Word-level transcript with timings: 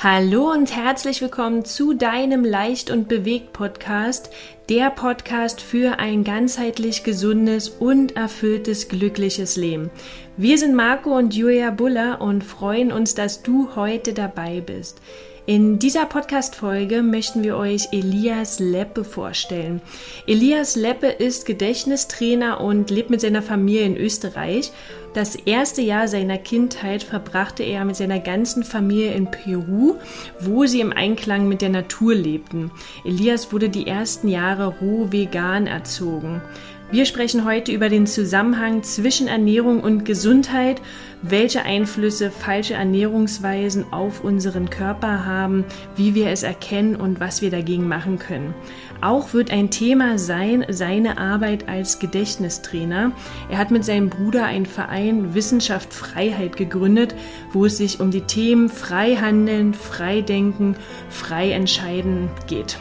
Hallo 0.00 0.52
und 0.52 0.76
herzlich 0.76 1.20
willkommen 1.22 1.64
zu 1.64 1.92
deinem 1.92 2.44
Leicht 2.44 2.88
und 2.92 3.08
Bewegt 3.08 3.52
Podcast, 3.52 4.30
der 4.68 4.90
Podcast 4.90 5.60
für 5.60 5.98
ein 5.98 6.22
ganzheitlich 6.22 7.02
gesundes 7.02 7.68
und 7.68 8.14
erfülltes 8.14 8.86
glückliches 8.86 9.56
Leben. 9.56 9.90
Wir 10.36 10.56
sind 10.56 10.76
Marco 10.76 11.18
und 11.18 11.34
Julia 11.34 11.72
Buller 11.72 12.20
und 12.20 12.44
freuen 12.44 12.92
uns, 12.92 13.16
dass 13.16 13.42
du 13.42 13.74
heute 13.74 14.12
dabei 14.12 14.60
bist. 14.60 15.00
In 15.46 15.78
dieser 15.78 16.04
Podcast-Folge 16.04 17.02
möchten 17.02 17.42
wir 17.42 17.56
euch 17.56 17.88
Elias 17.90 18.60
Leppe 18.60 19.02
vorstellen. 19.02 19.80
Elias 20.26 20.76
Leppe 20.76 21.06
ist 21.06 21.44
Gedächtnistrainer 21.44 22.60
und 22.60 22.90
lebt 22.90 23.10
mit 23.10 23.22
seiner 23.22 23.40
Familie 23.40 23.86
in 23.86 23.96
Österreich. 23.96 24.70
Das 25.14 25.34
erste 25.34 25.80
Jahr 25.80 26.06
seiner 26.06 26.38
Kindheit 26.38 27.02
verbrachte 27.02 27.62
er 27.62 27.84
mit 27.84 27.96
seiner 27.96 28.20
ganzen 28.20 28.62
Familie 28.62 29.14
in 29.14 29.30
Peru, 29.30 29.94
wo 30.40 30.66
sie 30.66 30.80
im 30.80 30.92
Einklang 30.92 31.48
mit 31.48 31.62
der 31.62 31.70
Natur 31.70 32.14
lebten. 32.14 32.70
Elias 33.04 33.52
wurde 33.52 33.70
die 33.70 33.86
ersten 33.86 34.28
Jahre 34.28 34.66
roh 34.80 35.10
vegan 35.10 35.66
erzogen. 35.66 36.42
Wir 36.90 37.04
sprechen 37.04 37.44
heute 37.44 37.70
über 37.70 37.90
den 37.90 38.06
Zusammenhang 38.06 38.82
zwischen 38.82 39.28
Ernährung 39.28 39.80
und 39.80 40.06
Gesundheit, 40.06 40.80
welche 41.20 41.62
Einflüsse 41.62 42.30
falsche 42.30 42.74
Ernährungsweisen 42.74 43.92
auf 43.92 44.24
unseren 44.24 44.70
Körper 44.70 45.26
haben, 45.26 45.66
wie 45.96 46.14
wir 46.14 46.30
es 46.30 46.44
erkennen 46.44 46.96
und 46.96 47.20
was 47.20 47.42
wir 47.42 47.50
dagegen 47.50 47.88
machen 47.88 48.18
können. 48.18 48.54
Auch 49.00 49.32
wird 49.32 49.52
ein 49.52 49.70
Thema 49.70 50.18
sein 50.18 50.66
seine 50.68 51.18
Arbeit 51.18 51.68
als 51.68 52.00
Gedächtnistrainer. 52.00 53.12
Er 53.48 53.58
hat 53.58 53.70
mit 53.70 53.84
seinem 53.84 54.10
Bruder 54.10 54.44
einen 54.44 54.66
Verein 54.66 55.34
Wissenschaft 55.34 55.94
Freiheit 55.94 56.56
gegründet, 56.56 57.14
wo 57.52 57.66
es 57.66 57.76
sich 57.76 58.00
um 58.00 58.10
die 58.10 58.22
Themen 58.22 58.68
frei 58.68 59.14
handeln, 59.14 59.72
frei 59.72 60.20
denken, 60.20 60.76
frei 61.10 61.52
entscheiden 61.52 62.28
geht. 62.48 62.76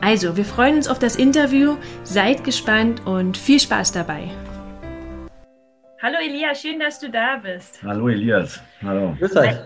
Also, 0.00 0.36
wir 0.36 0.44
freuen 0.44 0.76
uns 0.76 0.88
auf 0.88 0.98
das 0.98 1.16
Interview, 1.16 1.76
seid 2.04 2.44
gespannt 2.44 3.06
und 3.06 3.36
viel 3.36 3.60
Spaß 3.60 3.92
dabei. 3.92 4.30
Hallo 6.00 6.16
Elias, 6.24 6.62
schön, 6.62 6.78
dass 6.78 7.00
du 7.00 7.10
da 7.10 7.36
bist. 7.42 7.82
Hallo 7.82 8.08
Elias, 8.08 8.62
hallo. 8.80 9.14
Grüß 9.18 9.36
euch. 9.36 9.56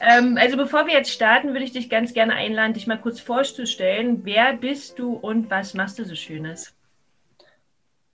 Ähm, 0.00 0.38
also 0.40 0.56
bevor 0.56 0.86
wir 0.86 0.94
jetzt 0.94 1.10
starten, 1.10 1.48
würde 1.48 1.64
ich 1.64 1.72
dich 1.72 1.90
ganz 1.90 2.12
gerne 2.12 2.34
einladen, 2.34 2.74
dich 2.74 2.86
mal 2.86 2.98
kurz 2.98 3.20
vorzustellen. 3.20 4.20
Wer 4.24 4.54
bist 4.54 4.98
du 4.98 5.14
und 5.14 5.50
was 5.50 5.74
machst 5.74 5.98
du 5.98 6.04
so 6.04 6.14
Schönes? 6.14 6.74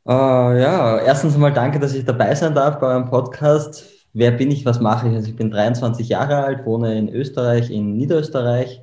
Uh, 0.05 0.57
ja, 0.57 0.99
erstens 1.01 1.35
einmal 1.35 1.53
danke, 1.53 1.79
dass 1.79 1.95
ich 1.95 2.05
dabei 2.05 2.35
sein 2.35 2.55
darf 2.55 2.79
bei 2.79 2.87
eurem 2.87 3.11
Podcast. 3.11 3.85
Wer 4.15 4.31
bin 4.31 4.51
ich, 4.51 4.65
was 4.65 4.81
mache 4.81 5.09
ich? 5.09 5.15
Also 5.15 5.29
ich 5.29 5.37
bin 5.37 5.51
23 5.51 6.09
Jahre 6.09 6.45
alt, 6.45 6.65
wohne 6.65 6.99
in 6.99 7.09
Österreich, 7.09 7.71
in 7.71 7.97
Niederösterreich 7.97 8.83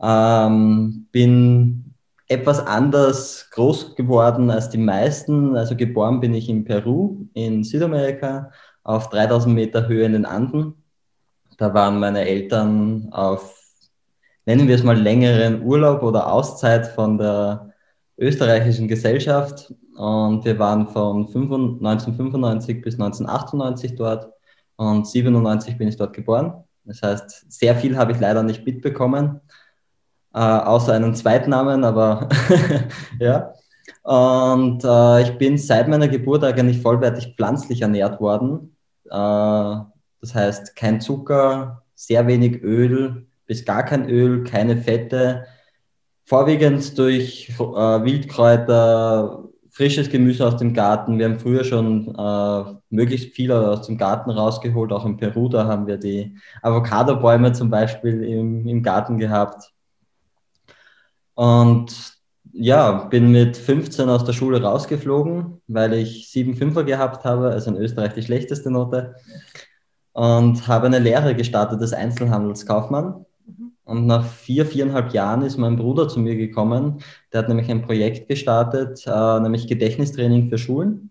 ähm, 0.00 1.06
bin 1.12 1.94
etwas 2.28 2.64
anders 2.64 3.48
groß 3.52 3.96
geworden 3.96 4.50
als 4.50 4.68
die 4.68 4.78
meisten. 4.78 5.56
Also 5.56 5.76
geboren 5.76 6.20
bin 6.20 6.34
ich 6.34 6.48
in 6.48 6.64
Peru, 6.64 7.26
in 7.34 7.64
Südamerika, 7.64 8.50
auf 8.82 9.08
3000 9.10 9.54
Meter 9.54 9.88
Höhe 9.88 10.04
in 10.04 10.12
den 10.12 10.26
Anden. 10.26 10.77
Da 11.58 11.74
waren 11.74 12.00
meine 12.00 12.26
Eltern 12.26 13.08
auf, 13.10 13.54
nennen 14.46 14.66
wir 14.66 14.76
es 14.76 14.82
mal, 14.82 14.98
längeren 14.98 15.62
Urlaub 15.62 16.02
oder 16.02 16.32
Auszeit 16.32 16.86
von 16.86 17.18
der 17.18 17.74
österreichischen 18.16 18.88
Gesellschaft. 18.88 19.74
Und 19.94 20.44
wir 20.46 20.58
waren 20.58 20.88
von 20.88 21.26
1995 21.26 22.80
bis 22.80 22.94
1998 22.94 23.96
dort. 23.96 24.32
Und 24.76 25.06
97 25.06 25.76
bin 25.76 25.88
ich 25.88 25.96
dort 25.96 26.14
geboren. 26.14 26.64
Das 26.84 27.02
heißt, 27.02 27.52
sehr 27.52 27.74
viel 27.74 27.98
habe 27.98 28.12
ich 28.12 28.20
leider 28.20 28.42
nicht 28.42 28.64
mitbekommen 28.64 29.40
äh, 30.34 30.38
außer 30.38 30.94
einen 30.94 31.14
Zweitnamen, 31.14 31.84
aber 31.84 32.28
ja. 33.18 33.52
Und 34.02 34.84
äh, 34.84 35.22
ich 35.22 35.38
bin 35.38 35.58
seit 35.58 35.88
meiner 35.88 36.08
Geburt 36.08 36.44
eigentlich 36.44 36.80
vollwertig 36.80 37.34
pflanzlich 37.36 37.82
ernährt 37.82 38.20
worden. 38.20 38.76
Äh, 39.10 39.76
das 40.20 40.34
heißt, 40.34 40.76
kein 40.76 41.00
Zucker, 41.00 41.82
sehr 41.94 42.26
wenig 42.26 42.62
Öl, 42.62 43.26
bis 43.46 43.64
gar 43.64 43.84
kein 43.84 44.08
Öl, 44.08 44.44
keine 44.44 44.76
Fette, 44.76 45.46
vorwiegend 46.24 46.98
durch 46.98 47.50
äh, 47.58 47.62
Wildkräuter, 47.62 49.44
frisches 49.70 50.10
Gemüse 50.10 50.46
aus 50.46 50.56
dem 50.56 50.74
Garten. 50.74 51.18
Wir 51.18 51.26
haben 51.26 51.38
früher 51.38 51.64
schon 51.64 52.14
äh, 52.14 52.74
möglichst 52.90 53.34
viel 53.34 53.52
aus 53.52 53.86
dem 53.86 53.96
Garten 53.96 54.30
rausgeholt, 54.30 54.92
auch 54.92 55.06
in 55.06 55.16
Peru, 55.16 55.48
da 55.48 55.66
haben 55.66 55.86
wir 55.86 55.96
die 55.96 56.36
Avocado-Bäume 56.62 57.52
zum 57.52 57.70
Beispiel 57.70 58.24
im, 58.24 58.66
im 58.66 58.82
Garten 58.82 59.18
gehabt. 59.18 59.72
Und 61.34 62.18
ja, 62.52 63.04
bin 63.04 63.30
mit 63.30 63.56
15 63.56 64.08
aus 64.08 64.24
der 64.24 64.32
Schule 64.32 64.60
rausgeflogen, 64.60 65.62
weil 65.68 65.94
ich 65.94 66.28
7 66.30 66.56
Fünfer 66.56 66.82
gehabt 66.84 67.24
habe, 67.24 67.50
also 67.50 67.70
in 67.70 67.76
Österreich 67.76 68.14
die 68.14 68.22
schlechteste 68.22 68.70
Note. 68.70 69.14
Und 70.18 70.66
habe 70.66 70.86
eine 70.86 70.98
Lehre 70.98 71.34
gestartet 71.34 71.80
als 71.80 71.92
Einzelhandelskaufmann. 71.92 73.24
Und 73.84 74.06
nach 74.06 74.24
vier, 74.24 74.66
viereinhalb 74.66 75.12
Jahren 75.12 75.42
ist 75.42 75.56
mein 75.56 75.76
Bruder 75.76 76.08
zu 76.08 76.18
mir 76.18 76.34
gekommen. 76.34 76.98
Der 77.32 77.40
hat 77.40 77.48
nämlich 77.48 77.70
ein 77.70 77.82
Projekt 77.82 78.28
gestartet, 78.28 79.04
äh, 79.06 79.40
nämlich 79.40 79.68
Gedächtnistraining 79.68 80.48
für 80.48 80.58
Schulen. 80.58 81.10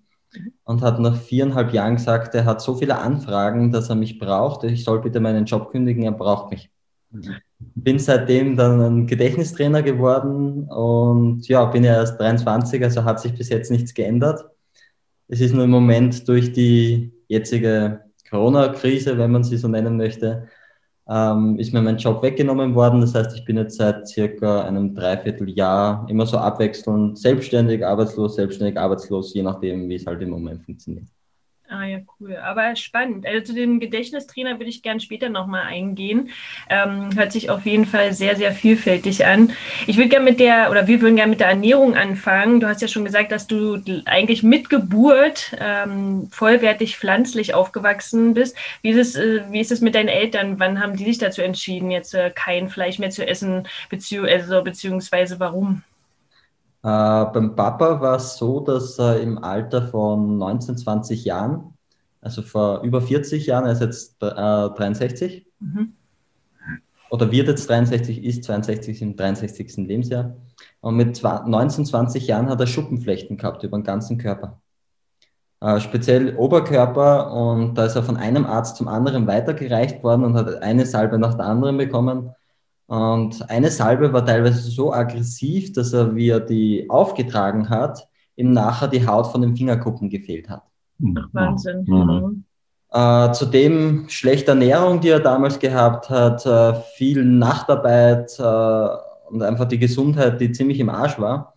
Und 0.65 0.81
hat 0.81 0.99
nach 0.99 1.15
viereinhalb 1.15 1.73
Jahren 1.73 1.95
gesagt, 1.95 2.35
er 2.35 2.45
hat 2.45 2.61
so 2.61 2.75
viele 2.75 2.99
Anfragen, 2.99 3.71
dass 3.71 3.89
er 3.89 3.95
mich 3.95 4.19
braucht. 4.19 4.65
Ich 4.65 4.83
soll 4.83 5.01
bitte 5.01 5.21
meinen 5.21 5.45
Job 5.45 5.71
kündigen, 5.71 6.03
er 6.03 6.11
braucht 6.11 6.51
mich. 6.51 6.69
Mhm 7.11 7.37
bin 7.59 7.99
seitdem 7.99 8.55
dann 8.55 8.81
ein 8.81 9.07
Gedächtnistrainer 9.07 9.81
geworden 9.81 10.65
und 10.65 11.47
ja, 11.47 11.65
bin 11.65 11.83
ja 11.83 11.93
erst 11.93 12.19
23, 12.19 12.83
also 12.83 13.03
hat 13.03 13.19
sich 13.19 13.33
bis 13.33 13.49
jetzt 13.49 13.71
nichts 13.71 13.93
geändert. 13.93 14.45
Es 15.27 15.41
ist 15.41 15.53
nur 15.53 15.63
im 15.63 15.71
Moment 15.71 16.27
durch 16.27 16.53
die 16.53 17.13
jetzige 17.27 18.06
Corona-Krise, 18.29 19.17
wenn 19.17 19.31
man 19.31 19.43
sie 19.43 19.57
so 19.57 19.67
nennen 19.67 19.97
möchte, 19.97 20.47
ähm, 21.09 21.57
ist 21.59 21.73
mir 21.73 21.81
mein 21.81 21.97
Job 21.97 22.21
weggenommen 22.21 22.75
worden. 22.75 23.01
Das 23.01 23.15
heißt, 23.15 23.35
ich 23.37 23.45
bin 23.45 23.57
jetzt 23.57 23.77
seit 23.77 24.07
circa 24.07 24.61
einem 24.63 24.93
Dreivierteljahr 24.95 26.05
immer 26.09 26.25
so 26.25 26.37
abwechselnd 26.37 27.17
selbstständig, 27.17 27.85
arbeitslos, 27.85 28.35
selbstständig, 28.35 28.77
arbeitslos, 28.77 29.33
je 29.33 29.43
nachdem, 29.43 29.89
wie 29.89 29.95
es 29.95 30.05
halt 30.05 30.21
im 30.21 30.29
Moment 30.29 30.63
funktioniert. 30.63 31.07
Ah 31.69 31.83
ja, 31.83 31.99
cool. 32.19 32.37
Aber 32.37 32.77
spannend. 32.77 33.25
Also 33.25 33.47
zu 33.47 33.53
dem 33.53 33.81
Gedächtnistrainer 33.81 34.57
würde 34.57 34.69
ich 34.69 34.81
gern 34.83 35.01
später 35.01 35.27
nochmal 35.27 35.63
eingehen. 35.63 36.29
Ähm, 36.69 37.09
hört 37.13 37.33
sich 37.33 37.49
auf 37.49 37.65
jeden 37.65 37.85
Fall 37.85 38.13
sehr, 38.13 38.37
sehr 38.37 38.53
vielfältig 38.53 39.25
an. 39.25 39.51
Ich 39.85 39.97
würde 39.97 40.07
gerne 40.07 40.23
mit 40.23 40.39
der, 40.39 40.71
oder 40.71 40.87
wir 40.87 41.01
würden 41.01 41.17
gerne 41.17 41.31
mit 41.31 41.41
der 41.41 41.49
Ernährung 41.49 41.95
anfangen. 41.95 42.61
Du 42.61 42.67
hast 42.67 42.81
ja 42.81 42.87
schon 42.87 43.03
gesagt, 43.03 43.33
dass 43.33 43.47
du 43.47 43.81
eigentlich 44.05 44.43
mit 44.43 44.69
Geburt 44.69 45.57
ähm, 45.59 46.29
vollwertig 46.31 46.95
pflanzlich 46.95 47.53
aufgewachsen 47.53 48.33
bist. 48.33 48.55
Wie 48.81 48.91
ist, 48.91 48.97
es, 48.97 49.15
äh, 49.17 49.43
wie 49.51 49.59
ist 49.59 49.71
es 49.73 49.81
mit 49.81 49.95
deinen 49.95 50.07
Eltern? 50.07 50.59
Wann 50.59 50.81
haben 50.81 50.95
die 50.95 51.03
sich 51.03 51.17
dazu 51.17 51.41
entschieden, 51.41 51.91
jetzt 51.91 52.13
äh, 52.13 52.31
kein 52.33 52.69
Fleisch 52.69 52.97
mehr 52.97 53.09
zu 53.09 53.27
essen, 53.27 53.67
bezieh 53.89 54.19
also, 54.19 54.63
beziehungsweise 54.63 55.37
warum? 55.41 55.83
Äh, 56.87 57.25
beim 57.33 57.53
Papa 57.53 57.99
war 57.99 58.15
es 58.15 58.37
so, 58.37 58.61
dass 58.61 58.97
er 58.97 59.19
im 59.19 59.43
Alter 59.43 59.81
von 59.89 60.37
19, 60.37 60.77
20 60.77 61.25
Jahren, 61.25 61.73
also 62.21 62.41
vor 62.41 62.81
über 62.81 63.01
40 63.01 63.45
Jahren, 63.45 63.65
er 63.65 63.73
ist 63.73 63.81
jetzt 63.81 64.23
äh, 64.23 64.25
63, 64.25 65.45
mhm. 65.59 65.91
oder 67.09 67.29
wird 67.29 67.49
jetzt 67.49 67.69
63, 67.69 68.23
ist 68.23 68.45
62 68.45 69.01
im 69.01 69.17
63. 69.17 69.75
Lebensjahr. 69.85 70.37
Und 70.79 70.95
mit 70.95 71.21
19, 71.21 71.85
20 71.85 72.25
Jahren 72.25 72.47
hat 72.47 72.61
er 72.61 72.67
Schuppenflechten 72.67 73.35
gehabt 73.35 73.63
über 73.63 73.77
den 73.77 73.83
ganzen 73.83 74.17
Körper. 74.17 74.61
Äh, 75.59 75.81
speziell 75.81 76.37
Oberkörper 76.37 77.33
und 77.33 77.75
da 77.77 77.83
ist 77.83 77.97
er 77.97 78.03
von 78.03 78.15
einem 78.15 78.45
Arzt 78.45 78.77
zum 78.77 78.87
anderen 78.87 79.27
weitergereicht 79.27 80.03
worden 80.05 80.23
und 80.23 80.35
hat 80.35 80.61
eine 80.61 80.85
Salbe 80.85 81.19
nach 81.19 81.33
der 81.33 81.47
anderen 81.47 81.75
bekommen. 81.75 82.33
Und 82.87 83.49
eine 83.49 83.69
Salbe 83.69 84.13
war 84.13 84.25
teilweise 84.25 84.61
so 84.69 84.93
aggressiv, 84.93 85.73
dass 85.73 85.93
er, 85.93 86.15
wie 86.15 86.29
er 86.29 86.39
die 86.39 86.89
aufgetragen 86.89 87.69
hat, 87.69 88.07
ihm 88.37 88.53
nachher 88.53 88.87
die 88.87 89.05
Haut 89.05 89.27
von 89.27 89.41
den 89.41 89.55
Fingerkuppen 89.55 90.09
gefehlt 90.09 90.49
hat. 90.49 90.63
Ach, 91.17 91.27
Wahnsinn. 91.33 91.83
Mhm. 91.85 92.43
Äh, 92.91 93.31
zudem 93.33 94.05
schlechte 94.07 94.51
Ernährung, 94.51 95.01
die 95.01 95.09
er 95.09 95.19
damals 95.19 95.59
gehabt 95.59 96.09
hat, 96.09 96.45
äh, 96.45 96.73
viel 96.95 97.25
Nachtarbeit 97.25 98.39
äh, 98.39 99.33
und 99.33 99.43
einfach 99.43 99.65
die 99.65 99.79
Gesundheit, 99.79 100.39
die 100.39 100.53
ziemlich 100.53 100.79
im 100.79 100.89
Arsch 100.89 101.19
war. 101.19 101.55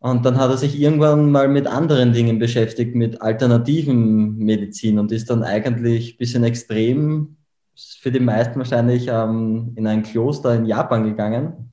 Und 0.00 0.26
dann 0.26 0.38
hat 0.38 0.50
er 0.50 0.56
sich 0.56 0.80
irgendwann 0.80 1.30
mal 1.30 1.48
mit 1.48 1.66
anderen 1.66 2.12
Dingen 2.12 2.38
beschäftigt, 2.38 2.94
mit 2.94 3.22
alternativen 3.22 4.36
Medizin 4.38 4.98
und 4.98 5.12
ist 5.12 5.30
dann 5.30 5.42
eigentlich 5.42 6.14
ein 6.14 6.18
bisschen 6.18 6.44
extrem 6.44 7.36
für 7.76 8.10
die 8.10 8.20
meisten 8.20 8.58
wahrscheinlich 8.58 9.08
ähm, 9.08 9.72
in 9.76 9.86
ein 9.86 10.02
Kloster 10.02 10.54
in 10.54 10.66
Japan 10.66 11.04
gegangen, 11.04 11.72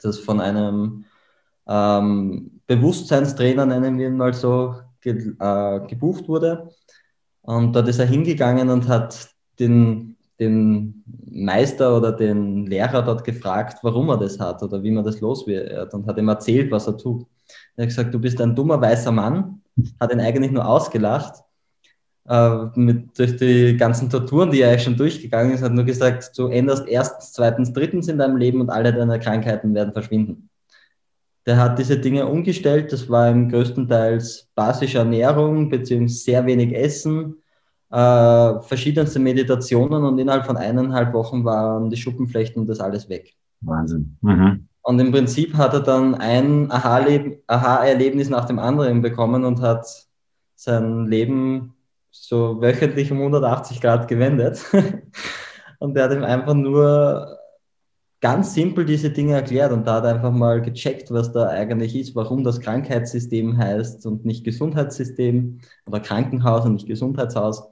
das 0.00 0.18
von 0.18 0.40
einem 0.40 1.04
ähm, 1.66 2.60
Bewusstseinstrainer, 2.66 3.66
nennen 3.66 3.98
wir 3.98 4.08
ihn 4.08 4.16
mal 4.16 4.34
so, 4.34 4.76
ge 5.00 5.34
äh, 5.38 5.80
gebucht 5.86 6.28
wurde. 6.28 6.70
Und 7.42 7.74
dort 7.74 7.88
ist 7.88 7.98
er 7.98 8.06
hingegangen 8.06 8.70
und 8.70 8.88
hat 8.88 9.28
den 9.58 10.14
den 10.40 11.04
Meister 11.30 11.96
oder 11.96 12.12
den 12.12 12.66
Lehrer 12.66 13.02
dort 13.02 13.24
gefragt, 13.24 13.78
warum 13.82 14.08
er 14.08 14.18
das 14.18 14.40
hat 14.40 14.62
oder 14.62 14.82
wie 14.82 14.90
man 14.90 15.04
das 15.04 15.20
los 15.20 15.46
wird 15.46 15.94
und 15.94 16.06
hat 16.06 16.18
ihm 16.18 16.28
erzählt, 16.28 16.70
was 16.70 16.86
er 16.86 16.96
tut. 16.96 17.26
Er 17.76 17.82
hat 17.82 17.90
gesagt, 17.90 18.14
du 18.14 18.18
bist 18.18 18.40
ein 18.40 18.54
dummer 18.54 18.80
weißer 18.80 19.12
Mann, 19.12 19.62
hat 20.00 20.12
ihn 20.12 20.20
eigentlich 20.20 20.50
nur 20.50 20.66
ausgelacht. 20.66 21.42
Äh, 22.26 22.68
mit, 22.74 23.18
durch 23.18 23.36
die 23.36 23.76
ganzen 23.76 24.08
Torturen, 24.08 24.50
die 24.50 24.62
er 24.62 24.78
schon 24.78 24.96
durchgegangen 24.96 25.52
ist, 25.52 25.62
hat 25.62 25.72
nur 25.72 25.84
gesagt, 25.84 26.32
du 26.38 26.46
änderst 26.46 26.88
erstens, 26.88 27.32
zweitens, 27.32 27.72
drittens 27.72 28.08
in 28.08 28.18
deinem 28.18 28.38
Leben 28.38 28.60
und 28.62 28.70
alle 28.70 28.94
deine 28.94 29.20
Krankheiten 29.20 29.74
werden 29.74 29.92
verschwinden. 29.92 30.48
Der 31.44 31.58
hat 31.58 31.78
diese 31.78 31.98
Dinge 31.98 32.26
umgestellt. 32.26 32.92
Das 32.92 33.10
war 33.10 33.28
im 33.28 33.50
größtenteils 33.50 34.48
basische 34.54 34.98
Ernährung 34.98 35.68
beziehungsweise 35.68 36.24
sehr 36.24 36.46
wenig 36.46 36.74
Essen, 36.74 37.42
äh, 37.90 38.60
verschiedenste 38.62 39.18
Meditationen 39.18 40.04
und 40.04 40.18
innerhalb 40.18 40.46
von 40.46 40.56
eineinhalb 40.56 41.12
Wochen 41.12 41.44
waren 41.44 41.90
die 41.90 41.98
Schuppenflechten 41.98 42.62
und 42.62 42.68
das 42.68 42.80
alles 42.80 43.10
weg. 43.10 43.34
Wahnsinn. 43.60 44.16
Mhm. 44.22 44.68
Und 44.80 44.98
im 44.98 45.12
Prinzip 45.12 45.54
hat 45.54 45.74
er 45.74 45.80
dann 45.80 46.14
ein 46.14 46.70
Aha-Erlebnis 46.70 48.30
nach 48.30 48.46
dem 48.46 48.58
anderen 48.58 49.02
bekommen 49.02 49.44
und 49.44 49.60
hat 49.60 49.86
sein 50.56 51.06
Leben 51.06 51.74
so 52.14 52.60
wöchentlich 52.60 53.10
um 53.10 53.18
180 53.18 53.80
Grad 53.80 54.08
gewendet. 54.08 54.64
und 55.78 55.96
er 55.96 56.04
hat 56.04 56.12
ihm 56.12 56.24
einfach 56.24 56.54
nur 56.54 57.38
ganz 58.20 58.54
simpel 58.54 58.86
diese 58.86 59.10
Dinge 59.10 59.34
erklärt 59.34 59.72
und 59.72 59.86
da 59.86 59.96
hat 59.96 60.06
einfach 60.06 60.32
mal 60.32 60.62
gecheckt, 60.62 61.10
was 61.10 61.32
da 61.32 61.48
eigentlich 61.48 61.94
ist, 61.94 62.14
warum 62.14 62.42
das 62.42 62.60
Krankheitssystem 62.60 63.58
heißt 63.58 64.06
und 64.06 64.24
nicht 64.24 64.44
Gesundheitssystem 64.44 65.60
oder 65.86 66.00
Krankenhaus 66.00 66.64
und 66.64 66.74
nicht 66.74 66.86
Gesundheitshaus. 66.86 67.64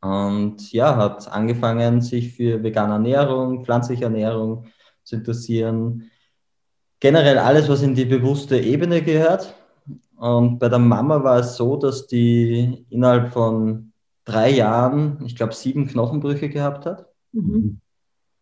Und 0.00 0.72
ja, 0.72 0.96
hat 0.96 1.30
angefangen, 1.30 2.00
sich 2.00 2.34
für 2.34 2.62
vegane 2.64 2.94
Ernährung, 2.94 3.64
pflanzliche 3.64 4.04
Ernährung 4.04 4.66
zu 5.04 5.16
interessieren. 5.16 6.10
Generell 6.98 7.38
alles, 7.38 7.68
was 7.68 7.82
in 7.82 7.94
die 7.94 8.04
bewusste 8.04 8.58
Ebene 8.58 9.02
gehört. 9.02 9.54
Und 10.22 10.60
bei 10.60 10.68
der 10.68 10.78
Mama 10.78 11.24
war 11.24 11.40
es 11.40 11.56
so, 11.56 11.76
dass 11.76 12.06
die 12.06 12.86
innerhalb 12.90 13.32
von 13.32 13.92
drei 14.24 14.50
Jahren, 14.50 15.20
ich 15.26 15.34
glaube, 15.34 15.52
sieben 15.52 15.88
Knochenbrüche 15.88 16.48
gehabt 16.48 16.86
hat. 16.86 17.06
Mhm. 17.32 17.80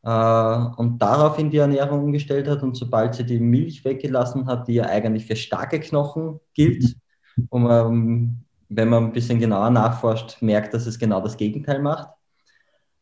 Äh, 0.03 0.59
und 0.77 0.99
daraufhin 0.99 1.49
die 1.49 1.57
Ernährung 1.57 2.05
umgestellt 2.05 2.49
hat. 2.49 2.63
Und 2.63 2.77
sobald 2.77 3.15
sie 3.15 3.25
die 3.25 3.41
Milch 3.41 3.83
weggelassen 3.83 4.47
hat, 4.47 4.69
die 4.69 4.75
ja 4.75 4.85
eigentlich 4.85 5.25
für 5.25 5.37
starke 5.37 5.81
Knochen 5.81 6.39
gilt, 6.53 6.97
wo 7.51 7.57
man, 7.57 8.45
wenn 8.69 8.89
man 8.91 9.05
ein 9.05 9.13
bisschen 9.15 9.39
genauer 9.39 9.71
nachforscht, 9.71 10.43
merkt, 10.43 10.75
dass 10.75 10.87
es 10.87 10.99
genau 10.99 11.23
das 11.23 11.39
Gegenteil 11.39 11.81
macht, 11.81 12.11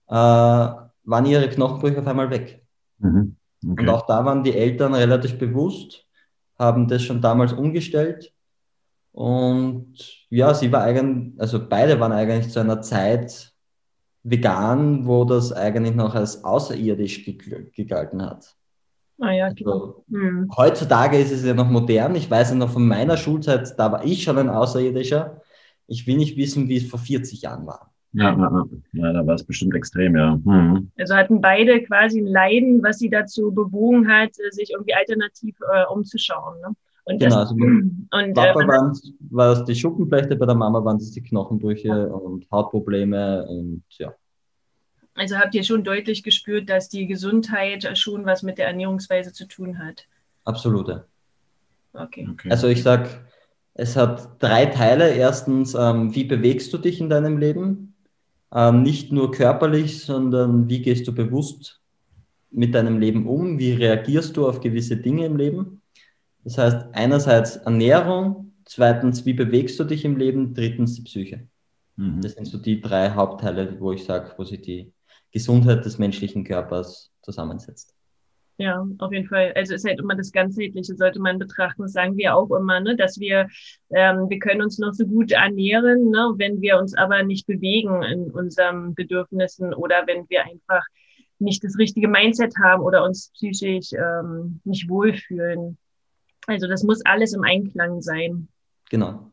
äh, 0.06 0.14
waren 0.14 1.26
ihre 1.26 1.50
Knochenbrüche 1.50 1.98
auf 1.98 2.06
einmal 2.06 2.31
weg. 2.31 2.64
Mhm. 2.98 3.34
Okay. 3.60 3.82
Und 3.82 3.88
auch 3.88 4.06
da 4.06 4.24
waren 4.24 4.44
die 4.44 4.54
Eltern 4.54 4.94
relativ 4.94 5.36
bewusst, 5.36 6.06
haben 6.56 6.86
das 6.86 7.02
schon 7.02 7.20
damals 7.20 7.52
umgestellt. 7.52 8.32
Und 9.12 9.94
ja, 10.31 10.55
sie 10.55 10.70
war 10.70 10.82
eigentlich, 10.82 11.40
also 11.40 11.66
beide 11.66 11.99
waren 11.99 12.12
eigentlich 12.12 12.52
zu 12.52 12.60
einer 12.60 12.81
Zeit 12.82 13.52
vegan, 14.22 15.06
wo 15.06 15.25
das 15.25 15.52
eigentlich 15.52 15.94
noch 15.94 16.14
als 16.14 16.44
außerirdisch 16.44 17.25
gegalten 17.75 18.22
hat. 18.22 18.55
Ah 19.20 19.32
ja, 19.32 19.52
genau. 19.52 19.72
Also, 19.72 20.05
hm. 20.10 20.50
Heutzutage 20.56 21.19
ist 21.19 21.32
es 21.32 21.44
ja 21.44 21.55
noch 21.55 21.69
modern. 21.69 22.14
Ich 22.14 22.31
weiß 22.31 22.50
ja 22.50 22.56
noch 22.56 22.70
von 22.70 22.87
meiner 22.87 23.16
Schulzeit, 23.16 23.75
da 23.78 23.90
war 23.90 24.05
ich 24.05 24.22
schon 24.22 24.38
ein 24.38 24.49
Außerirdischer. 24.49 25.43
Ich 25.88 26.06
will 26.06 26.16
nicht 26.16 26.37
wissen, 26.37 26.69
wie 26.69 26.76
es 26.76 26.88
vor 26.88 27.00
40 27.00 27.43
Jahren 27.43 27.66
war. 27.66 27.93
Ja, 28.12 28.31
ja, 28.31 28.64
ja 28.93 29.12
da 29.12 29.26
war 29.26 29.34
es 29.34 29.44
bestimmt 29.44 29.75
extrem, 29.75 30.16
ja. 30.16 30.38
Mhm. 30.44 30.90
Also 30.99 31.14
hatten 31.14 31.40
beide 31.40 31.82
quasi 31.82 32.20
ein 32.20 32.26
Leiden, 32.26 32.82
was 32.82 32.99
sie 32.99 33.10
dazu 33.10 33.52
bewogen 33.52 34.08
hat, 34.08 34.34
sich 34.34 34.70
irgendwie 34.70 34.94
alternativ 34.94 35.56
äh, 35.72 35.84
umzuschauen. 35.93 36.60
Ne? 36.60 36.75
Und 37.08 37.19
genau, 37.19 37.37
das, 37.37 37.50
also 37.50 37.55
und, 37.64 38.34
Papa 38.34 38.62
äh, 38.62 38.69
waren 38.69 38.93
war 39.31 39.52
es 39.52 39.64
die 39.64 39.75
Schuppenflechte, 39.75 40.37
bei 40.37 40.44
der 40.44 40.55
Mama 40.55 40.84
waren 40.84 40.99
es 40.99 41.10
die 41.10 41.22
Knochenbrüche 41.22 41.88
ja. 41.88 42.05
und 42.05 42.46
Hautprobleme 42.50 43.46
und 43.46 43.82
ja. 43.90 44.12
Also 45.14 45.37
habt 45.37 45.55
ihr 45.55 45.64
schon 45.64 45.84
deutlich 45.84 46.22
gespürt, 46.22 46.69
dass 46.69 46.90
die 46.90 47.06
Gesundheit 47.06 47.96
schon 47.99 48.26
was 48.26 48.43
mit 48.43 48.58
der 48.58 48.66
Ernährungsweise 48.66 49.32
zu 49.32 49.49
tun 49.49 49.78
hat? 49.78 50.06
Absolute. 50.44 51.06
Okay. 51.94 52.28
okay. 52.31 52.50
Also 52.50 52.69
ich 52.69 52.82
sag, 52.82 53.08
es 53.72 53.96
hat 53.96 54.40
drei 54.40 54.66
Teile. 54.66 55.10
Erstens, 55.10 55.75
ähm, 55.75 56.14
wie 56.14 56.25
bewegst 56.25 56.72
du 56.75 56.78
dich 56.78 57.00
in 57.00 57.08
deinem 57.08 57.38
Leben? 57.38 57.94
Ähm, 58.52 58.82
nicht 58.82 59.12
nur 59.12 59.31
körperlich, 59.31 60.05
sondern 60.05 60.69
wie 60.69 60.82
gehst 60.82 61.08
du 61.08 61.14
bewusst 61.14 61.81
mit 62.50 62.75
deinem 62.75 62.99
Leben 62.99 63.26
um? 63.26 63.58
Wie 63.58 63.72
reagierst 63.72 64.37
du 64.37 64.46
auf 64.46 64.60
gewisse 64.60 64.99
Dinge 64.99 65.25
im 65.25 65.37
Leben? 65.37 65.77
Das 66.48 66.56
heißt, 66.56 66.86
einerseits 66.92 67.56
Ernährung, 67.56 68.54
zweitens, 68.64 69.26
wie 69.26 69.34
bewegst 69.34 69.78
du 69.78 69.84
dich 69.84 70.06
im 70.06 70.16
Leben, 70.16 70.54
drittens 70.54 70.94
die 70.94 71.02
Psyche. 71.02 71.46
Mhm. 71.96 72.22
Das 72.22 72.32
sind 72.32 72.46
so 72.46 72.56
die 72.56 72.80
drei 72.80 73.10
Hauptteile, 73.10 73.78
wo 73.80 73.92
ich 73.92 74.04
sage, 74.04 74.32
wo 74.38 74.44
sich 74.44 74.62
die 74.62 74.94
Gesundheit 75.30 75.84
des 75.84 75.98
menschlichen 75.98 76.44
Körpers 76.44 77.12
zusammensetzt. 77.20 77.94
Ja, 78.56 78.82
auf 78.96 79.12
jeden 79.12 79.28
Fall. 79.28 79.52
Also 79.56 79.74
es 79.74 79.84
ist 79.84 79.90
halt 79.90 80.00
immer 80.00 80.16
das 80.16 80.32
Ganzheitliche, 80.32 80.96
sollte 80.96 81.20
man 81.20 81.38
betrachten. 81.38 81.82
Das 81.82 81.92
sagen 81.92 82.16
wir 82.16 82.34
auch 82.34 82.50
immer, 82.50 82.80
ne? 82.80 82.96
dass 82.96 83.20
wir, 83.20 83.46
ähm, 83.90 84.30
wir 84.30 84.38
können 84.38 84.62
uns 84.62 84.78
noch 84.78 84.94
so 84.94 85.04
gut 85.06 85.32
ernähren, 85.32 86.08
ne? 86.08 86.32
wenn 86.38 86.62
wir 86.62 86.78
uns 86.78 86.96
aber 86.96 87.24
nicht 87.24 87.46
bewegen 87.46 88.02
in 88.04 88.30
unseren 88.30 88.94
Bedürfnissen 88.94 89.74
oder 89.74 90.06
wenn 90.06 90.24
wir 90.30 90.44
einfach 90.46 90.82
nicht 91.38 91.62
das 91.62 91.76
richtige 91.76 92.08
Mindset 92.08 92.54
haben 92.56 92.82
oder 92.82 93.04
uns 93.04 93.32
psychisch 93.34 93.92
ähm, 93.92 94.62
nicht 94.64 94.88
wohlfühlen. 94.88 95.76
Also 96.48 96.66
das 96.66 96.82
muss 96.82 97.04
alles 97.04 97.34
im 97.34 97.44
Einklang 97.44 98.00
sein. 98.00 98.48
Genau. 98.90 99.30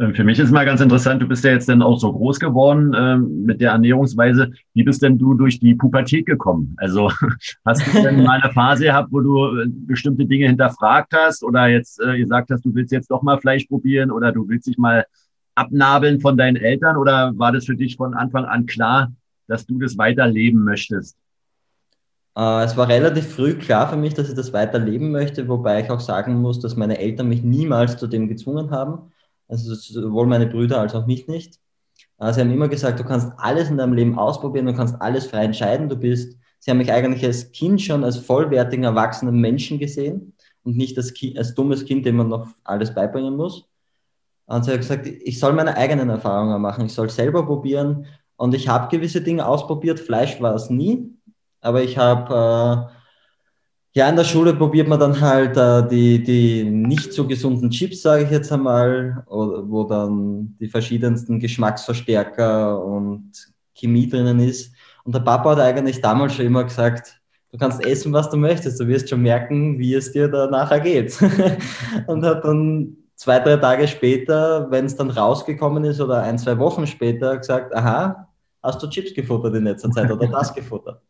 Ähm, 0.00 0.14
für 0.14 0.24
mich 0.24 0.38
ist 0.38 0.50
mal 0.50 0.64
ganz 0.64 0.80
interessant, 0.80 1.20
du 1.20 1.28
bist 1.28 1.44
ja 1.44 1.50
jetzt 1.50 1.68
dann 1.68 1.82
auch 1.82 1.98
so 1.98 2.10
groß 2.10 2.40
geworden 2.40 2.94
ähm, 2.96 3.44
mit 3.44 3.60
der 3.60 3.72
Ernährungsweise. 3.72 4.50
Wie 4.72 4.82
bist 4.82 5.02
denn 5.02 5.18
du 5.18 5.34
durch 5.34 5.60
die 5.60 5.74
Pubertät 5.74 6.24
gekommen? 6.24 6.74
Also 6.78 7.10
hast 7.66 7.86
du 7.86 8.02
denn 8.02 8.22
mal 8.22 8.40
eine 8.40 8.50
Phase 8.50 8.84
gehabt, 8.84 9.12
wo 9.12 9.20
du 9.20 9.60
äh, 9.60 9.66
bestimmte 9.68 10.24
Dinge 10.24 10.46
hinterfragt 10.46 11.12
hast 11.14 11.44
oder 11.44 11.68
jetzt 11.68 12.00
äh, 12.00 12.16
gesagt 12.16 12.50
hast, 12.50 12.64
du 12.64 12.74
willst 12.74 12.92
jetzt 12.92 13.10
doch 13.10 13.22
mal 13.22 13.38
Fleisch 13.38 13.66
probieren 13.66 14.10
oder 14.10 14.32
du 14.32 14.48
willst 14.48 14.66
dich 14.66 14.78
mal 14.78 15.04
abnabeln 15.54 16.20
von 16.20 16.38
deinen 16.38 16.56
Eltern 16.56 16.96
oder 16.96 17.36
war 17.36 17.52
das 17.52 17.66
für 17.66 17.76
dich 17.76 17.96
von 17.96 18.14
Anfang 18.14 18.46
an 18.46 18.64
klar, 18.64 19.12
dass 19.48 19.66
du 19.66 19.78
das 19.78 19.98
weiterleben 19.98 20.64
möchtest? 20.64 21.18
Äh, 22.36 22.64
es 22.64 22.76
war 22.76 22.88
relativ 22.88 23.34
früh 23.34 23.54
klar 23.58 23.88
für 23.88 23.96
mich, 23.96 24.14
dass 24.14 24.28
ich 24.28 24.34
das 24.34 24.52
weiterleben 24.52 25.10
möchte, 25.10 25.48
wobei 25.48 25.82
ich 25.82 25.90
auch 25.90 26.00
sagen 26.00 26.36
muss, 26.40 26.60
dass 26.60 26.76
meine 26.76 26.98
Eltern 26.98 27.28
mich 27.28 27.42
niemals 27.42 27.96
zu 27.96 28.06
dem 28.06 28.28
gezwungen 28.28 28.70
haben. 28.70 29.12
Also 29.48 29.74
sowohl 29.74 30.26
meine 30.26 30.46
Brüder 30.46 30.80
als 30.80 30.94
auch 30.94 31.06
mich 31.06 31.28
nicht. 31.28 31.58
Äh, 32.18 32.32
sie 32.32 32.40
haben 32.40 32.52
immer 32.52 32.68
gesagt, 32.68 33.00
du 33.00 33.04
kannst 33.04 33.32
alles 33.38 33.70
in 33.70 33.78
deinem 33.78 33.94
Leben 33.94 34.18
ausprobieren, 34.18 34.66
du 34.66 34.74
kannst 34.74 35.00
alles 35.00 35.26
frei 35.26 35.44
entscheiden, 35.44 35.88
du 35.88 35.96
bist. 35.96 36.36
Sie 36.60 36.70
haben 36.70 36.78
mich 36.78 36.92
eigentlich 36.92 37.24
als 37.24 37.52
Kind 37.52 37.80
schon 37.82 38.04
als 38.04 38.16
vollwertigen, 38.18 38.84
erwachsenen 38.84 39.40
Menschen 39.40 39.78
gesehen 39.78 40.34
und 40.64 40.76
nicht 40.76 40.96
als, 40.98 41.14
kind, 41.14 41.38
als 41.38 41.54
dummes 41.54 41.84
Kind, 41.84 42.06
dem 42.06 42.16
man 42.16 42.28
noch 42.28 42.48
alles 42.64 42.94
beibringen 42.94 43.36
muss. 43.36 43.66
Und 44.46 44.64
sie 44.64 44.72
haben 44.72 44.78
gesagt, 44.78 45.06
ich 45.06 45.38
soll 45.38 45.52
meine 45.54 45.76
eigenen 45.76 46.08
Erfahrungen 46.10 46.60
machen, 46.62 46.86
ich 46.86 46.94
soll 46.94 47.10
selber 47.10 47.46
probieren. 47.46 48.06
Und 48.36 48.54
ich 48.54 48.68
habe 48.68 48.88
gewisse 48.94 49.22
Dinge 49.22 49.46
ausprobiert. 49.46 49.98
Fleisch 50.00 50.40
war 50.40 50.54
es 50.54 50.70
nie, 50.70 51.15
aber 51.66 51.82
ich 51.82 51.98
habe, 51.98 52.32
äh, 52.32 53.98
ja, 53.98 54.08
in 54.08 54.16
der 54.16 54.24
Schule 54.24 54.54
probiert 54.54 54.88
man 54.88 55.00
dann 55.00 55.20
halt 55.20 55.56
äh, 55.56 55.86
die, 55.88 56.22
die 56.22 56.64
nicht 56.64 57.12
so 57.12 57.26
gesunden 57.26 57.70
Chips, 57.70 58.02
sage 58.02 58.24
ich 58.24 58.30
jetzt 58.30 58.52
einmal, 58.52 59.24
wo 59.26 59.84
dann 59.84 60.56
die 60.60 60.68
verschiedensten 60.68 61.40
Geschmacksverstärker 61.40 62.82
und 62.84 63.32
Chemie 63.74 64.08
drinnen 64.08 64.40
ist. 64.40 64.72
Und 65.04 65.14
der 65.14 65.20
Papa 65.20 65.50
hat 65.50 65.60
eigentlich 65.60 66.00
damals 66.00 66.34
schon 66.34 66.46
immer 66.46 66.64
gesagt, 66.64 67.20
du 67.50 67.58
kannst 67.58 67.84
essen, 67.84 68.12
was 68.12 68.30
du 68.30 68.36
möchtest, 68.36 68.78
du 68.78 68.86
wirst 68.86 69.08
schon 69.08 69.22
merken, 69.22 69.78
wie 69.78 69.94
es 69.94 70.12
dir 70.12 70.28
da 70.28 70.46
nachher 70.46 70.80
geht. 70.80 71.18
und 72.06 72.24
hat 72.24 72.44
dann 72.44 72.96
zwei, 73.16 73.40
drei 73.40 73.56
Tage 73.56 73.88
später, 73.88 74.70
wenn 74.70 74.84
es 74.84 74.96
dann 74.96 75.10
rausgekommen 75.10 75.84
ist 75.84 76.00
oder 76.00 76.22
ein, 76.22 76.38
zwei 76.38 76.58
Wochen 76.58 76.86
später 76.86 77.36
gesagt, 77.38 77.74
aha, 77.74 78.25
hast 78.66 78.82
du 78.82 78.88
Chips 78.88 79.14
gefuttert 79.14 79.54
in 79.54 79.64
letzter 79.64 79.90
Zeit 79.90 80.10
oder 80.10 80.26
das 80.26 80.54
gefuttert? 80.54 81.00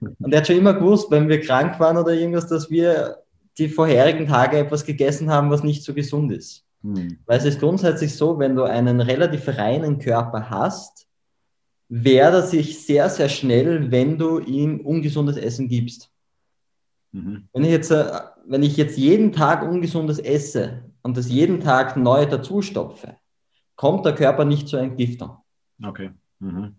Und 0.00 0.32
er 0.32 0.38
hat 0.38 0.46
schon 0.46 0.56
immer 0.56 0.74
gewusst, 0.74 1.10
wenn 1.10 1.28
wir 1.28 1.40
krank 1.40 1.78
waren 1.80 1.96
oder 1.96 2.12
irgendwas, 2.12 2.46
dass 2.48 2.70
wir 2.70 3.18
die 3.56 3.68
vorherigen 3.68 4.26
Tage 4.26 4.58
etwas 4.58 4.84
gegessen 4.84 5.30
haben, 5.30 5.50
was 5.50 5.62
nicht 5.62 5.84
so 5.84 5.94
gesund 5.94 6.32
ist. 6.32 6.64
Hm. 6.82 7.18
Weil 7.26 7.38
es 7.38 7.44
ist 7.44 7.60
grundsätzlich 7.60 8.14
so, 8.14 8.38
wenn 8.38 8.56
du 8.56 8.64
einen 8.64 9.00
relativ 9.00 9.48
reinen 9.48 9.98
Körper 9.98 10.50
hast, 10.50 11.06
wehrt 11.88 12.34
er 12.34 12.42
sich 12.42 12.84
sehr, 12.84 13.08
sehr 13.08 13.28
schnell, 13.28 13.90
wenn 13.90 14.18
du 14.18 14.40
ihm 14.40 14.80
ungesundes 14.80 15.36
Essen 15.36 15.68
gibst. 15.68 16.10
Mhm. 17.12 17.48
Wenn, 17.52 17.64
ich 17.64 17.70
jetzt, 17.70 17.90
äh, 17.90 18.20
wenn 18.46 18.62
ich 18.62 18.76
jetzt 18.76 18.98
jeden 18.98 19.32
Tag 19.32 19.62
ungesundes 19.62 20.18
esse 20.18 20.82
und 21.02 21.16
das 21.16 21.28
jeden 21.28 21.60
Tag 21.60 21.96
neu 21.96 22.26
dazustopfe, 22.26 23.16
kommt 23.76 24.04
der 24.04 24.14
Körper 24.14 24.44
nicht 24.44 24.68
zur 24.68 24.80
Entgiftung. 24.80 25.36
Okay. 25.82 26.10
Mhm. 26.44 26.74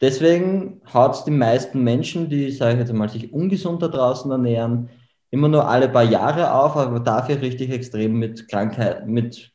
deswegen 0.00 0.80
haut 0.92 1.14
es 1.14 1.24
die 1.24 1.32
meisten 1.32 1.82
Menschen, 1.82 2.28
die, 2.28 2.50
sage 2.52 2.74
ich 2.74 2.80
jetzt 2.80 2.92
mal, 2.92 3.08
sich 3.08 3.32
ungesund 3.32 3.82
da 3.82 3.88
draußen 3.88 4.30
ernähren, 4.30 4.90
immer 5.30 5.48
nur 5.48 5.68
alle 5.68 5.88
paar 5.88 6.04
Jahre 6.04 6.52
auf, 6.52 6.76
aber 6.76 7.00
dafür 7.00 7.40
richtig 7.40 7.70
extrem 7.70 8.18
mit 8.18 8.48
Krankheiten, 8.48 9.12
mit 9.12 9.52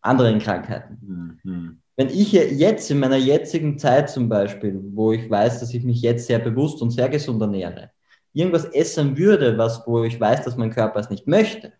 anderen 0.00 0.38
Krankheiten. 0.38 1.38
Mhm. 1.42 1.78
Wenn 1.96 2.08
ich 2.08 2.32
jetzt 2.32 2.90
in 2.90 3.00
meiner 3.00 3.16
jetzigen 3.16 3.78
Zeit 3.78 4.08
zum 4.08 4.28
Beispiel, 4.28 4.80
wo 4.94 5.12
ich 5.12 5.30
weiß, 5.30 5.60
dass 5.60 5.74
ich 5.74 5.84
mich 5.84 6.00
jetzt 6.00 6.26
sehr 6.26 6.38
bewusst 6.38 6.80
und 6.80 6.90
sehr 6.90 7.08
gesund 7.08 7.40
ernähre, 7.42 7.90
irgendwas 8.32 8.64
essen 8.66 9.18
würde, 9.18 9.58
was, 9.58 9.82
wo 9.86 10.02
ich 10.04 10.18
weiß, 10.18 10.44
dass 10.44 10.56
mein 10.56 10.70
Körper 10.70 11.00
es 11.00 11.10
nicht 11.10 11.26
möchte, 11.26 11.72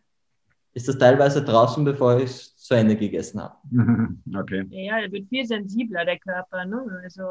ist 0.75 0.89
das 0.89 0.99
teilweise 0.99 1.43
draußen, 1.43 1.85
bevor 1.85 2.19
ich 2.19 2.25
es 2.25 2.57
zu 2.57 2.75
Ende 2.75 2.97
gegessen 2.97 3.41
habe. 3.41 3.57
Okay. 4.35 4.65
Ja, 4.71 4.99
er 4.99 5.13
wird 5.13 5.29
viel 5.29 5.45
sensibler, 5.45 6.05
der 6.05 6.19
Körper. 6.19 6.65
Ne? 6.65 7.01
Also, 7.03 7.23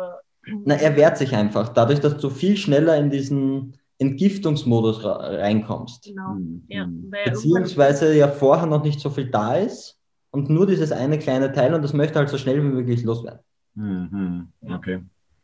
Na, 0.65 0.75
er 0.75 0.95
wehrt 0.95 1.17
sich 1.17 1.35
einfach. 1.35 1.69
Dadurch, 1.69 1.99
dass 1.99 2.17
du 2.17 2.29
viel 2.29 2.57
schneller 2.57 2.97
in 2.97 3.09
diesen 3.09 3.73
Entgiftungsmodus 3.97 5.03
reinkommst. 5.03 6.05
Genau. 6.05 6.33
Mhm. 6.33 6.63
Ja, 6.67 6.87
Beziehungsweise 7.25 8.15
ja 8.15 8.27
vorher 8.27 8.65
noch 8.65 8.83
nicht 8.83 8.99
so 8.99 9.09
viel 9.09 9.29
da 9.29 9.55
ist 9.55 9.99
und 10.31 10.49
nur 10.49 10.65
dieses 10.67 10.91
eine 10.91 11.19
kleine 11.19 11.51
Teil 11.51 11.73
und 11.73 11.83
das 11.83 11.93
möchte 11.93 12.19
halt 12.19 12.29
so 12.29 12.37
schnell 12.37 12.57
wie 12.57 12.67
möglich 12.67 13.03
loswerden. 13.03 13.41
Mhm. 13.75 14.47
Okay. 14.61 15.01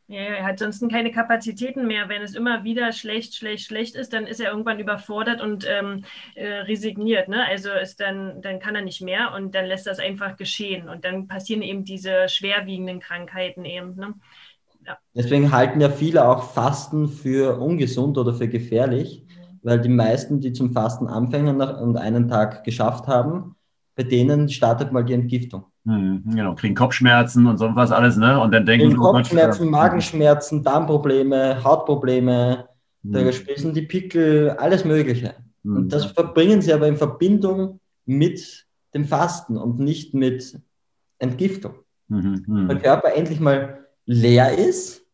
Ja, 0.10 0.22
er 0.22 0.46
hat 0.46 0.60
sonst 0.60 0.88
keine 0.90 1.12
Kapazitäten 1.12 1.86
mehr. 1.86 2.08
Wenn 2.08 2.22
es 2.22 2.34
immer 2.34 2.64
wieder 2.64 2.94
schlecht, 2.94 3.36
schlecht, 3.36 3.66
schlecht 3.66 3.96
ist, 3.96 4.14
dann 4.14 4.26
ist 4.26 4.40
er 4.40 4.52
irgendwann 4.52 4.80
überfordert 4.80 5.42
und 5.42 5.68
ähm, 5.70 6.06
äh, 6.36 6.48
resigniert. 6.48 7.28
Ne? 7.28 7.46
Also 7.46 7.72
ist 7.72 8.00
dann, 8.00 8.42
dann 8.42 8.60
kann 8.60 8.76
er 8.76 8.84
nicht 8.84 9.02
mehr 9.02 9.34
und 9.36 9.54
dann 9.54 9.66
lässt 9.66 9.86
das 9.86 10.00
einfach 10.00 10.38
geschehen. 10.38 10.88
Und 10.88 11.04
dann 11.04 11.28
passieren 11.28 11.62
eben 11.62 11.84
diese 11.84 12.30
schwerwiegenden 12.30 13.02
Krankheiten 13.02 13.66
eben. 13.66 13.96
Ne? 13.96 14.14
Ja. 14.86 14.98
Deswegen 15.14 15.52
halten 15.52 15.82
ja 15.82 15.90
viele 15.90 16.26
auch 16.26 16.54
Fasten 16.54 17.10
für 17.10 17.60
ungesund 17.60 18.18
oder 18.18 18.34
für 18.34 18.48
gefährlich, 18.48 19.26
mhm. 19.28 19.60
weil 19.62 19.82
die 19.82 19.90
meisten, 19.90 20.40
die 20.40 20.54
zum 20.54 20.72
Fasten 20.72 21.08
anfangen 21.08 21.60
und 21.60 21.98
einen 21.98 22.30
Tag 22.30 22.64
geschafft 22.64 23.08
haben, 23.08 23.58
bei 23.98 24.04
denen 24.04 24.48
startet 24.48 24.94
mal 24.94 25.04
die 25.04 25.14
Entgiftung. 25.14 25.66
Hm, 25.88 26.22
genau, 26.26 26.54
kriegen 26.54 26.76
Kopfschmerzen 26.76 27.48
und 27.48 27.58
so 27.58 27.74
was 27.74 27.94
alles, 27.94 28.18
ne? 28.18 28.38
Und 28.42 28.52
dann 28.54 28.66
denken 28.66 28.92
sie, 28.92 28.98
oh 28.98 29.14
Kopfschmerzen, 29.14 29.64
Gott, 29.64 29.72
Magenschmerzen, 29.72 30.62
Darmprobleme, 30.62 31.64
Hautprobleme, 31.64 32.68
hm. 33.04 33.14
da 33.14 33.32
spielen 33.32 33.74
die 33.74 33.84
Pickel, 33.84 34.50
alles 34.52 34.84
Mögliche. 34.84 35.36
Hm. 35.64 35.78
Und 35.78 35.94
das 35.94 36.06
verbringen 36.08 36.62
sie 36.62 36.74
aber 36.74 36.90
in 36.90 36.98
Verbindung 36.98 37.80
mit 38.06 38.68
dem 38.94 39.06
Fasten 39.06 39.56
und 39.56 39.80
nicht 39.80 40.14
mit 40.14 40.60
Entgiftung. 41.20 41.76
Mhm, 42.10 42.44
mh. 42.46 42.68
Der 42.68 42.80
Körper 42.80 43.14
endlich 43.14 43.40
mal 43.40 43.86
leer 44.06 44.58
ist 44.58 45.06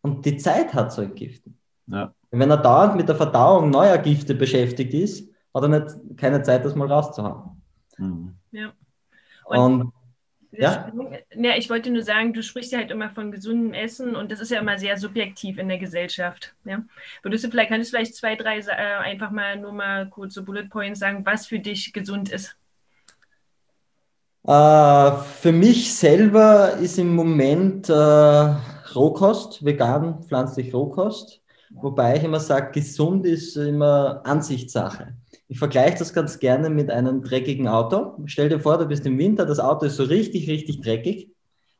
und 0.00 0.24
die 0.24 0.38
Zeit 0.38 0.72
hat 0.72 0.92
zu 0.92 1.02
entgiften. 1.02 1.58
Ja. 1.86 2.14
Wenn 2.30 2.50
er 2.50 2.56
dauernd 2.56 2.96
mit 2.96 3.08
der 3.08 3.16
Verdauung 3.16 3.68
neuer 3.68 3.98
Gifte 3.98 4.34
beschäftigt 4.34 4.94
ist, 4.94 5.30
hat 5.52 5.62
er 5.62 5.68
nicht, 5.68 6.16
keine 6.16 6.42
Zeit, 6.42 6.64
das 6.64 6.74
mal 6.74 6.90
rauszuhauen. 6.90 7.62
Mhm. 7.98 8.34
Ja. 8.52 8.72
Und, 9.46 9.82
und 9.82 9.92
ja? 10.58 10.92
ja, 11.34 11.56
ich 11.56 11.70
wollte 11.70 11.90
nur 11.90 12.02
sagen, 12.02 12.32
du 12.32 12.42
sprichst 12.42 12.72
ja 12.72 12.78
halt 12.78 12.90
immer 12.90 13.10
von 13.10 13.32
gesundem 13.32 13.72
Essen 13.72 14.16
und 14.16 14.30
das 14.30 14.40
ist 14.40 14.50
ja 14.50 14.60
immer 14.60 14.78
sehr 14.78 14.96
subjektiv 14.96 15.58
in 15.58 15.68
der 15.68 15.78
Gesellschaft. 15.78 16.54
Ja? 16.64 16.82
Würdest 17.22 17.44
du 17.44 17.50
vielleicht, 17.50 17.70
kannst 17.70 17.92
du 17.92 17.96
vielleicht 17.96 18.14
zwei, 18.14 18.36
drei 18.36 18.58
äh, 18.58 18.72
einfach 18.72 19.30
mal 19.30 19.58
nur 19.58 19.72
mal 19.72 20.08
kurz 20.08 20.34
so 20.34 20.44
Bullet 20.44 20.68
Points 20.68 21.00
sagen, 21.00 21.24
was 21.24 21.46
für 21.46 21.58
dich 21.58 21.92
gesund 21.92 22.30
ist? 22.30 22.56
Äh, 24.46 25.12
für 25.40 25.52
mich 25.52 25.94
selber 25.94 26.74
ist 26.80 26.98
im 26.98 27.14
Moment 27.14 27.88
äh, 27.88 27.92
Rohkost, 28.94 29.64
vegan, 29.64 30.22
pflanzlich 30.22 30.74
Rohkost, 30.74 31.42
wobei 31.70 32.16
ich 32.16 32.24
immer 32.24 32.40
sage, 32.40 32.72
gesund 32.72 33.24
ist 33.24 33.56
immer 33.56 34.20
Ansichtssache. 34.24 35.14
Ich 35.48 35.58
vergleiche 35.58 35.98
das 35.98 36.12
ganz 36.12 36.38
gerne 36.38 36.70
mit 36.70 36.90
einem 36.90 37.22
dreckigen 37.22 37.68
Auto. 37.68 38.16
Stell 38.26 38.48
dir 38.48 38.60
vor, 38.60 38.78
du 38.78 38.86
bist 38.86 39.04
im 39.06 39.18
Winter, 39.18 39.44
das 39.44 39.60
Auto 39.60 39.86
ist 39.86 39.96
so 39.96 40.04
richtig, 40.04 40.48
richtig 40.48 40.80
dreckig. 40.80 41.30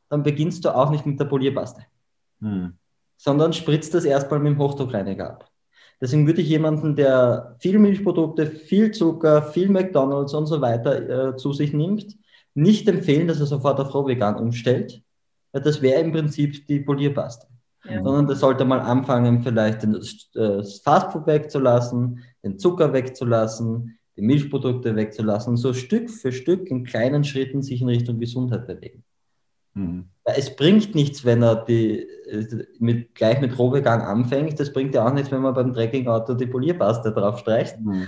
Dann 0.09 0.23
beginnst 0.23 0.65
du 0.65 0.75
auch 0.75 0.91
nicht 0.91 1.05
mit 1.05 1.19
der 1.19 1.25
Polierpaste, 1.25 1.81
hm. 2.41 2.73
sondern 3.17 3.53
spritzt 3.53 3.93
das 3.93 4.05
erstmal 4.05 4.39
mit 4.39 4.53
dem 4.53 4.59
Hochdruckreiniger 4.59 5.31
ab. 5.31 5.49
Deswegen 5.99 6.27
würde 6.27 6.41
ich 6.41 6.49
jemanden, 6.49 6.95
der 6.95 7.55
viel 7.59 7.79
Milchprodukte, 7.79 8.47
viel 8.47 8.91
Zucker, 8.91 9.41
viel 9.41 9.69
McDonalds 9.69 10.33
und 10.33 10.45
so 10.45 10.61
weiter 10.61 11.29
äh, 11.29 11.37
zu 11.37 11.53
sich 11.53 11.73
nimmt, 11.73 12.17
nicht 12.53 12.87
empfehlen, 12.87 13.27
dass 13.27 13.39
er 13.39 13.45
sofort 13.45 13.79
auf 13.79 13.93
Rohvegan 13.93 14.35
umstellt, 14.35 15.01
weil 15.51 15.61
das 15.61 15.81
wäre 15.81 16.01
im 16.01 16.11
Prinzip 16.11 16.67
die 16.67 16.81
Polierpaste. 16.81 17.47
Ja. 17.85 18.03
Sondern 18.03 18.27
das 18.27 18.39
sollte 18.39 18.65
mal 18.65 18.79
anfangen, 18.79 19.43
vielleicht 19.43 19.83
das 19.83 20.29
äh, 20.35 20.63
Fastfood 20.83 21.27
wegzulassen, 21.27 22.23
den 22.45 22.59
Zucker 22.59 22.93
wegzulassen, 22.93 23.97
die 24.15 24.21
Milchprodukte 24.21 24.95
wegzulassen, 24.95 25.57
so 25.57 25.73
Stück 25.73 26.09
für 26.09 26.31
Stück 26.31 26.69
in 26.69 26.85
kleinen 26.85 27.23
Schritten 27.25 27.61
sich 27.61 27.81
in 27.81 27.89
Richtung 27.89 28.19
Gesundheit 28.19 28.67
bewegen. 28.67 29.03
Mhm. 29.73 30.05
Es 30.23 30.55
bringt 30.55 30.95
nichts, 30.95 31.25
wenn 31.25 31.43
er 31.43 31.65
die, 31.65 32.07
mit, 32.79 33.13
gleich 33.13 33.41
mit 33.41 33.57
Rohvegan 33.57 34.01
anfängt. 34.01 34.59
Das 34.59 34.71
bringt 34.71 34.95
ja 34.95 35.05
auch 35.05 35.13
nichts, 35.13 35.31
wenn 35.31 35.41
man 35.41 35.53
beim 35.53 35.73
Trekkingauto 35.73 36.33
die 36.33 36.47
Polierpaste 36.47 37.11
drauf 37.11 37.39
streicht. 37.39 37.79
Mhm. 37.79 38.07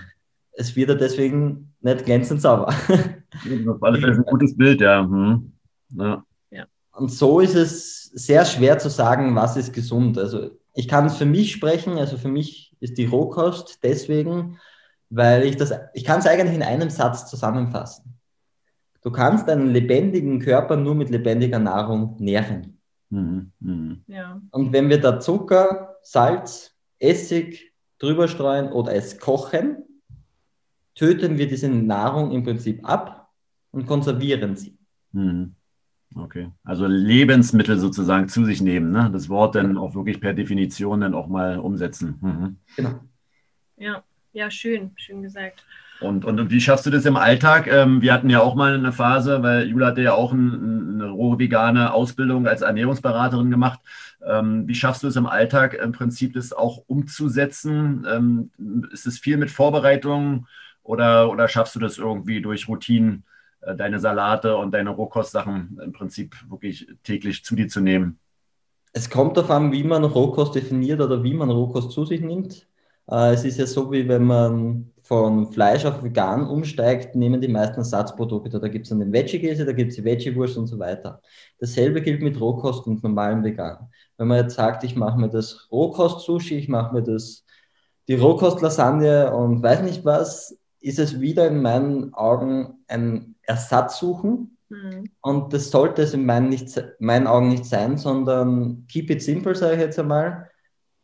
Es 0.53 0.75
wird 0.75 0.89
er 0.89 0.95
deswegen 0.95 1.73
nicht 1.81 2.05
glänzend 2.05 2.41
sauber. 2.41 2.67
Auf 3.67 3.83
alle 3.83 3.99
Fälle 3.99 4.15
ein 4.15 4.23
gutes 4.23 4.55
Bild, 4.55 4.81
ja. 4.81 5.03
Mhm. 5.03 5.51
ja. 5.95 6.23
ja. 6.49 6.65
Und 6.93 7.11
so 7.11 7.39
ist 7.39 7.55
es 7.55 8.05
sehr 8.05 8.45
schwer 8.45 8.79
zu 8.79 8.89
sagen, 8.89 9.35
was 9.35 9.57
ist 9.57 9.73
gesund. 9.73 10.17
Also 10.17 10.51
ich 10.77 10.87
kann 10.87 11.07
es 11.07 11.17
für 11.17 11.25
mich 11.25 11.51
sprechen, 11.51 11.97
also 11.97 12.17
für 12.17 12.27
mich 12.27 12.75
ist 12.79 12.99
die 12.99 13.05
Rohkost 13.05 13.79
deswegen, 13.83 14.59
weil 15.09 15.43
ich 15.43 15.57
das, 15.57 15.73
ich 15.95 16.03
kann 16.03 16.19
es 16.19 16.27
eigentlich 16.27 16.55
in 16.55 16.61
einem 16.61 16.91
Satz 16.91 17.27
zusammenfassen. 17.27 18.13
Du 19.01 19.09
kannst 19.09 19.49
einen 19.49 19.69
lebendigen 19.73 20.39
Körper 20.39 20.77
nur 20.77 20.93
mit 20.93 21.09
lebendiger 21.09 21.57
Nahrung 21.57 22.15
nähren. 22.19 22.79
Mhm, 23.09 23.51
mh. 23.59 23.95
ja. 24.05 24.39
Und 24.51 24.71
wenn 24.71 24.87
wir 24.89 25.01
da 25.01 25.19
Zucker, 25.19 25.95
Salz, 26.03 26.75
Essig 26.99 27.73
drüber 27.97 28.27
streuen 28.27 28.71
oder 28.71 28.93
es 28.93 29.19
kochen, 29.19 29.83
töten 30.93 31.39
wir 31.39 31.47
diese 31.47 31.69
Nahrung 31.69 32.31
im 32.31 32.43
Prinzip 32.43 32.87
ab 32.87 33.31
und 33.71 33.87
konservieren 33.87 34.55
sie. 34.55 34.77
Mhm. 35.11 35.55
Okay, 36.15 36.51
also 36.63 36.87
Lebensmittel 36.87 37.77
sozusagen 37.77 38.27
zu 38.29 38.45
sich 38.45 38.61
nehmen, 38.61 38.91
ne? 38.91 39.09
das 39.11 39.29
Wort 39.29 39.55
dann 39.55 39.77
auch 39.77 39.93
wirklich 39.93 40.21
per 40.21 40.33
Definition 40.33 41.01
dann 41.01 41.13
auch 41.13 41.27
mal 41.27 41.59
umsetzen. 41.59 42.17
Mhm. 42.21 42.57
Genau. 42.75 43.01
Ja, 43.75 44.03
ja, 44.33 44.49
schön, 44.49 44.91
schön 44.95 45.21
gesagt. 45.21 45.63
Und, 45.99 46.25
und 46.25 46.51
wie 46.51 46.61
schaffst 46.61 46.85
du 46.85 46.91
das 46.91 47.05
im 47.05 47.15
Alltag? 47.15 47.67
Ähm, 47.67 48.01
wir 48.01 48.13
hatten 48.13 48.29
ja 48.29 48.41
auch 48.41 48.55
mal 48.55 48.75
eine 48.75 48.91
Phase, 48.91 49.41
weil 49.41 49.67
Jula 49.67 49.87
hatte 49.87 50.01
ja 50.01 50.13
auch 50.13 50.31
ein, 50.31 51.01
eine 51.01 51.09
rohe 51.09 51.39
vegane 51.39 51.91
Ausbildung 51.91 52.47
als 52.47 52.61
Ernährungsberaterin 52.61 53.49
gemacht. 53.49 53.79
Ähm, 54.25 54.67
wie 54.67 54.75
schaffst 54.75 55.03
du 55.03 55.07
es 55.07 55.15
im 55.15 55.25
Alltag 55.25 55.73
im 55.73 55.91
Prinzip, 55.91 56.33
das 56.33 56.53
auch 56.53 56.83
umzusetzen? 56.87 58.05
Ähm, 58.09 58.51
ist 58.91 59.07
es 59.07 59.17
viel 59.17 59.37
mit 59.37 59.49
Vorbereitung 59.49 60.47
oder, 60.83 61.31
oder 61.31 61.47
schaffst 61.47 61.75
du 61.75 61.79
das 61.79 61.97
irgendwie 61.97 62.41
durch 62.41 62.67
Routinen? 62.67 63.23
Äh, 63.61 63.75
deine 63.75 63.99
Salate 63.99 64.55
und 64.57 64.73
deine 64.73 64.91
Rohkostsachen 64.91 65.79
im 65.83 65.91
Prinzip 65.91 66.35
wirklich 66.49 66.87
täglich 67.03 67.43
zu 67.43 67.55
dir 67.55 67.67
zu 67.67 67.81
nehmen? 67.81 68.19
Es 68.93 69.09
kommt 69.09 69.37
darauf 69.37 69.51
an, 69.51 69.71
wie 69.71 69.83
man 69.83 70.03
Rohkost 70.03 70.55
definiert 70.55 71.01
oder 71.01 71.23
wie 71.23 71.33
man 71.33 71.49
Rohkost 71.49 71.91
zu 71.91 72.05
sich 72.05 72.21
nimmt. 72.21 72.67
Äh, 73.09 73.33
es 73.33 73.43
ist 73.43 73.57
ja 73.57 73.65
so, 73.65 73.91
wie 73.91 74.07
wenn 74.07 74.23
man 74.23 74.91
von 75.03 75.51
Fleisch 75.51 75.85
auf 75.85 76.03
vegan 76.03 76.47
umsteigt, 76.47 77.15
nehmen 77.15 77.39
die 77.39 77.47
meisten 77.47 77.77
Ersatzprodukte. 77.77 78.59
Da 78.59 78.67
gibt 78.67 78.85
es 78.85 78.89
dann 78.89 78.99
den 78.99 79.13
Veggie-Käse, 79.13 79.65
da 79.65 79.71
gibt 79.71 79.91
es 79.91 79.95
die 79.95 80.03
Veggie-Wurst 80.03 80.57
und 80.57 80.67
so 80.67 80.77
weiter. 80.79 81.21
Dasselbe 81.59 82.01
gilt 82.01 82.21
mit 82.21 82.39
Rohkost 82.39 82.85
und 82.87 83.03
normalem 83.03 83.43
Vegan. 83.43 83.89
Wenn 84.17 84.27
man 84.27 84.37
jetzt 84.37 84.55
sagt, 84.55 84.83
ich 84.83 84.95
mache 84.95 85.19
mir 85.19 85.29
das 85.29 85.67
Rohkost-Sushi, 85.71 86.57
ich 86.57 86.67
mache 86.67 86.93
mir 86.93 87.03
das, 87.03 87.45
die 88.07 88.15
Rohkost-Lasagne 88.15 89.33
und 89.33 89.63
weiß 89.63 89.81
nicht 89.83 90.03
was, 90.03 90.57
ist 90.79 90.99
es 90.99 91.21
wieder 91.21 91.47
in 91.47 91.61
meinen 91.61 92.13
Augen 92.13 92.83
ein 92.87 93.35
Ersatz 93.47 93.97
suchen. 93.97 94.57
Mhm. 94.69 95.09
Und 95.21 95.53
das 95.53 95.71
sollte 95.71 96.03
es 96.03 96.13
in 96.13 96.25
meinen, 96.25 96.49
nicht, 96.49 96.69
meinen 96.99 97.25
Augen 97.25 97.49
nicht 97.49 97.65
sein, 97.65 97.97
sondern 97.97 98.85
keep 98.87 99.09
it 99.09 99.23
simple, 99.23 99.55
sage 99.55 99.75
ich 99.75 99.79
jetzt 99.79 99.97
einmal, 99.97 100.49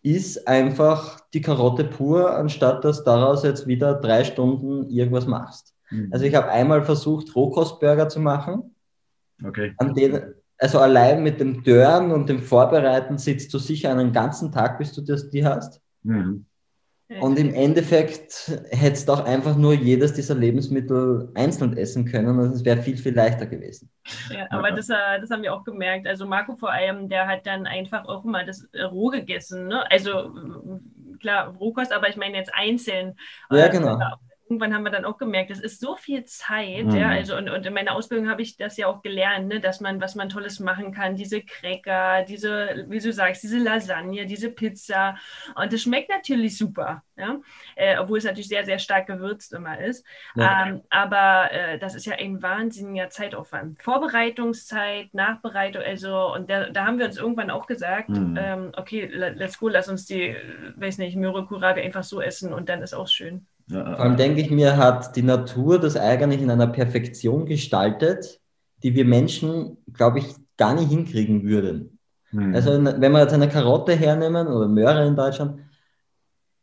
ist 0.01 0.47
einfach 0.47 1.21
die 1.33 1.41
Karotte 1.41 1.85
pur, 1.85 2.35
anstatt 2.35 2.83
dass 2.83 3.03
daraus 3.03 3.43
jetzt 3.43 3.67
wieder 3.67 3.95
drei 3.95 4.25
Stunden 4.25 4.89
irgendwas 4.89 5.25
machst. 5.25 5.73
Mhm. 5.89 6.09
Also 6.11 6.25
ich 6.25 6.35
habe 6.35 6.49
einmal 6.49 6.83
versucht, 6.83 7.33
Rohkostburger 7.35 8.09
zu 8.09 8.19
machen. 8.19 8.75
Okay. 9.43 9.73
An 9.77 9.93
denen, 9.93 10.35
also 10.57 10.79
allein 10.79 11.23
mit 11.23 11.39
dem 11.39 11.63
Dörren 11.63 12.11
und 12.11 12.27
dem 12.27 12.39
Vorbereiten 12.39 13.17
sitzt 13.17 13.53
du 13.53 13.59
sicher 13.59 13.91
einen 13.91 14.11
ganzen 14.11 14.51
Tag, 14.51 14.77
bis 14.77 14.91
du 14.91 15.01
das 15.01 15.29
die 15.29 15.45
hast. 15.45 15.81
Mhm. 16.03 16.45
Und 17.19 17.37
im 17.37 17.53
Endeffekt 17.53 18.59
hättest 18.71 19.07
du 19.07 19.13
auch 19.13 19.25
einfach 19.25 19.55
nur 19.55 19.73
jedes 19.73 20.13
dieser 20.13 20.35
Lebensmittel 20.35 21.31
einzeln 21.35 21.77
essen 21.77 22.05
können 22.05 22.39
und 22.39 22.51
es 22.51 22.65
wäre 22.65 22.81
viel, 22.81 22.97
viel 22.97 23.13
leichter 23.13 23.45
gewesen. 23.45 23.89
Ja, 24.31 24.47
aber 24.49 24.71
das, 24.71 24.89
äh, 24.89 25.19
das 25.21 25.29
haben 25.29 25.43
wir 25.43 25.53
auch 25.53 25.63
gemerkt. 25.63 26.07
Also 26.07 26.25
Marco 26.25 26.55
vor 26.55 26.71
allem, 26.71 27.09
der 27.09 27.27
hat 27.27 27.45
dann 27.45 27.67
einfach 27.67 28.05
auch 28.05 28.23
mal 28.23 28.45
das 28.45 28.63
äh, 28.73 28.83
roh 28.83 29.09
gegessen. 29.09 29.67
Ne? 29.67 29.89
Also 29.91 30.33
klar, 31.19 31.55
Rohkost, 31.55 31.93
aber 31.93 32.09
ich 32.09 32.17
meine 32.17 32.37
jetzt 32.37 32.51
einzeln. 32.53 33.13
Ja, 33.51 33.67
genau 33.67 33.99
irgendwann 34.53 34.73
haben 34.73 34.83
wir 34.83 34.91
dann 34.91 35.05
auch 35.05 35.17
gemerkt, 35.17 35.49
es 35.49 35.59
ist 35.59 35.81
so 35.81 35.95
viel 35.95 36.23
Zeit, 36.25 36.85
mhm. 36.85 36.95
ja, 36.95 37.09
also 37.09 37.35
und, 37.35 37.49
und 37.49 37.65
in 37.65 37.73
meiner 37.73 37.95
Ausbildung 37.95 38.29
habe 38.29 38.43
ich 38.43 38.55
das 38.55 38.77
ja 38.77 38.87
auch 38.87 39.01
gelernt, 39.01 39.47
ne, 39.47 39.59
dass 39.59 39.81
man, 39.81 39.99
was 39.99 40.13
man 40.13 40.29
Tolles 40.29 40.59
machen 40.59 40.91
kann, 40.93 41.15
diese 41.15 41.41
Cracker, 41.41 42.23
diese, 42.23 42.85
wie 42.87 42.99
du 42.99 43.11
sagst, 43.11 43.43
diese 43.43 43.57
Lasagne, 43.57 44.25
diese 44.25 44.51
Pizza 44.51 45.17
und 45.55 45.73
das 45.73 45.81
schmeckt 45.81 46.09
natürlich 46.09 46.57
super, 46.57 47.03
ja, 47.15 47.39
äh, 47.75 47.97
obwohl 47.97 48.19
es 48.19 48.23
natürlich 48.23 48.47
sehr, 48.47 48.63
sehr 48.63 48.79
stark 48.79 49.07
gewürzt 49.07 49.53
immer 49.53 49.79
ist, 49.79 50.05
ja. 50.35 50.67
ähm, 50.67 50.81
aber 50.89 51.51
äh, 51.51 51.79
das 51.79 51.95
ist 51.95 52.05
ja 52.05 52.15
ein 52.15 52.41
wahnsinniger 52.41 53.09
Zeitaufwand. 53.09 53.81
Vorbereitungszeit, 53.81 55.13
Nachbereitung, 55.13 55.81
also 55.81 56.33
und 56.33 56.49
da, 56.49 56.69
da 56.69 56.85
haben 56.85 56.99
wir 56.99 57.05
uns 57.05 57.17
irgendwann 57.17 57.49
auch 57.49 57.65
gesagt, 57.65 58.09
mhm. 58.09 58.37
ähm, 58.39 58.71
okay, 58.77 59.05
let's 59.05 59.57
go, 59.57 59.67
lass 59.67 59.89
uns 59.89 60.05
die, 60.05 60.35
weiß 60.75 60.99
nicht, 60.99 61.15
Möhre 61.15 61.45
Kurabe 61.45 61.81
einfach 61.81 62.03
so 62.03 62.21
essen 62.21 62.53
und 62.53 62.69
dann 62.69 62.83
ist 62.83 62.93
auch 62.93 63.07
schön. 63.07 63.47
Ja, 63.67 63.95
Vor 63.95 63.99
allem 63.99 64.17
denke 64.17 64.41
ich 64.41 64.51
mir, 64.51 64.77
hat 64.77 65.15
die 65.15 65.21
Natur 65.21 65.79
das 65.79 65.95
eigentlich 65.95 66.41
in 66.41 66.51
einer 66.51 66.67
Perfektion 66.67 67.45
gestaltet, 67.45 68.41
die 68.83 68.93
wir 68.93 69.05
Menschen, 69.05 69.77
glaube 69.93 70.19
ich, 70.19 70.25
gar 70.57 70.75
nicht 70.75 70.89
hinkriegen 70.89 71.43
würden. 71.43 71.99
Mhm. 72.31 72.53
Also 72.53 72.71
wenn 72.71 73.11
wir 73.11 73.21
jetzt 73.21 73.33
eine 73.33 73.49
Karotte 73.49 73.93
hernehmen 73.93 74.47
oder 74.47 74.67
Möhre 74.67 75.07
in 75.07 75.15
Deutschland, 75.15 75.61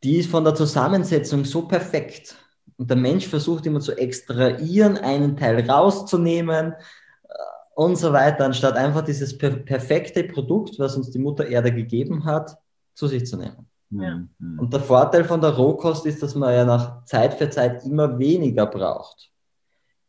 die 0.03 0.17
ist 0.17 0.29
von 0.29 0.43
der 0.43 0.55
Zusammensetzung 0.55 1.45
so 1.45 1.67
perfekt. 1.67 2.35
Und 2.77 2.89
der 2.89 2.97
Mensch 2.97 3.27
versucht 3.27 3.65
immer 3.65 3.79
zu 3.79 3.95
extrahieren, 3.97 4.97
einen 4.97 5.37
Teil 5.37 5.69
rauszunehmen 5.69 6.73
äh, 6.73 7.33
und 7.75 7.97
so 7.97 8.11
weiter, 8.11 8.45
anstatt 8.45 8.75
einfach 8.75 9.03
dieses 9.03 9.37
per 9.37 9.51
perfekte 9.51 10.23
Produkt, 10.23 10.79
was 10.79 10.95
uns 10.95 11.11
die 11.11 11.19
Mutter 11.19 11.47
Erde 11.47 11.71
gegeben 11.71 12.25
hat, 12.25 12.57
zu 12.93 13.07
sich 13.07 13.25
zu 13.25 13.37
nehmen. 13.37 13.70
Ja. 13.91 14.21
Mhm. 14.39 14.59
Und 14.59 14.73
der 14.73 14.79
Vorteil 14.79 15.23
von 15.23 15.41
der 15.41 15.51
Rohkost 15.51 16.05
ist, 16.05 16.23
dass 16.23 16.35
man 16.35 16.53
ja 16.53 16.65
nach 16.65 17.03
Zeit 17.05 17.33
für 17.33 17.49
Zeit 17.49 17.85
immer 17.85 18.17
weniger 18.17 18.65
braucht. 18.65 19.29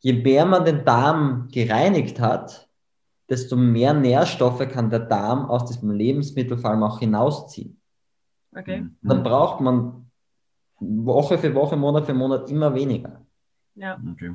Je 0.01 0.13
mehr 0.13 0.47
man 0.47 0.65
den 0.65 0.85
Darm 0.85 1.49
gereinigt 1.51 2.21
hat, 2.21 2.69
desto 3.29 3.57
mehr 3.57 3.95
Nährstoffe 3.95 4.69
kann 4.69 4.91
der 4.91 5.01
Darm 5.01 5.47
aus 5.47 5.67
diesem 5.67 5.91
Lebensmittel 5.91 6.57
vor 6.57 6.71
allem 6.71 6.83
auch 6.83 6.99
hinausziehen. 6.99 7.81
Okay. 8.55 8.87
Dann 9.03 9.23
braucht 9.23 9.61
man 9.61 10.11
Woche 10.79 11.39
für 11.39 11.55
Woche, 11.55 11.77
Monat 11.77 12.07
für 12.07 12.15
Monat 12.15 12.51
immer 12.51 12.75
weniger. 12.75 13.25
Ja. 13.75 14.01
Okay. 14.13 14.35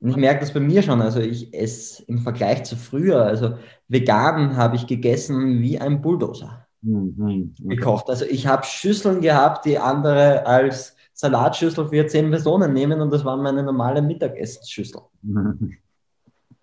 Und 0.00 0.08
ich 0.08 0.16
merke 0.16 0.40
das 0.40 0.52
bei 0.52 0.60
mir 0.60 0.82
schon. 0.82 1.00
Also 1.00 1.20
ich 1.20 1.52
esse 1.54 2.02
im 2.04 2.18
Vergleich 2.18 2.64
zu 2.64 2.76
früher, 2.76 3.22
also 3.22 3.56
vegan 3.88 4.56
habe 4.56 4.76
ich 4.76 4.86
gegessen 4.86 5.60
wie 5.60 5.78
ein 5.78 6.00
Bulldozer. 6.00 6.61
Mhm. 6.82 7.54
Okay. 7.64 7.76
gekocht. 7.76 8.08
Also 8.08 8.24
ich 8.24 8.46
habe 8.46 8.64
Schüsseln 8.64 9.20
gehabt, 9.20 9.64
die 9.64 9.78
andere 9.78 10.44
als 10.46 10.96
Salatschüssel 11.14 11.88
für 11.88 12.06
zehn 12.06 12.30
Personen 12.30 12.72
nehmen 12.72 13.00
und 13.00 13.12
das 13.12 13.24
waren 13.24 13.42
meine 13.42 13.62
normale 13.62 14.02
Mittagessenschüssel. 14.02 15.00
Mhm. 15.22 15.76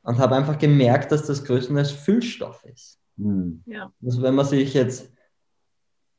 Und 0.03 0.17
habe 0.17 0.35
einfach 0.35 0.57
gemerkt, 0.57 1.11
dass 1.11 1.25
das 1.25 1.43
größtenteils 1.43 1.91
Füllstoff 1.91 2.63
ist. 2.65 2.99
Mhm. 3.17 3.63
Ja. 3.65 3.91
Also 4.03 4.21
wenn 4.21 4.35
man 4.35 4.45
sich 4.45 4.73
jetzt 4.73 5.11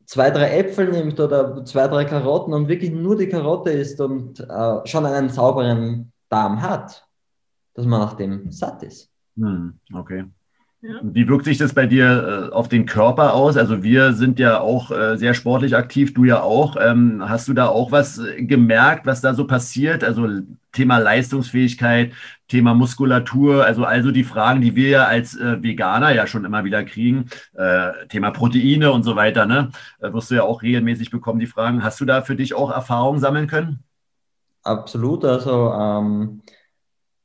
zwei, 0.07 0.30
drei 0.30 0.59
Äpfel 0.59 0.90
nimmt 0.90 1.21
oder 1.21 1.64
zwei, 1.64 1.87
drei 1.88 2.04
Karotten 2.04 2.54
und 2.54 2.69
wirklich 2.69 2.92
nur 2.92 3.16
die 3.16 3.28
Karotte 3.28 3.71
isst 3.71 4.00
und 4.00 4.40
äh, 4.40 4.87
schon 4.87 5.07
einen 5.07 5.28
sauberen 5.28 6.12
Darm 6.28 6.62
hat, 6.62 7.07
dass 7.75 7.87
man 7.87 8.00
nach 8.00 8.14
dem 8.14 8.50
satt 8.50 8.83
ist. 8.83 9.11
Mhm. 9.37 9.78
Okay. 9.92 10.25
Ja. 10.82 10.99
Wie 11.02 11.28
wirkt 11.28 11.44
sich 11.44 11.58
das 11.58 11.75
bei 11.75 11.87
dir 11.87 12.49
äh, 12.50 12.54
auf 12.54 12.68
den 12.68 12.87
Körper 12.87 13.34
aus? 13.34 13.58
Also 13.58 13.82
wir 13.82 14.14
sind 14.14 14.38
ja 14.38 14.60
auch 14.60 14.90
äh, 14.90 15.18
sehr 15.18 15.34
sportlich 15.34 15.76
aktiv, 15.76 16.14
du 16.14 16.25
ja 16.25 16.40
auch. 16.40 16.76
Ähm, 16.80 17.22
hast 17.28 17.49
du 17.49 17.52
da 17.52 17.68
auch 17.68 17.92
was 17.92 18.18
äh, 18.18 18.42
gemerkt, 18.42 19.04
was 19.04 19.21
da 19.21 19.34
so 19.34 19.47
passiert? 19.47 20.02
Also 20.02 20.26
Thema 20.73 20.97
Leistungsfähigkeit, 20.97 22.14
Thema 22.49 22.73
Muskulatur, 22.73 23.62
also 23.66 23.84
also 23.84 24.10
die 24.10 24.25
Fragen, 24.25 24.62
die 24.62 24.75
wir 24.75 24.88
ja 24.88 25.04
als 25.04 25.36
äh, 25.36 25.62
Veganer 25.62 26.14
ja 26.14 26.26
schon 26.26 26.47
immer 26.47 26.64
wieder 26.64 26.82
kriegen, 26.84 27.28
äh, 27.52 28.06
Thema 28.08 28.30
Proteine 28.30 28.90
und 28.90 29.02
so 29.02 29.16
weiter, 29.16 29.45
ne? 29.45 29.71
Äh, 30.00 30.14
wirst 30.14 30.30
du 30.30 30.36
ja 30.36 30.45
auch 30.45 30.62
regelmäßig 30.62 31.10
bekommen, 31.10 31.40
die 31.40 31.47
Fragen. 31.47 31.84
Hast 31.84 32.00
du 32.00 32.06
da 32.06 32.23
für 32.23 32.36
dich 32.36 32.54
auch 32.54 32.71
Erfahrungen 32.71 33.21
sammeln 33.21 33.49
können? 33.49 33.80
Absolut, 34.62 35.26
also 35.26 35.73
ähm 35.75 36.40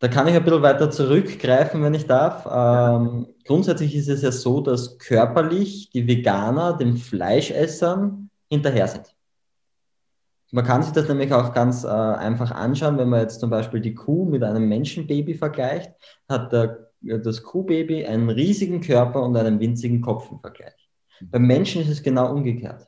da 0.05 0.11
kann 0.11 0.27
ich 0.27 0.35
ein 0.35 0.43
bisschen 0.43 0.61
weiter 0.61 0.91
zurückgreifen, 0.91 1.81
wenn 1.81 1.95
ich 1.95 2.05
darf. 2.05 2.45
Ähm, 2.45 3.25
grundsätzlich 3.43 3.95
ist 3.95 4.07
es 4.07 4.21
ja 4.21 4.31
so, 4.31 4.61
dass 4.61 4.99
körperlich 4.99 5.89
die 5.89 6.07
Veganer 6.07 6.77
den 6.77 6.95
Fleischessern 6.97 8.29
hinterher 8.47 8.87
sind. 8.87 9.15
Man 10.51 10.63
kann 10.63 10.83
sich 10.83 10.93
das 10.93 11.07
nämlich 11.07 11.33
auch 11.33 11.55
ganz 11.55 11.85
äh, 11.85 11.87
einfach 11.87 12.51
anschauen, 12.51 12.99
wenn 12.99 13.09
man 13.09 13.21
jetzt 13.21 13.39
zum 13.39 13.49
Beispiel 13.49 13.81
die 13.81 13.95
Kuh 13.95 14.25
mit 14.25 14.43
einem 14.43 14.69
Menschenbaby 14.69 15.33
vergleicht, 15.33 15.91
hat 16.29 16.53
der, 16.53 16.91
das 17.01 17.41
Kuhbaby 17.41 18.05
einen 18.05 18.29
riesigen 18.29 18.81
Körper 18.81 19.23
und 19.23 19.35
einen 19.35 19.59
winzigen 19.59 20.01
Kopf 20.01 20.31
im 20.31 20.39
Vergleich. 20.39 20.87
Beim 21.19 21.47
Menschen 21.47 21.81
ist 21.81 21.89
es 21.89 22.03
genau 22.03 22.31
umgekehrt. 22.31 22.87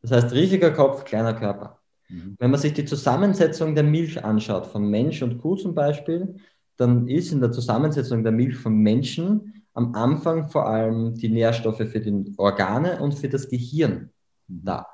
Das 0.00 0.10
heißt, 0.10 0.32
riesiger 0.32 0.70
Kopf, 0.70 1.04
kleiner 1.04 1.34
Körper. 1.34 1.81
Mhm. 2.12 2.36
Wenn 2.38 2.50
man 2.50 2.60
sich 2.60 2.74
die 2.74 2.84
Zusammensetzung 2.84 3.74
der 3.74 3.84
Milch 3.84 4.22
anschaut, 4.22 4.66
von 4.66 4.88
Mensch 4.88 5.22
und 5.22 5.38
Kuh 5.38 5.56
zum 5.56 5.74
Beispiel, 5.74 6.36
dann 6.76 7.08
ist 7.08 7.32
in 7.32 7.40
der 7.40 7.52
Zusammensetzung 7.52 8.22
der 8.22 8.32
Milch 8.32 8.56
von 8.56 8.74
Menschen 8.76 9.64
am 9.74 9.94
Anfang 9.94 10.48
vor 10.48 10.66
allem 10.66 11.14
die 11.14 11.30
Nährstoffe 11.30 11.78
für 11.78 12.00
die 12.00 12.34
Organe 12.36 13.00
und 13.00 13.14
für 13.14 13.28
das 13.28 13.48
Gehirn 13.48 14.10
mhm. 14.48 14.60
da. 14.64 14.86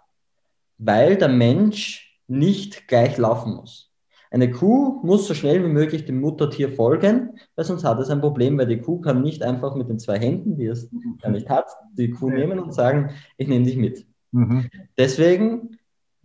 Weil 0.79 1.17
der 1.17 1.29
Mensch 1.29 2.21
nicht 2.29 2.87
gleich 2.87 3.17
laufen 3.19 3.55
muss. 3.55 3.91
Eine 4.31 4.51
Kuh 4.51 5.01
muss 5.03 5.27
so 5.27 5.33
schnell 5.33 5.65
wie 5.65 5.73
möglich 5.73 6.05
dem 6.05 6.21
Muttertier 6.21 6.69
folgen, 6.69 7.31
weil 7.57 7.65
sonst 7.65 7.83
hat 7.85 7.99
es 7.99 8.11
ein 8.11 8.21
Problem, 8.21 8.59
weil 8.59 8.67
die 8.67 8.79
Kuh 8.79 9.01
kann 9.01 9.23
nicht 9.23 9.43
einfach 9.43 9.75
mit 9.75 9.89
den 9.89 9.99
zwei 9.99 10.19
Händen, 10.19 10.57
die 10.57 10.67
es 10.67 10.93
mhm. 10.93 11.19
gar 11.21 11.31
nicht 11.31 11.49
hat, 11.49 11.67
die 11.95 12.11
Kuh 12.11 12.31
nehmen 12.31 12.59
und 12.59 12.75
sagen, 12.75 13.11
ich 13.39 13.49
nehme 13.49 13.65
dich 13.65 13.79
mit. 13.79 14.07
Mhm. 14.33 14.69
Deswegen 14.99 15.78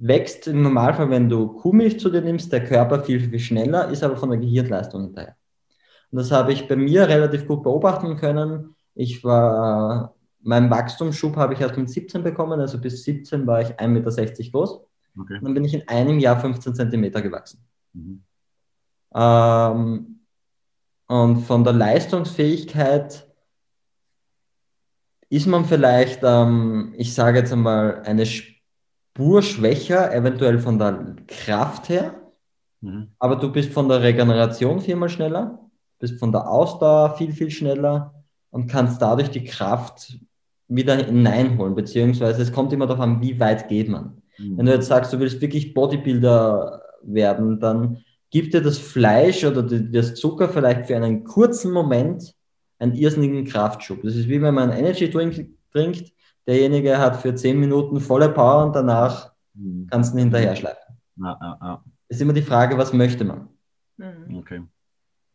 wächst 0.06 0.48
im 0.48 0.62
Normalfall, 0.62 1.10
wenn 1.10 1.30
du 1.30 1.48
Kuhmilch 1.48 2.00
zu 2.00 2.10
dir 2.10 2.22
nimmst, 2.22 2.52
der 2.52 2.66
Körper 2.66 3.04
viel, 3.04 3.22
viel 3.22 3.40
schneller, 3.40 3.90
ist 3.90 4.04
aber 4.04 4.18
von 4.18 4.30
der 4.30 4.40
Gehirnleistung 4.40 5.04
hinterher. 5.04 5.38
Und 6.12 6.18
das 6.18 6.30
habe 6.30 6.52
ich 6.52 6.68
bei 6.68 6.76
mir 6.76 7.08
relativ 7.08 7.48
gut 7.48 7.64
beobachten 7.64 8.18
können. 8.18 8.76
Ich 8.96 9.24
war, 9.24 10.14
meinen 10.42 10.70
Wachstumsschub 10.70 11.38
habe 11.38 11.54
ich 11.54 11.62
erst 11.62 11.78
mit 11.78 11.90
17 11.90 12.22
bekommen, 12.22 12.60
also 12.60 12.80
bis 12.80 13.04
17 13.04 13.48
war 13.48 13.62
ich 13.62 13.70
1,60 13.70 13.88
Meter 13.88 14.52
groß. 14.52 14.82
Okay. 15.18 15.40
Dann 15.42 15.54
bin 15.54 15.64
ich 15.64 15.74
in 15.74 15.88
einem 15.88 16.20
Jahr 16.20 16.40
15 16.40 16.76
Zentimeter 16.76 17.22
gewachsen. 17.22 17.66
Mhm. 17.94 18.24
Ähm, 19.16 20.20
und 21.08 21.38
von 21.44 21.64
der 21.64 21.74
Leistungsfähigkeit 21.74 23.26
ist 25.30 25.48
man 25.48 25.64
vielleicht, 25.64 26.22
ähm, 26.24 26.94
ich 26.98 27.14
sage 27.14 27.40
jetzt 27.40 27.54
einmal, 27.54 28.02
eine 28.04 28.26
Spur 29.16 29.44
schwächer, 29.44 30.12
eventuell 30.12 30.58
von 30.58 30.80
der 30.80 31.16
Kraft 31.28 31.88
her, 31.90 32.16
mhm. 32.82 33.10
aber 33.20 33.36
du 33.36 33.52
bist 33.52 33.72
von 33.72 33.88
der 33.88 34.02
Regeneration 34.02 34.80
viermal 34.80 35.10
schneller, 35.10 35.60
bist 36.00 36.18
von 36.18 36.32
der 36.32 36.50
Ausdauer 36.50 37.16
viel, 37.16 37.32
viel 37.32 37.52
schneller 37.52 38.16
und 38.50 38.66
kannst 38.66 39.04
dadurch 39.04 39.30
die 39.30 39.44
Kraft 39.44 40.18
wieder 40.68 40.96
hineinholen, 40.96 41.76
beziehungsweise 41.76 42.42
es 42.42 42.52
kommt 42.52 42.74
immer 42.74 42.88
darauf 42.88 43.04
an, 43.04 43.22
wie 43.22 43.40
weit 43.40 43.68
geht 43.68 43.88
man. 43.88 44.24
Mhm. 44.40 44.58
Wenn 44.58 44.66
du 44.66 44.74
jetzt 44.74 44.88
sagst, 44.88 45.14
du 45.14 45.20
willst 45.20 45.42
wirklich 45.42 45.76
Bodybuilder 45.76 46.82
werden, 47.04 47.60
dann 47.60 48.04
gibt 48.32 48.56
dir 48.56 48.62
das 48.62 48.80
Fleisch 48.80 49.46
oder 49.46 49.62
das 49.62 50.16
Zucker 50.16 50.50
vielleicht 50.50 50.88
für 50.88 50.96
einen 50.96 51.24
kurzen 51.24 51.72
Moment 51.72 52.34
einen 52.80 52.96
irrsinnigen 52.96 53.46
Kraftschub. 53.46 54.02
Das 54.02 54.16
ist 54.16 54.28
wie 54.28 54.42
wenn 54.42 54.56
man 54.56 54.72
Energy 54.72 55.08
Drink 55.08 55.52
trinkt, 55.72 56.12
derjenige 56.48 56.98
hat 56.98 57.18
für 57.18 57.36
zehn 57.36 57.60
Minuten 57.60 58.00
volle 58.00 58.30
Power 58.30 58.66
und 58.66 58.76
danach 58.76 59.32
mhm. 59.54 59.88
kannst 59.90 60.14
du 60.14 60.18
ihn 60.18 60.24
hinterher 60.24 60.56
schleifen. 60.56 60.98
Ja, 61.18 61.38
ja, 61.42 61.58
ja. 61.62 61.84
Ist 62.08 62.22
immer 62.22 62.34
die 62.34 62.42
Frage, 62.42 62.78
was 62.78 62.94
möchte 62.94 63.24
man? 63.24 63.50
Mhm. 63.98 64.38
Okay. 64.38 64.62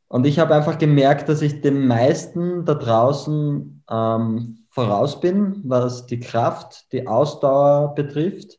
Und 0.09 0.27
ich 0.27 0.39
habe 0.39 0.55
einfach 0.55 0.79
gemerkt, 0.79 1.29
dass 1.29 1.43
ich 1.43 1.61
den 1.61 1.87
meisten 1.87 2.65
da 2.65 2.75
draußen 2.75 3.85
ähm, 3.91 4.59
voraus 4.71 5.21
bin, 5.21 5.63
was 5.65 6.07
die 6.07 6.21
Kraft, 6.21 6.93
die 6.93 7.07
Ausdauer 7.07 7.95
betrifft, 7.95 8.59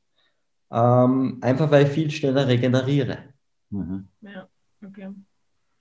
ähm, 0.72 1.40
einfach 1.42 1.72
weil 1.72 1.86
ich 1.86 1.92
viel 1.92 2.12
schneller 2.12 2.48
regeneriere. 2.48 3.18
Mhm. 3.72 4.08
Ja, 4.22 4.48
okay. 4.86 5.10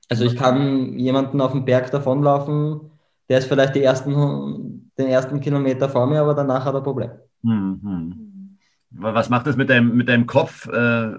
Also 0.09 0.24
ich 0.24 0.37
kann 0.37 0.98
jemanden 0.98 1.40
auf 1.40 1.52
dem 1.52 1.66
Berg 1.66 1.90
davonlaufen, 1.90 2.90
der 3.28 3.38
ist 3.38 3.48
vielleicht 3.48 3.74
die 3.74 3.83
ersten, 3.83 4.77
den 4.98 5.08
ersten 5.08 5.40
Kilometer 5.40 5.88
vor 5.88 6.06
mir, 6.06 6.20
aber 6.20 6.34
danach 6.34 6.64
hat 6.64 6.74
er 6.74 6.80
ein 6.80 6.84
Problem. 6.84 7.11
Mhm. 7.42 8.28
Was 8.90 9.28
macht 9.28 9.46
das 9.46 9.56
mit 9.56 9.68
deinem, 9.70 9.96
mit 9.96 10.08
deinem 10.08 10.26
Kopf? 10.26 10.66
Äh, 10.66 11.11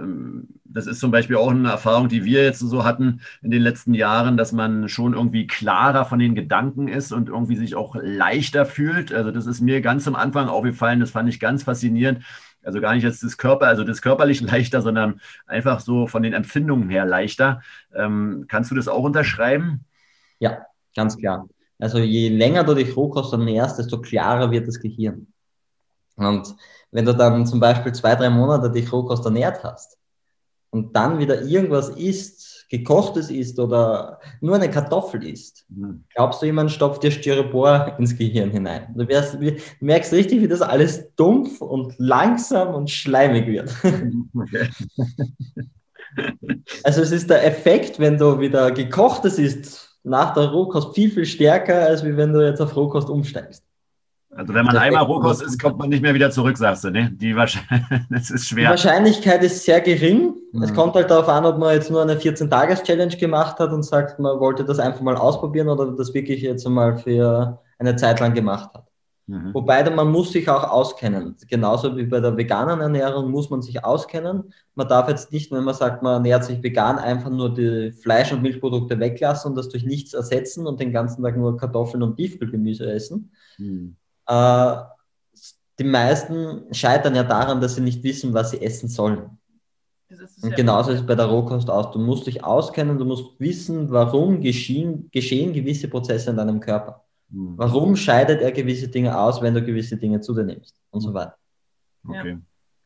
das 0.66 0.88
ist 0.88 1.00
zum 1.00 1.12
Beispiel 1.12 1.36
auch 1.36 1.50
eine 1.50 1.70
Erfahrung, 1.70 2.10
die 2.10 2.26
wir 2.26 2.44
jetzt 2.44 2.60
so 2.60 2.84
hatten 2.84 3.22
in 3.42 3.52
den 3.52 3.62
letzten 3.62 3.94
Jahren, 3.94 4.38
dass 4.38 4.52
man 4.52 4.90
schon 4.90 5.14
irgendwie 5.14 5.48
klarer 5.48 6.06
von 6.06 6.20
den 6.20 6.36
Gedanken 6.36 6.88
ist 6.88 7.12
und 7.12 7.30
irgendwie 7.30 7.56
sich 7.56 7.76
auch 7.76 7.96
leichter 7.96 8.66
fühlt. 8.66 9.14
Also 9.14 9.32
das 9.32 9.46
ist 9.46 9.62
mir 9.62 9.82
ganz 9.82 10.08
am 10.08 10.16
Anfang 10.16 10.48
aufgefallen, 10.48 11.00
das 11.00 11.12
fand 11.12 11.30
ich 11.30 11.40
ganz 11.40 11.64
faszinierend. 11.64 12.24
Also 12.64 12.82
gar 12.82 12.94
nicht 12.94 13.04
jetzt 13.04 13.24
das 13.24 13.38
Körper, 13.38 13.68
also 13.68 13.84
das 13.84 14.02
körperlich 14.02 14.42
leichter, 14.52 14.82
sondern 14.82 15.22
einfach 15.48 15.80
so 15.80 16.08
von 16.08 16.24
den 16.24 16.34
Empfindungen 16.34 16.90
her 16.90 17.06
leichter. 17.06 17.62
Ähm, 17.94 18.46
kannst 18.48 18.72
du 18.72 18.76
das 18.76 18.88
auch 18.88 19.04
unterschreiben? 19.04 19.86
Ja, 20.40 20.66
ganz 20.96 21.18
klar. 21.18 21.48
Also 21.80 22.00
je 22.00 22.30
länger 22.30 22.64
du 22.66 22.76
dich 22.76 22.96
Rohkost 22.96 23.32
ernährst, 23.32 23.80
desto 23.80 24.02
klarer 24.02 24.52
wird 24.52 24.68
das 24.68 24.80
Gehirn. 24.80 25.28
Und 26.18 26.54
wenn 26.92 27.06
du 27.06 27.16
dann 27.16 27.46
zum 27.48 27.62
Beispiel 27.62 27.94
zwei, 27.94 28.16
drei 28.16 28.30
Monate 28.30 28.70
dich 28.70 28.92
Rohkost 28.92 29.24
ernährt 29.24 29.64
hast 29.64 29.98
und 30.72 30.94
dann 30.94 31.20
wieder 31.20 31.42
irgendwas 31.42 31.90
isst, 31.90 32.68
gekochtes 32.70 33.32
isst 33.32 33.58
oder 33.60 34.20
nur 34.42 34.56
eine 34.56 34.70
Kartoffel 34.70 35.24
isst, 35.26 35.66
mhm. 35.70 36.04
glaubst 36.14 36.42
du, 36.42 36.48
jemand 36.48 36.72
stopft 36.72 37.02
dir 37.02 37.12
Styropor 37.12 37.96
ins 37.98 38.18
Gehirn 38.18 38.52
hinein? 38.52 38.94
Du, 38.96 39.08
wirst, 39.08 39.36
du 39.36 39.56
merkst 39.80 40.12
richtig, 40.12 40.42
wie 40.42 40.50
das 40.50 40.62
alles 40.62 41.16
dumpf 41.16 41.62
und 41.62 41.96
langsam 41.98 42.76
und 42.76 42.90
schleimig 42.90 43.48
wird. 43.48 43.74
Okay. 44.36 44.70
also 46.84 47.02
es 47.02 47.12
ist 47.12 47.30
der 47.30 47.46
Effekt, 47.46 48.00
wenn 48.00 48.18
du 48.18 48.40
wieder 48.42 48.72
gekochtes 48.72 49.40
isst 49.40 49.89
nach 50.10 50.34
der 50.34 50.46
Rohkost 50.46 50.94
viel, 50.96 51.10
viel 51.12 51.26
stärker, 51.26 51.86
als 51.86 52.04
wenn 52.04 52.34
du 52.34 52.46
jetzt 52.46 52.62
auf 52.62 52.76
Rohkost 52.76 53.10
umsteigst. 53.10 53.64
Also 54.36 54.54
wenn 54.54 54.66
man 54.66 54.78
einmal 54.78 55.04
Rohkost 55.04 55.42
isst, 55.42 55.62
kommt 55.62 55.80
man 55.80 55.90
nicht 55.90 56.02
mehr 56.02 56.14
wieder 56.14 56.30
zurück, 56.30 56.56
sagst 56.58 56.84
du, 56.84 56.92
ne? 56.92 57.12
Die 57.12 57.36
Wahrscheinlichkeit, 57.36 58.02
das 58.10 58.30
ist 58.30 58.48
schwer. 58.48 58.66
Die 58.66 58.70
Wahrscheinlichkeit 58.70 59.44
ist 59.44 59.66
sehr 59.66 59.82
gering. 59.82 60.36
Mhm. 60.52 60.64
Es 60.64 60.74
kommt 60.74 60.94
halt 60.94 61.10
darauf 61.10 61.28
an, 61.28 61.46
ob 61.46 61.58
man 61.58 61.74
jetzt 61.74 61.90
nur 61.90 62.02
eine 62.02 62.16
14-Tages-Challenge 62.16 63.18
gemacht 63.18 63.60
hat 63.60 63.72
und 63.72 63.84
sagt, 63.84 64.20
man 64.20 64.40
wollte 64.40 64.64
das 64.64 64.80
einfach 64.80 65.02
mal 65.02 65.16
ausprobieren 65.16 65.68
oder 65.68 65.92
das 65.92 66.14
wirklich 66.14 66.42
jetzt 66.42 66.68
mal 66.68 66.98
für 66.98 67.60
eine 67.80 67.96
Zeit 67.96 68.20
lang 68.20 68.34
gemacht 68.34 68.70
hat. 68.74 68.89
Mhm. 69.30 69.54
Wobei 69.54 69.88
man 69.90 70.12
muss 70.12 70.32
sich 70.32 70.50
auch 70.50 70.64
auskennen. 70.64 71.36
Genauso 71.48 71.96
wie 71.96 72.06
bei 72.06 72.20
der 72.20 72.36
veganen 72.36 72.82
Ernährung 72.82 73.30
muss 73.30 73.50
man 73.50 73.62
sich 73.62 73.84
auskennen. 73.84 74.54
Man 74.76 74.88
darf 74.88 75.08
jetzt 75.08 75.32
nicht, 75.32 75.52
wenn 75.52 75.64
man 75.64 75.76
sagt, 75.76 76.02
man 76.02 76.14
ernährt 76.14 76.46
sich 76.46 76.64
vegan, 76.64 76.98
einfach 76.98 77.30
nur 77.30 77.54
die 77.54 77.92
Fleisch- 77.92 78.32
und 78.34 78.42
Milchprodukte 78.42 79.00
weglassen 79.00 79.52
und 79.52 79.56
das 79.56 79.70
durch 79.70 79.86
nichts 79.86 80.14
ersetzen 80.14 80.66
und 80.66 80.80
den 80.80 80.92
ganzen 80.92 81.24
Tag 81.24 81.38
nur 81.38 81.58
Kartoffeln 81.58 82.04
und 82.04 82.16
Tiefkühlgemüse 82.16 82.92
essen. 82.92 83.32
Mhm 83.58 83.96
äh, 84.30 84.76
die 85.80 85.84
meisten 85.84 86.74
scheitern 86.74 87.16
ja 87.16 87.24
daran, 87.24 87.62
dass 87.62 87.76
sie 87.76 87.82
nicht 87.82 88.04
wissen, 88.04 88.34
was 88.34 88.52
sie 88.52 88.62
essen 88.62 88.90
sollen. 88.90 89.38
Und 90.42 90.56
genauso 90.56 90.92
ist 90.92 91.02
es 91.02 91.06
bei 91.06 91.16
der 91.16 91.28
Rohkost 91.28 91.70
aus. 91.70 91.92
Du 91.92 92.00
musst 92.00 92.28
dich 92.28 92.44
auskennen, 92.44 92.98
du 92.98 93.06
musst 93.06 93.40
wissen, 93.40 93.92
warum 93.92 94.42
geschehen, 94.42 95.10
geschehen 95.12 95.54
gewisse 95.54 95.88
Prozesse 95.88 96.32
in 96.32 96.38
deinem 96.38 96.60
Körper. 96.60 97.06
Mhm. 97.30 97.58
Warum 97.58 97.96
scheidet 97.96 98.42
er 98.42 98.52
gewisse 98.52 98.88
Dinge 98.88 99.18
aus, 99.18 99.42
wenn 99.42 99.54
du 99.54 99.64
gewisse 99.64 99.98
Dinge 99.98 100.22
zu 100.22 100.34
dir 100.34 100.44
nimmst 100.44 100.76
und 100.92 101.02
so 101.02 101.14
weiter. 101.14 101.36
Okay. 102.08 102.32
Ja. 102.32 102.40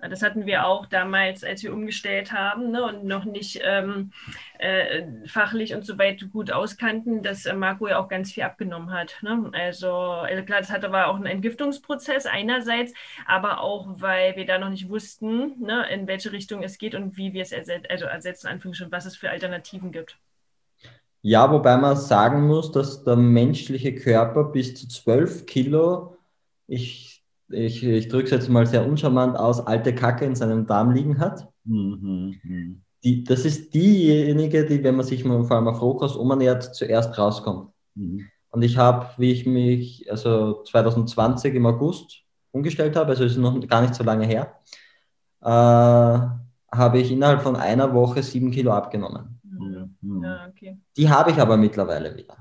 Das 0.10 0.22
hatten 0.22 0.46
wir 0.46 0.66
auch 0.66 0.86
damals, 0.86 1.46
als 1.46 1.64
wir 1.64 1.74
umgestellt 1.74 2.34
haben 2.34 2.72
ne, 2.72 2.84
und 2.84 3.06
noch 3.06 3.24
nicht 3.24 3.62
ähm, 3.64 4.12
äh, 4.60 5.04
fachlich 5.28 5.74
und 5.74 5.86
so 5.86 5.98
weit 5.98 6.30
gut 6.32 6.52
auskannten, 6.52 7.24
dass 7.24 7.46
äh, 7.46 7.54
Marco 7.54 7.88
ja 7.88 8.00
auch 8.00 8.10
ganz 8.10 8.34
viel 8.34 8.44
abgenommen 8.44 8.92
hat. 8.92 9.16
Ne? 9.22 9.50
Also 9.54 10.24
äh, 10.28 10.42
klar, 10.44 10.60
das 10.60 10.72
hatte 10.72 10.88
aber 10.88 11.08
auch 11.08 11.16
einen 11.16 11.28
Entgiftungsprozess 11.28 12.26
einerseits, 12.26 12.94
aber 13.26 13.62
auch, 13.62 13.88
weil 14.02 14.36
wir 14.36 14.46
da 14.46 14.58
noch 14.58 14.70
nicht 14.70 14.90
wussten, 14.90 15.62
ne, 15.62 15.88
in 15.90 16.06
welche 16.06 16.34
Richtung 16.34 16.64
es 16.64 16.78
geht 16.78 16.96
und 16.96 17.16
wie 17.16 17.32
wir 17.32 17.42
es 17.42 17.54
erset 17.54 17.90
also 17.90 18.06
ersetzen, 18.06 18.48
Anführungsstrichen, 18.48 18.92
was 18.92 19.06
es 19.06 19.16
für 19.16 19.30
Alternativen 19.30 19.94
gibt. 19.94 20.18
Ja, 21.24 21.52
wobei 21.52 21.78
man 21.78 21.98
sagen 21.98 22.46
muss, 22.46 22.72
dass 22.72 23.04
der 23.04 23.16
menschliche 23.16 23.96
Körper 23.96 24.44
bis 24.44 24.76
zu 24.76 24.88
12 24.88 25.46
Kilo, 25.46 26.18
ich 26.68 27.14
ich, 27.54 27.84
ich 27.84 28.08
drücke 28.08 28.26
es 28.26 28.32
jetzt 28.32 28.50
mal 28.50 28.66
sehr 28.66 28.86
uncharmant 28.86 29.38
aus, 29.38 29.66
alte 29.66 29.94
Kacke 29.94 30.26
in 30.26 30.36
seinem 30.36 30.66
Darm 30.66 30.92
liegen 30.92 31.20
hat. 31.20 31.48
Mhm. 31.66 32.82
Die, 33.04 33.24
das 33.24 33.46
ist 33.46 33.74
diejenige, 33.74 34.66
die, 34.66 34.84
wenn 34.84 34.96
man 34.96 35.06
sich 35.06 35.26
mal 35.26 35.44
vor 35.44 35.58
allem 35.58 35.68
auf 35.68 35.82
Rohkost 35.82 36.16
umernährt, 36.16 36.76
zuerst 36.76 37.18
rauskommt. 37.18 37.72
Mhm. 37.96 38.28
Und 38.50 38.62
ich 38.62 38.78
habe, 38.78 39.08
wie 39.18 39.32
ich 39.32 39.46
mich, 39.46 40.10
also 40.10 40.64
2020 40.64 41.56
im 41.56 41.66
August 41.66 42.22
umgestellt 42.52 42.96
habe, 42.96 43.10
also 43.10 43.24
ist 43.24 43.38
noch 43.38 43.60
gar 43.68 43.82
nicht 43.82 43.96
so 43.96 44.04
lange 44.04 44.26
her, 44.26 44.56
äh, 45.42 45.46
habe 46.76 47.00
ich 47.00 47.12
innerhalb 47.12 47.42
von 47.42 47.56
einer 47.56 47.94
Woche 47.94 48.24
sieben 48.24 48.52
Kilo 48.52 48.72
abgenommen. 48.72 49.33
Mhm. 50.02 50.24
Ja, 50.24 50.48
okay. 50.50 50.78
Die 50.98 51.10
habe 51.10 51.32
ich 51.32 51.38
aber 51.38 51.58
mittlerweile 51.58 52.16
wieder. 52.16 52.38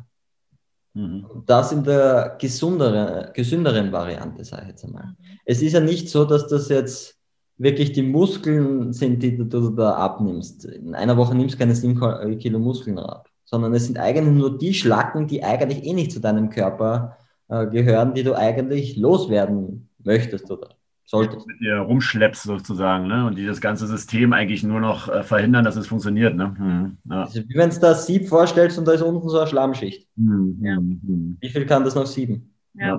Mhm. 0.94 1.26
Das 1.46 1.72
in 1.72 1.84
der 1.84 2.36
gesunderen, 2.38 3.32
gesünderen 3.32 3.90
Variante, 3.92 4.44
sage 4.44 4.62
ich 4.62 4.68
jetzt 4.68 4.84
einmal. 4.84 5.06
Mhm. 5.06 5.16
Es 5.44 5.62
ist 5.62 5.72
ja 5.72 5.80
nicht 5.80 6.08
so, 6.08 6.24
dass 6.24 6.48
das 6.48 6.68
jetzt 6.68 7.18
wirklich 7.58 7.92
die 7.92 8.02
Muskeln 8.02 8.92
sind, 8.92 9.22
die 9.22 9.36
du 9.36 9.70
da 9.70 9.94
abnimmst. 9.94 10.64
In 10.64 10.94
einer 10.94 11.16
Woche 11.16 11.34
nimmst 11.34 11.54
du 11.54 11.58
keine 11.58 11.74
7 11.74 12.38
Kilo 12.38 12.58
Muskeln 12.58 12.98
ab, 12.98 13.28
sondern 13.44 13.72
es 13.74 13.86
sind 13.86 13.98
eigentlich 13.98 14.34
nur 14.34 14.58
die 14.58 14.74
Schlacken, 14.74 15.26
die 15.28 15.44
eigentlich 15.44 15.84
eh 15.84 15.92
nicht 15.92 16.12
zu 16.12 16.20
deinem 16.20 16.50
Körper 16.50 17.16
äh, 17.48 17.66
gehören, 17.66 18.14
die 18.14 18.24
du 18.24 18.34
eigentlich 18.34 18.96
loswerden 18.96 19.88
möchtest 20.02 20.50
oder 20.50 20.70
solltest. 21.12 21.46
Mit 21.46 21.60
dir 21.60 21.76
rumschleppst 21.76 22.42
sozusagen, 22.42 23.06
ne? 23.06 23.26
Und 23.26 23.36
die 23.36 23.46
das 23.46 23.60
ganze 23.60 23.86
System 23.86 24.32
eigentlich 24.32 24.62
nur 24.62 24.80
noch 24.80 25.08
äh, 25.08 25.22
verhindern, 25.22 25.64
dass 25.64 25.76
es 25.76 25.86
funktioniert, 25.86 26.34
ne? 26.34 26.54
Hm, 26.56 26.96
ja. 27.04 27.22
also, 27.22 27.40
wie 27.46 27.54
wenn 27.54 27.70
du 27.70 27.80
das 27.80 28.06
Sieb 28.06 28.28
vorstellst 28.28 28.78
und 28.78 28.88
da 28.88 28.92
ist 28.92 29.02
unten 29.02 29.28
so 29.28 29.38
eine 29.38 29.46
Schlammschicht. 29.46 30.08
Hm, 30.16 30.58
ja. 30.62 30.76
hm, 30.76 31.36
wie 31.40 31.48
viel 31.48 31.66
kann 31.66 31.84
das 31.84 31.94
noch 31.94 32.06
sieben? 32.06 32.54
Ja. 32.74 32.98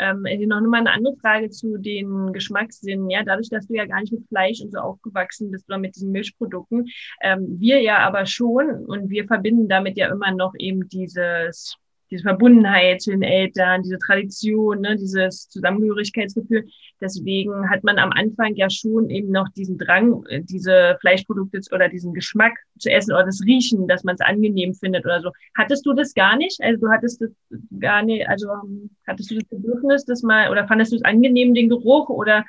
Ähm, 0.00 0.22
noch 0.46 0.60
mal 0.62 0.78
eine 0.78 0.92
andere 0.92 1.16
Frage 1.20 1.50
zu 1.50 1.76
den 1.76 2.32
Geschmackssinnen. 2.32 3.10
Ja, 3.10 3.22
dadurch, 3.24 3.50
dass 3.50 3.66
du 3.66 3.74
ja 3.74 3.84
gar 3.84 4.00
nicht 4.00 4.12
mit 4.12 4.26
Fleisch 4.28 4.60
und 4.62 4.72
so 4.72 4.78
aufgewachsen 4.78 5.50
bist 5.50 5.68
oder 5.68 5.78
mit 5.78 5.96
diesen 5.96 6.12
Milchprodukten, 6.12 6.86
ähm, 7.20 7.56
wir 7.58 7.82
ja 7.82 7.98
aber 7.98 8.24
schon 8.24 8.70
und 8.86 9.10
wir 9.10 9.26
verbinden 9.26 9.68
damit 9.68 9.98
ja 9.98 10.08
immer 10.08 10.30
noch 10.30 10.54
eben 10.56 10.88
dieses 10.88 11.76
diese 12.10 12.22
Verbundenheit 12.22 13.02
zu 13.02 13.10
den 13.10 13.22
Eltern, 13.22 13.82
diese 13.82 13.98
Tradition, 13.98 14.80
ne, 14.80 14.96
dieses 14.96 15.48
Zusammengehörigkeitsgefühl. 15.48 16.66
Deswegen 17.00 17.70
hat 17.70 17.84
man 17.84 17.98
am 17.98 18.12
Anfang 18.12 18.54
ja 18.56 18.68
schon 18.70 19.10
eben 19.10 19.30
noch 19.30 19.48
diesen 19.50 19.78
Drang, 19.78 20.24
diese 20.44 20.96
Fleischprodukte 21.00 21.60
oder 21.72 21.88
diesen 21.88 22.14
Geschmack 22.14 22.58
zu 22.78 22.90
essen 22.90 23.12
oder 23.12 23.24
das 23.24 23.42
Riechen, 23.44 23.86
dass 23.86 24.04
man 24.04 24.14
es 24.14 24.20
angenehm 24.20 24.74
findet 24.74 25.04
oder 25.04 25.20
so. 25.20 25.30
Hattest 25.56 25.86
du 25.86 25.92
das 25.92 26.14
gar 26.14 26.36
nicht? 26.36 26.60
Also 26.62 26.86
du 26.86 26.90
hattest 26.90 27.20
das 27.20 27.30
gar 27.78 28.02
nicht, 28.02 28.28
also 28.28 28.48
ähm, 28.48 28.90
hattest 29.06 29.30
du 29.30 29.36
das 29.36 29.44
Bedürfnis, 29.44 30.04
das 30.04 30.22
mal, 30.22 30.50
oder 30.50 30.66
fandest 30.66 30.92
du 30.92 30.96
es 30.96 31.04
angenehm, 31.04 31.54
den 31.54 31.68
Geruch 31.68 32.08
oder 32.08 32.44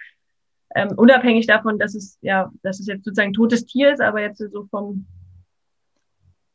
ähm, 0.76 0.89
unabhängig 0.95 1.48
davon, 1.48 1.80
dass 1.80 1.95
es 1.95 2.17
ja, 2.22 2.52
dass 2.63 2.80
es 2.80 2.88
jetzt 2.88 3.04
sozusagen 3.04 3.34
totes 3.34 3.65
Tier 3.65 3.91
ist, 3.91 4.02
aber 4.02 4.22
jetzt 4.22 4.38
so 4.38 4.65
vom 4.69 5.06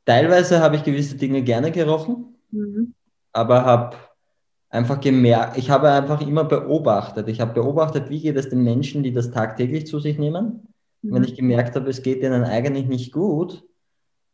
Teilweise 0.04 0.60
habe 0.60 0.76
ich 0.76 0.84
gewisse 0.84 1.16
Dinge 1.16 1.42
gerne 1.42 1.70
gerochen. 1.70 2.33
Mhm. 2.54 2.94
Aber 3.32 3.64
habe 3.64 3.96
einfach 4.70 5.00
gemerkt, 5.00 5.58
ich 5.58 5.70
habe 5.70 5.90
einfach 5.90 6.20
immer 6.20 6.44
beobachtet. 6.44 7.28
Ich 7.28 7.40
habe 7.40 7.54
beobachtet, 7.54 8.10
wie 8.10 8.20
geht 8.20 8.36
es 8.36 8.48
den 8.48 8.62
Menschen, 8.62 9.02
die 9.02 9.12
das 9.12 9.30
tagtäglich 9.30 9.86
zu 9.86 9.98
sich 9.98 10.18
nehmen. 10.18 10.68
Mhm. 11.02 11.14
Wenn 11.14 11.24
ich 11.24 11.36
gemerkt 11.36 11.76
habe, 11.76 11.90
es 11.90 12.02
geht 12.02 12.22
ihnen 12.22 12.44
eigentlich 12.44 12.86
nicht 12.86 13.12
gut, 13.12 13.64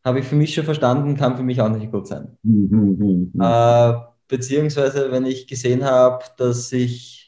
habe 0.03 0.19
ich 0.19 0.25
für 0.25 0.35
mich 0.35 0.53
schon 0.53 0.65
verstanden, 0.65 1.15
kann 1.15 1.37
für 1.37 1.43
mich 1.43 1.61
auch 1.61 1.69
nicht 1.69 1.91
gut 1.91 2.07
sein. 2.07 2.37
Mhm. 2.43 3.31
Äh, 3.39 3.93
beziehungsweise, 4.27 5.11
wenn 5.11 5.25
ich 5.25 5.47
gesehen 5.47 5.83
habe, 5.83 6.23
dass 6.37 6.71
ich 6.71 7.21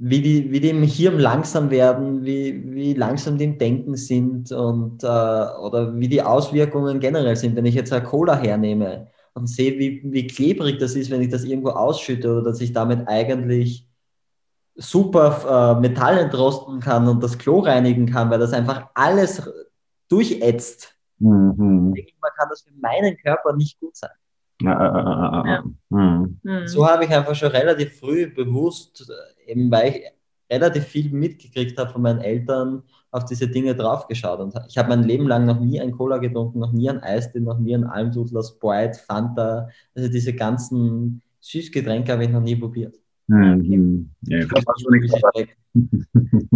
wie 0.00 0.22
die, 0.22 0.52
wie 0.52 0.60
die 0.60 0.70
im 0.70 0.84
Hirn 0.84 1.18
langsam 1.18 1.70
werden, 1.70 2.24
wie, 2.24 2.72
wie 2.72 2.94
langsam 2.94 3.36
die 3.36 3.44
im 3.44 3.58
Denken 3.58 3.96
sind 3.96 4.52
und 4.52 5.02
äh, 5.02 5.06
oder 5.06 5.98
wie 5.98 6.08
die 6.08 6.22
Auswirkungen 6.22 7.00
generell 7.00 7.34
sind. 7.34 7.56
Wenn 7.56 7.66
ich 7.66 7.74
jetzt 7.74 7.92
eine 7.92 8.04
Cola 8.04 8.38
hernehme, 8.38 9.08
und 9.38 9.46
sehe, 9.46 9.78
wie, 9.78 10.02
wie 10.04 10.26
klebrig 10.26 10.78
das 10.78 10.94
ist, 10.94 11.10
wenn 11.10 11.22
ich 11.22 11.28
das 11.30 11.44
irgendwo 11.44 11.70
ausschütte 11.70 12.30
oder 12.30 12.42
dass 12.42 12.60
ich 12.60 12.72
damit 12.72 13.06
eigentlich 13.06 13.88
super 14.74 15.76
äh, 15.76 15.80
Metall 15.80 16.18
entrosten 16.18 16.80
kann 16.80 17.08
und 17.08 17.22
das 17.22 17.38
Klo 17.38 17.60
reinigen 17.60 18.06
kann, 18.06 18.30
weil 18.30 18.38
das 18.38 18.52
einfach 18.52 18.88
alles 18.94 19.48
durchätzt. 20.08 20.94
Mhm. 21.18 21.92
Ich 21.96 22.04
denke, 22.04 22.20
man 22.20 22.30
kann 22.36 22.48
das 22.50 22.62
für 22.62 22.72
meinen 22.80 23.16
Körper 23.16 23.54
nicht 23.56 23.78
gut 23.80 23.96
sein. 23.96 24.10
Ja. 24.60 25.44
Ja. 25.46 25.64
Mhm. 25.90 26.40
So 26.66 26.86
habe 26.86 27.04
ich 27.04 27.10
einfach 27.10 27.34
schon 27.34 27.50
relativ 27.50 27.98
früh 27.98 28.26
bewusst, 28.32 29.10
eben 29.46 29.70
weil 29.70 29.88
ich 29.88 30.02
relativ 30.50 30.84
viel 30.84 31.10
mitgekriegt 31.10 31.78
habe 31.78 31.90
von 31.90 32.02
meinen 32.02 32.20
Eltern, 32.20 32.82
auf 33.10 33.24
diese 33.24 33.48
Dinge 33.48 33.74
draufgeschaut. 33.74 34.40
Und 34.40 34.54
ich 34.68 34.76
habe 34.76 34.90
mein 34.90 35.02
Leben 35.02 35.26
lang 35.26 35.46
noch 35.46 35.60
nie 35.60 35.80
ein 35.80 35.92
Cola 35.92 36.18
getrunken, 36.18 36.58
noch 36.58 36.72
nie 36.72 36.90
ein 36.90 37.02
Eistee, 37.02 37.40
noch 37.40 37.58
nie 37.58 37.74
ein 37.74 37.84
Almdudler, 37.84 38.42
Sprite, 38.42 38.98
Fanta. 38.98 39.68
Also 39.94 40.10
diese 40.10 40.34
ganzen 40.34 41.22
Süßgetränke 41.40 42.12
habe 42.12 42.24
ich 42.24 42.30
noch 42.30 42.42
nie 42.42 42.56
probiert. 42.56 42.96
Mhm. 43.28 44.10
Ja, 44.22 44.46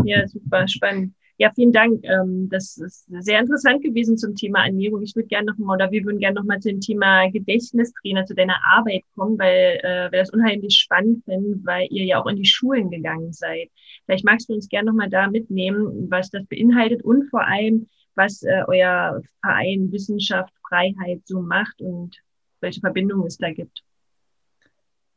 ja, 0.04 0.28
super, 0.28 0.68
spannend. 0.68 1.14
Ja, 1.42 1.50
vielen 1.56 1.72
Dank. 1.72 2.04
Ähm, 2.04 2.48
das 2.50 2.76
ist 2.76 3.04
sehr 3.08 3.40
interessant 3.40 3.82
gewesen 3.82 4.16
zum 4.16 4.36
Thema 4.36 4.64
Ernährung. 4.64 5.02
Ich 5.02 5.16
würde 5.16 5.26
gerne 5.26 5.46
noch 5.46 5.58
mal, 5.58 5.74
oder 5.74 5.90
wir 5.90 6.04
würden 6.04 6.20
gerne 6.20 6.36
noch 6.36 6.44
mal 6.44 6.60
zu 6.60 6.68
dem 6.68 6.80
Thema 6.80 7.28
Gedächtnistrainer, 7.32 8.24
zu 8.26 8.36
deiner 8.36 8.58
Arbeit 8.64 9.02
kommen, 9.16 9.36
weil 9.40 9.80
äh, 9.82 10.12
wir 10.12 10.20
das 10.20 10.30
unheimlich 10.30 10.76
spannend 10.78 11.24
finden, 11.24 11.66
weil 11.66 11.88
ihr 11.90 12.04
ja 12.04 12.22
auch 12.22 12.28
in 12.28 12.36
die 12.36 12.44
Schulen 12.44 12.90
gegangen 12.90 13.32
seid. 13.32 13.70
Vielleicht 14.06 14.24
magst 14.24 14.48
du 14.48 14.54
uns 14.54 14.68
gerne 14.68 14.86
noch 14.86 14.96
mal 14.96 15.10
da 15.10 15.28
mitnehmen, 15.28 16.08
was 16.08 16.30
das 16.30 16.46
beinhaltet 16.46 17.02
und 17.02 17.28
vor 17.28 17.44
allem, 17.44 17.88
was 18.14 18.44
äh, 18.44 18.62
euer 18.68 19.20
Verein 19.40 19.90
Wissenschaft, 19.90 20.52
Freiheit 20.68 21.22
so 21.24 21.42
macht 21.42 21.82
und 21.82 22.14
welche 22.60 22.78
Verbindungen 22.78 23.26
es 23.26 23.38
da 23.38 23.50
gibt. 23.50 23.82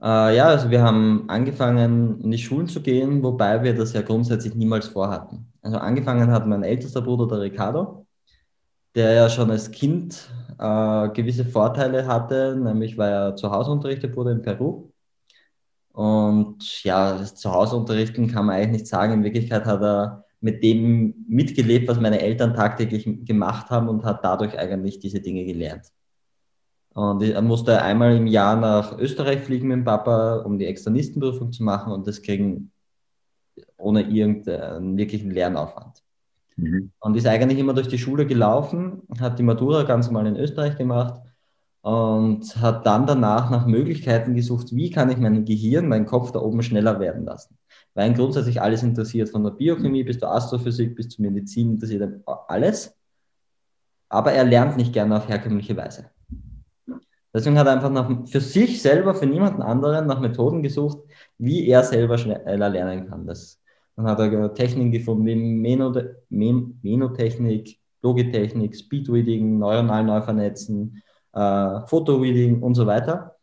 Äh, 0.02 0.38
ja, 0.38 0.46
also 0.46 0.72
wir 0.72 0.82
haben 0.82 1.26
angefangen, 1.28 2.20
in 2.22 2.32
die 2.32 2.40
Schulen 2.40 2.68
zu 2.68 2.82
gehen, 2.82 3.22
wobei 3.22 3.62
wir 3.64 3.76
das 3.76 3.94
ja 3.94 4.02
grundsätzlich 4.02 4.56
niemals 4.56 4.88
vorhatten. 4.88 5.52
Also 5.66 5.80
angefangen 5.80 6.32
hat 6.32 6.46
mein 6.46 6.62
ältester 6.62 7.02
Bruder, 7.02 7.26
der 7.28 7.42
Ricardo, 7.42 8.06
der 8.94 9.14
ja 9.14 9.30
schon 9.32 9.50
als 9.50 9.72
Kind 9.72 10.30
äh, 10.60 11.10
gewisse 11.10 11.44
Vorteile 11.44 12.06
hatte, 12.06 12.56
nämlich 12.56 13.00
weil 13.00 13.12
er 13.12 13.36
zu 13.36 13.50
Hause 13.50 13.72
unterrichtet 13.72 14.16
wurde 14.16 14.34
in 14.34 14.44
Peru. 14.44 14.92
Und 15.92 16.84
ja, 16.84 17.18
das 17.18 17.34
Zuhause 17.34 17.76
unterrichten 17.78 18.28
kann 18.28 18.46
man 18.46 18.58
eigentlich 18.58 18.82
nicht 18.82 18.88
sagen. 18.88 19.14
In 19.14 19.24
Wirklichkeit 19.24 19.66
hat 19.66 19.82
er 19.82 20.26
mit 20.40 20.62
dem 20.62 21.26
mitgelebt, 21.28 21.88
was 21.88 22.00
meine 22.00 22.22
Eltern 22.22 22.54
tagtäglich 22.54 23.26
gemacht 23.26 23.72
haben 23.72 23.90
und 23.90 24.06
hat 24.06 24.24
dadurch 24.24 24.60
eigentlich 24.60 25.00
diese 25.00 25.20
Dinge 25.20 25.46
gelernt. 25.46 25.92
Und 26.94 27.24
er 27.24 27.42
musste 27.42 27.82
einmal 27.82 28.16
im 28.16 28.28
Jahr 28.28 28.56
nach 28.56 29.00
Österreich 29.00 29.42
fliegen 29.42 29.70
mit 29.70 29.78
dem 29.78 29.84
Papa, 29.86 30.44
um 30.46 30.60
die 30.60 30.68
Externistenprüfung 30.68 31.52
zu 31.52 31.64
machen 31.64 31.92
und 31.92 32.06
das 32.06 32.22
kriegen 32.22 32.72
ohne 33.78 34.04
irgendeinen 34.04 34.98
wirklichen 34.98 35.32
Lernaufwand. 35.32 36.04
Mhm. 36.58 36.92
Und 37.00 37.18
ist 37.18 37.28
eigentlich 37.28 37.60
immer 37.60 37.74
durch 37.74 37.88
die 37.88 37.98
Schule 37.98 38.26
gelaufen, 38.26 39.02
hat 39.20 39.40
die 39.40 39.44
Matura 39.44 39.84
ganz 39.84 40.08
normal 40.08 40.28
in 40.28 40.38
Österreich 40.38 40.78
gemacht 40.78 41.22
und 41.82 42.56
hat 42.58 42.86
dann 42.86 43.06
danach 43.06 43.50
nach 43.50 43.68
Möglichkeiten 43.68 44.34
gesucht, 44.34 44.76
wie 44.76 44.90
kann 44.90 45.10
ich 45.10 45.18
mein 45.18 45.46
Gehirn, 45.46 45.88
meinen 45.88 46.06
Kopf 46.06 46.32
da 46.32 46.40
oben 46.40 46.64
schneller 46.64 47.00
werden 47.00 47.26
lassen. 47.26 47.58
Weil 47.94 48.10
ihn 48.10 48.16
grundsätzlich 48.16 48.62
alles 48.62 48.84
interessiert, 48.84 49.30
von 49.30 49.44
der 49.44 49.52
Biochemie 49.52 50.04
bis 50.04 50.20
zur 50.20 50.32
Astrophysik 50.32 50.96
bis 50.96 51.10
zur 51.10 51.26
Medizin 51.26 51.74
interessiert 51.74 52.22
alles. 52.48 52.96
Aber 54.10 54.32
er 54.32 54.46
lernt 54.46 54.78
nicht 54.78 54.94
gerne 54.94 55.18
auf 55.18 55.28
herkömmliche 55.28 55.78
Weise. 55.78 56.10
Deswegen 57.36 57.60
hat 57.60 57.68
er 57.68 57.74
einfach 57.74 57.92
nach, 57.92 58.10
für 58.28 58.40
sich 58.40 58.82
selber, 58.82 59.14
für 59.14 59.26
niemanden 59.26 59.62
anderen 59.62 60.08
nach 60.08 60.22
Methoden 60.22 60.64
gesucht, 60.64 61.00
wie 61.38 61.68
er 61.68 61.84
selber 61.84 62.18
schneller 62.18 62.70
lernen 62.70 63.10
kann. 63.10 63.28
Das, 63.28 63.62
dann 63.98 64.08
hat 64.08 64.20
er 64.20 64.54
Techniken 64.54 64.94
gefunden 64.94 65.26
wie 65.26 65.36
Menotechnik, 66.82 67.78
Logitechnik, 68.02 68.74
Speedreading, 68.74 69.60
neuronal 69.60 70.06
neu 70.06 70.22
vernetzen, 70.22 71.04
äh, 71.34 71.82
Fotoreading 71.88 72.64
und 72.64 72.76
so 72.76 72.88
weiter. 72.88 73.36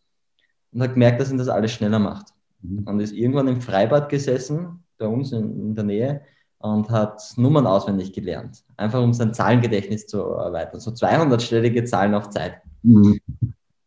Und 0.72 0.82
hat 0.82 0.94
gemerkt, 0.94 1.20
dass 1.20 1.30
ihn 1.30 1.36
das 1.36 1.48
alles 1.48 1.72
schneller 1.72 1.98
macht. 1.98 2.28
Mhm. 2.62 2.84
Und 2.88 2.98
ist 3.00 3.12
irgendwann 3.12 3.48
im 3.48 3.60
Freibad 3.60 4.08
gesessen, 4.08 4.84
bei 4.96 5.06
uns 5.06 5.32
in, 5.32 5.60
in 5.60 5.74
der 5.74 5.84
Nähe, 5.84 6.22
und 6.60 6.88
hat 6.88 7.20
Nummern 7.36 7.66
auswendig 7.66 8.14
gelernt. 8.14 8.64
Einfach 8.78 9.02
um 9.02 9.12
sein 9.12 9.34
Zahlengedächtnis 9.34 10.06
zu 10.06 10.18
erweitern. 10.18 10.80
So 10.80 10.92
200-stellige 10.92 11.84
Zahlen 11.84 12.14
auf 12.14 12.30
Zeit. 12.30 12.54
Mhm. 12.82 13.20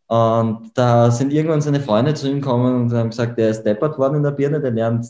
Und 0.07 0.71
da 0.75 1.09
sind 1.09 1.33
irgendwann 1.33 1.61
seine 1.61 1.79
Freunde 1.79 2.13
zu 2.13 2.29
ihm 2.29 2.41
gekommen 2.41 2.75
und 2.75 2.93
haben 2.93 3.09
gesagt, 3.09 3.37
der 3.37 3.49
ist 3.49 3.63
deppert 3.63 3.97
worden 3.97 4.17
in 4.17 4.23
der 4.23 4.31
Birne, 4.31 4.61
der 4.61 4.71
lernt 4.71 5.07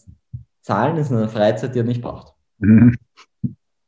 Zahlen 0.62 0.98
in 0.98 1.04
seiner 1.04 1.30
Freizeit, 1.30 1.76
die 1.76 1.80
er 1.80 1.86
nicht 1.86 2.02
braucht. 2.02 2.34
Mhm. 2.60 2.96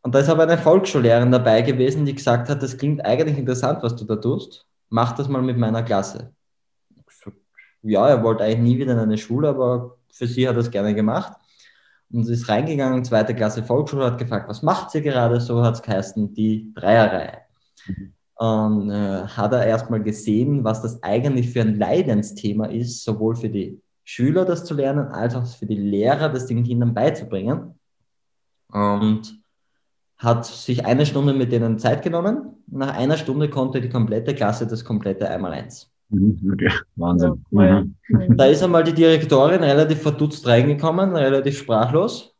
Und 0.01 0.15
da 0.15 0.19
ist 0.19 0.29
aber 0.29 0.43
eine 0.43 0.57
Volksschullehrerin 0.57 1.31
dabei 1.31 1.61
gewesen, 1.61 2.05
die 2.05 2.15
gesagt 2.15 2.49
hat, 2.49 2.61
das 2.61 2.77
klingt 2.77 3.03
eigentlich 3.05 3.37
interessant, 3.37 3.83
was 3.83 3.95
du 3.95 4.05
da 4.05 4.15
tust. 4.17 4.65
Mach 4.89 5.13
das 5.13 5.27
mal 5.27 5.41
mit 5.41 5.57
meiner 5.57 5.83
Klasse. 5.83 6.33
Ja, 7.81 8.07
er 8.07 8.23
wollte 8.23 8.43
eigentlich 8.43 8.59
nie 8.59 8.77
wieder 8.77 8.93
in 8.93 8.99
eine 8.99 9.17
Schule, 9.17 9.49
aber 9.49 9.97
für 10.11 10.27
sie 10.27 10.47
hat 10.47 10.55
er 10.55 10.61
es 10.61 10.71
gerne 10.71 10.93
gemacht. 10.93 11.33
Und 12.11 12.23
sie 12.23 12.33
ist 12.33 12.47
reingegangen, 12.47 13.03
zweite 13.03 13.35
Klasse 13.35 13.63
Volksschule, 13.63 14.05
hat 14.05 14.17
gefragt, 14.17 14.47
was 14.49 14.61
macht 14.61 14.91
sie 14.91 15.01
gerade? 15.01 15.39
So 15.41 15.63
hat 15.63 15.75
es 15.75 15.81
geheißen, 15.81 16.33
die 16.33 16.73
Dreierreihe. 16.73 17.39
Mhm. 17.87 18.13
Und 18.39 18.91
äh, 18.91 19.27
hat 19.27 19.53
er 19.53 19.65
erstmal 19.65 20.03
gesehen, 20.03 20.63
was 20.63 20.81
das 20.81 21.01
eigentlich 21.01 21.49
für 21.49 21.61
ein 21.61 21.75
Leidensthema 21.75 22.67
ist, 22.67 23.03
sowohl 23.03 23.35
für 23.35 23.49
die 23.49 23.81
Schüler 24.03 24.45
das 24.45 24.63
zu 24.63 24.75
lernen, 24.75 25.07
als 25.07 25.35
auch 25.35 25.45
für 25.45 25.65
die 25.65 25.75
Lehrer 25.75 26.29
das 26.29 26.45
den 26.45 26.63
Kindern 26.63 26.93
beizubringen. 26.93 27.73
Und 28.71 29.41
hat 30.17 30.45
sich 30.45 30.85
eine 30.85 31.05
Stunde 31.05 31.33
mit 31.33 31.51
denen 31.51 31.79
Zeit 31.79 32.03
genommen. 32.03 32.63
Nach 32.67 32.95
einer 32.95 33.17
Stunde 33.17 33.49
konnte 33.49 33.81
die 33.81 33.89
komplette 33.89 34.33
Klasse 34.33 34.67
das 34.67 34.83
komplette 34.83 35.29
Einmaleins. 35.29 35.91
Mhm, 36.09 36.51
okay, 36.53 36.71
Wahnsinn. 36.95 37.43
Ja, 37.51 37.83
mhm. 38.09 38.37
Da 38.37 38.45
ist 38.45 38.63
einmal 38.63 38.83
die 38.83 38.93
Direktorin 38.93 39.63
relativ 39.63 40.01
verdutzt 40.01 40.47
reingekommen, 40.47 41.15
relativ 41.15 41.57
sprachlos. 41.57 42.33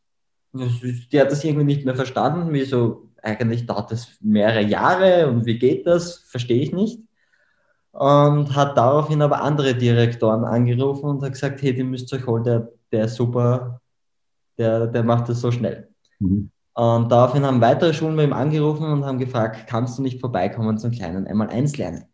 Die 0.52 1.20
hat 1.20 1.30
das 1.30 1.44
irgendwie 1.44 1.64
nicht 1.64 1.84
mehr 1.84 1.94
verstanden, 1.94 2.52
wie 2.52 2.64
so 2.64 3.07
eigentlich 3.28 3.66
dauert 3.66 3.90
das 3.90 4.08
mehrere 4.20 4.62
Jahre 4.62 5.28
und 5.28 5.46
wie 5.46 5.58
geht 5.58 5.86
das, 5.86 6.18
verstehe 6.18 6.62
ich 6.62 6.72
nicht. 6.72 7.00
Und 7.92 8.54
hat 8.54 8.76
daraufhin 8.76 9.22
aber 9.22 9.42
andere 9.42 9.74
Direktoren 9.74 10.44
angerufen 10.44 11.06
und 11.06 11.22
hat 11.22 11.32
gesagt, 11.32 11.62
hey, 11.62 11.74
die 11.74 11.82
müsst 11.84 12.12
euch 12.12 12.26
holen, 12.26 12.44
der, 12.44 12.68
der 12.92 13.04
ist 13.06 13.16
super, 13.16 13.80
der, 14.56 14.86
der 14.86 15.02
macht 15.02 15.28
das 15.28 15.40
so 15.40 15.50
schnell. 15.50 15.88
Mhm. 16.18 16.50
Und 16.74 17.10
daraufhin 17.10 17.44
haben 17.44 17.60
weitere 17.60 17.92
Schulen 17.92 18.16
bei 18.16 18.24
ihm 18.24 18.32
angerufen 18.32 18.84
und 18.84 19.04
haben 19.04 19.18
gefragt, 19.18 19.66
kannst 19.66 19.98
du 19.98 20.02
nicht 20.02 20.20
vorbeikommen 20.20 20.78
zum 20.78 20.92
kleinen 20.92 21.26
einmal 21.26 21.48
eins 21.48 21.76
lernen? 21.76 22.04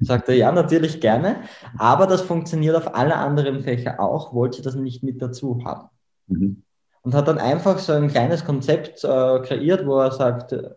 Sagt 0.00 0.28
er, 0.28 0.36
ja, 0.36 0.52
natürlich 0.52 1.00
gerne, 1.00 1.36
aber 1.78 2.06
das 2.06 2.20
funktioniert 2.20 2.76
auf 2.76 2.94
alle 2.94 3.16
anderen 3.16 3.62
Fächer 3.62 3.98
auch, 3.98 4.32
wollte 4.32 4.62
das 4.62 4.74
nicht 4.76 5.02
mit 5.02 5.20
dazu 5.20 5.64
haben. 5.64 5.88
Mhm 6.28 6.62
und 7.06 7.14
hat 7.14 7.28
dann 7.28 7.38
einfach 7.38 7.78
so 7.78 7.92
ein 7.92 8.08
kleines 8.08 8.44
Konzept 8.44 9.04
äh, 9.04 9.38
kreiert, 9.42 9.86
wo 9.86 10.00
er 10.00 10.10
sagt, 10.10 10.52
äh, 10.52 10.70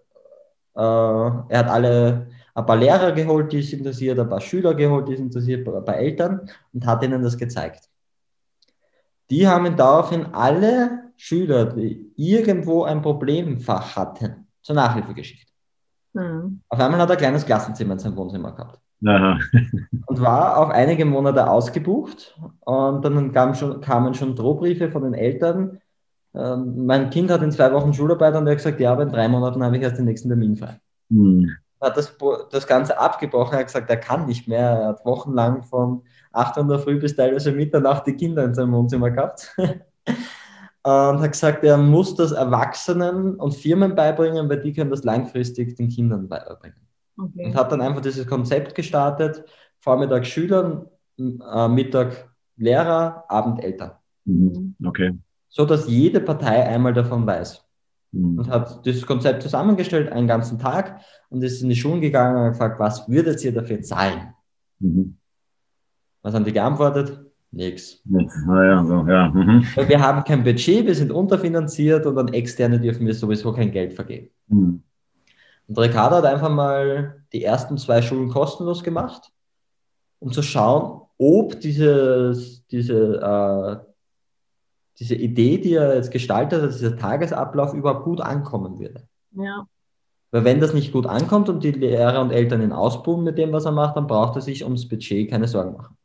er 0.76 1.48
hat 1.52 1.68
alle 1.68 2.28
ein 2.54 2.66
paar 2.68 2.76
Lehrer 2.76 3.14
geholt, 3.14 3.52
die 3.52 3.62
es 3.62 3.74
interessiert, 3.74 4.20
ein 4.20 4.30
paar 4.30 4.40
Schüler 4.40 4.76
geholt, 4.76 5.08
die 5.08 5.14
es 5.14 5.20
interessiert, 5.20 5.68
ein 5.68 5.84
paar 5.84 5.98
Eltern 5.98 6.48
und 6.72 6.86
hat 6.86 7.04
ihnen 7.04 7.24
das 7.24 7.36
gezeigt. 7.36 7.90
Die 9.32 9.48
haben 9.48 9.76
daraufhin 9.76 10.28
alle 10.32 11.12
Schüler, 11.18 11.66
die 11.66 12.12
irgendwo 12.16 12.84
ein 12.84 13.02
Problemfach 13.02 13.96
hatten, 13.96 14.48
zur 14.62 14.76
Nachhilfe 14.76 15.16
geschickt. 15.16 15.48
Mhm. 16.14 16.62
Auf 16.70 16.80
einmal 16.80 17.00
hat 17.00 17.10
er 17.10 17.14
ein 17.14 17.20
kleines 17.20 17.46
Klassenzimmer 17.46 17.94
in 17.94 18.00
seinem 18.00 18.18
Wohnzimmer 18.18 18.52
gehabt. 18.52 18.80
Aha. 19.04 19.40
und 20.06 20.22
war 20.22 20.58
auf 20.58 20.70
einige 20.70 21.06
Monate 21.06 21.50
ausgebucht. 21.50 22.38
Und 22.60 23.04
dann 23.04 23.32
kamen 23.32 23.56
schon, 23.56 23.82
kamen 23.82 24.14
schon 24.14 24.36
Drohbriefe 24.36 24.92
von 24.92 25.02
den 25.04 25.16
Eltern, 25.16 25.80
ähm, 26.34 26.86
mein 26.86 27.10
Kind 27.10 27.32
hat 27.32 27.42
in 27.42 27.52
zwei 27.52 27.72
Wochen 27.74 27.94
Schularbeit 27.94 28.36
und 28.36 28.46
er 28.46 28.52
hat 28.52 28.58
gesagt, 28.58 28.80
ja, 28.80 28.92
aber 28.92 29.04
in 29.04 29.12
drei 29.12 29.28
Monaten 29.28 29.64
habe 29.64 29.78
ich 29.78 29.84
erst 29.84 29.98
den 29.98 30.06
nächsten 30.06 30.30
Termin 30.30 30.56
frei. 30.56 30.80
Mhm. 31.10 31.50
Hat 31.82 31.98
das, 31.98 32.16
das 32.52 32.68
Ganze 32.68 33.00
abgebrochen, 33.00 33.54
er 33.54 33.60
hat 33.60 33.68
gesagt, 33.68 33.90
er 33.90 33.98
kann 33.98 34.26
nicht 34.26 34.48
mehr. 34.48 34.60
Er 34.60 34.88
hat 34.90 35.06
wochenlang 35.06 35.64
von 35.64 36.04
8 36.34 36.58
Uhr 36.58 36.64
in 36.64 36.70
der 36.70 36.80
Früh 36.80 37.00
bis 37.00 37.16
teilweise 37.16 37.52
Mitternacht 37.52 38.06
die 38.06 38.16
Kinder 38.16 38.44
in 38.44 38.54
seinem 38.54 38.74
Wohnzimmer 38.74 39.10
gehabt. 39.10 39.56
und 39.58 39.74
hat 40.84 41.32
gesagt, 41.32 41.64
er 41.64 41.78
muss 41.78 42.16
das 42.16 42.32
Erwachsenen 42.32 43.36
und 43.36 43.56
Firmen 43.56 43.96
beibringen, 43.96 44.50
weil 44.50 44.60
die 44.60 44.74
können 44.74 44.92
das 44.92 45.04
langfristig 45.04 45.76
den 45.76 45.88
Kindern 45.88 46.28
beibringen. 46.28 46.80
Okay. 47.18 47.46
Und 47.46 47.56
hat 47.56 47.72
dann 47.72 47.82
einfach 47.82 48.02
dieses 48.02 48.28
Konzept 48.28 48.76
gestartet, 48.76 49.44
Vormittag 49.80 50.28
Schülern, 50.28 50.86
äh, 51.18 51.68
Mittag 51.70 52.30
Lehrer, 52.58 53.24
Abend 53.30 53.64
Eltern. 53.64 53.92
Mhm. 54.26 54.76
Okay 54.86 55.18
so 55.50 55.66
dass 55.66 55.88
jede 55.88 56.22
Partei 56.22 56.64
einmal 56.68 56.94
davon 56.94 57.26
weiß. 57.26 57.66
Mhm. 58.12 58.40
Und 58.40 58.50
hat 58.50 58.86
das 58.86 59.06
Konzept 59.06 59.44
zusammengestellt, 59.44 60.12
einen 60.12 60.28
ganzen 60.28 60.60
Tag, 60.60 61.02
und 61.30 61.44
ist 61.44 61.62
in 61.62 61.70
die 61.70 61.76
Schulen 61.76 62.02
gegangen 62.02 62.38
und 62.38 62.52
gefragt, 62.52 62.80
was 62.80 63.08
würdet 63.08 63.44
ihr 63.44 63.54
dafür 63.54 63.82
zahlen? 63.82 64.34
Mhm. 64.80 65.18
Was 66.22 66.34
haben 66.34 66.46
die 66.46 66.54
geantwortet? 66.54 67.20
Nix. 67.52 68.02
Ah, 68.48 68.64
ja, 68.64 68.86
so, 68.86 69.08
ja. 69.08 69.30
Mhm. 69.30 69.66
Wir 69.88 70.02
haben 70.02 70.24
kein 70.24 70.44
Budget, 70.44 70.86
wir 70.86 70.94
sind 70.94 71.12
unterfinanziert 71.12 72.06
und 72.06 72.18
an 72.18 72.28
Externe 72.28 72.80
dürfen 72.80 73.08
wir 73.08 73.14
sowieso 73.14 73.52
kein 73.54 73.72
Geld 73.72 73.94
vergeben. 73.94 74.30
Mhm. 74.48 74.84
Und 75.68 75.80
Ricardo 75.80 76.18
hat 76.18 76.26
einfach 76.26 76.50
mal 76.50 77.24
die 77.34 77.44
ersten 77.44 77.78
zwei 77.78 78.02
Schulen 78.02 78.30
kostenlos 78.30 78.84
gemacht, 78.84 79.32
um 80.20 80.32
zu 80.32 80.42
schauen, 80.42 81.02
ob 81.18 81.60
dieses, 81.60 82.66
diese, 82.68 83.20
äh, 83.20 83.89
diese 85.00 85.16
Idee, 85.16 85.58
die 85.58 85.74
er 85.74 85.96
jetzt 85.96 86.12
gestaltet 86.12 86.62
hat, 86.62 86.74
dieser 86.74 86.98
Tagesablauf 86.98 87.74
überhaupt 87.74 88.04
gut 88.04 88.22
ankommen 88.22 88.80
würde. 88.80 89.08
Ja. 89.32 89.66
Weil 90.32 90.44
wenn 90.44 90.60
das 90.60 90.74
nicht 90.74 90.92
gut 90.92 91.08
ankommt 91.08 91.50
und 91.50 91.64
die 91.64 91.72
Lehrer 91.72 92.22
und 92.22 92.32
Eltern 92.32 92.62
ihn 92.62 92.74
ausbuhen 92.74 93.24
mit 93.24 93.38
dem, 93.38 93.52
was 93.52 93.66
er 93.66 93.72
macht, 93.72 93.96
dann 93.96 94.08
braucht 94.08 94.36
er 94.36 94.42
sich 94.42 94.64
ums 94.64 94.88
Budget 94.88 95.30
keine 95.30 95.48
Sorgen 95.48 95.76
machen. 95.76 95.98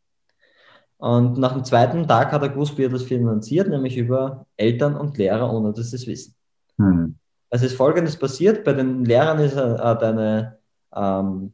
Und 0.96 1.36
nach 1.36 1.52
dem 1.52 1.64
zweiten 1.64 2.06
Tag 2.06 2.32
hat 2.32 2.42
er 2.42 2.48
gewusst, 2.48 2.78
wie 2.78 2.84
er 2.84 2.88
das 2.88 3.02
finanziert, 3.02 3.68
nämlich 3.68 3.96
über 3.96 4.46
Eltern 4.56 4.96
und 4.96 5.18
Lehrer, 5.18 5.52
ohne 5.52 5.72
dass 5.72 5.90
sie 5.90 5.96
es 5.96 6.06
wissen. 6.06 6.34
Mhm. 6.78 7.16
Es 7.50 7.62
ist 7.62 7.76
Folgendes 7.76 8.16
passiert, 8.16 8.64
bei 8.64 8.72
den 8.72 9.04
Lehrern 9.04 9.38
ist, 9.38 9.56
hat 9.56 10.02
eine, 10.02 10.58
ähm, 10.94 11.52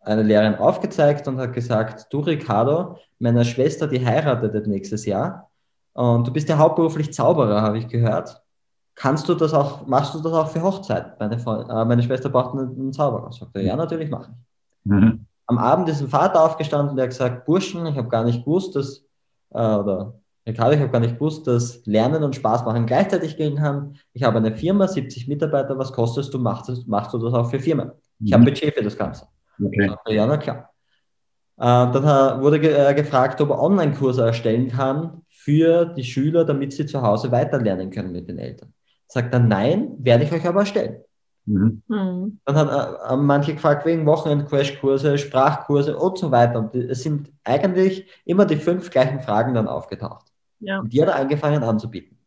eine 0.00 0.22
Lehrerin 0.22 0.54
aufgezeigt 0.54 1.28
und 1.28 1.38
hat 1.38 1.52
gesagt, 1.52 2.06
du 2.10 2.20
Ricardo, 2.20 2.96
meine 3.18 3.44
Schwester, 3.44 3.86
die 3.86 4.04
heiratet 4.04 4.66
nächstes 4.66 5.04
Jahr 5.04 5.49
und 5.92 6.26
du 6.26 6.32
bist 6.32 6.48
ja 6.48 6.58
hauptberuflich 6.58 7.12
Zauberer, 7.12 7.62
habe 7.62 7.78
ich 7.78 7.88
gehört. 7.88 8.42
Kannst 8.94 9.28
du 9.28 9.34
das 9.34 9.54
auch, 9.54 9.86
machst 9.86 10.14
du 10.14 10.20
das 10.20 10.32
auch 10.32 10.48
für 10.48 10.62
Hochzeit? 10.62 11.18
Meine, 11.18 11.36
äh, 11.36 11.84
meine 11.84 12.02
Schwester 12.02 12.28
braucht 12.28 12.54
einen, 12.54 12.92
Zauberer. 12.92 13.32
Sagt 13.32 13.56
er, 13.56 13.62
ja, 13.62 13.76
natürlich 13.76 14.10
mache 14.10 14.30
ich. 14.30 14.90
Mhm. 14.90 15.26
Am 15.46 15.58
Abend 15.58 15.88
ist 15.88 16.00
ein 16.00 16.08
Vater 16.08 16.44
aufgestanden, 16.44 16.96
der 16.96 17.04
hat 17.04 17.10
gesagt, 17.10 17.46
Burschen, 17.46 17.86
ich 17.86 17.96
habe 17.96 18.08
gar 18.08 18.24
nicht 18.24 18.44
gewusst, 18.44 18.76
dass, 18.76 19.04
äh, 19.50 19.58
oder 19.58 20.14
Ricardo, 20.46 20.72
ich 20.72 20.80
habe 20.80 20.90
gar 20.90 21.00
nicht 21.00 21.14
gewusst, 21.14 21.46
dass 21.46 21.84
Lernen 21.86 22.22
und 22.22 22.36
Spaß 22.36 22.64
machen 22.64 22.86
gleichzeitig 22.86 23.36
gehen 23.36 23.56
kann. 23.56 23.96
Ich 24.12 24.22
habe 24.22 24.38
eine 24.38 24.52
Firma, 24.52 24.86
70 24.86 25.28
Mitarbeiter, 25.28 25.78
was 25.78 25.92
kostest 25.92 26.32
du? 26.34 26.38
Machst, 26.38 26.86
machst 26.86 27.12
du 27.12 27.18
das 27.18 27.34
auch 27.34 27.50
für 27.50 27.58
Firmen? 27.58 27.92
Ich 28.22 28.32
habe 28.32 28.42
mhm. 28.42 28.46
Budget 28.46 28.74
für 28.74 28.84
das 28.84 28.96
Ganze. 28.96 29.26
Okay. 29.62 29.90
Ja, 30.08 30.26
na 30.26 30.36
klar. 30.36 30.70
Äh, 31.56 31.92
dann 31.92 32.42
wurde 32.42 32.60
ge 32.60 32.72
äh, 32.72 32.94
gefragt, 32.94 33.40
ob 33.40 33.50
er 33.50 33.62
Online-Kurse 33.62 34.24
erstellen 34.26 34.68
kann 34.68 35.22
für 35.42 35.86
die 35.86 36.04
Schüler, 36.04 36.44
damit 36.44 36.74
sie 36.74 36.84
zu 36.84 37.00
Hause 37.00 37.32
weiterlernen 37.32 37.90
können 37.90 38.12
mit 38.12 38.28
den 38.28 38.38
Eltern. 38.38 38.74
Sagt 39.06 39.32
er, 39.32 39.40
nein, 39.40 39.94
werde 39.98 40.24
ich 40.24 40.32
euch 40.32 40.46
aber 40.46 40.60
erstellen. 40.60 41.02
Mhm. 41.46 41.82
mhm. 41.88 42.40
Dann 42.44 42.56
hat 42.56 43.10
äh, 43.10 43.16
manche 43.16 43.54
gefragt 43.54 43.86
wegen 43.86 44.04
Wochenend-Crashkurse, 44.04 45.16
Sprachkurse 45.16 45.96
und 45.96 46.18
so 46.18 46.30
weiter. 46.30 46.58
Und 46.58 46.74
es 46.74 47.02
sind 47.02 47.32
eigentlich 47.42 48.06
immer 48.26 48.44
die 48.44 48.56
fünf 48.56 48.90
gleichen 48.90 49.20
Fragen 49.20 49.54
dann 49.54 49.66
aufgetaucht. 49.66 50.26
Ja. 50.58 50.80
Und 50.80 50.92
die 50.92 51.00
hat 51.00 51.08
er 51.08 51.16
angefangen 51.16 51.62
anzubieten. 51.62 52.18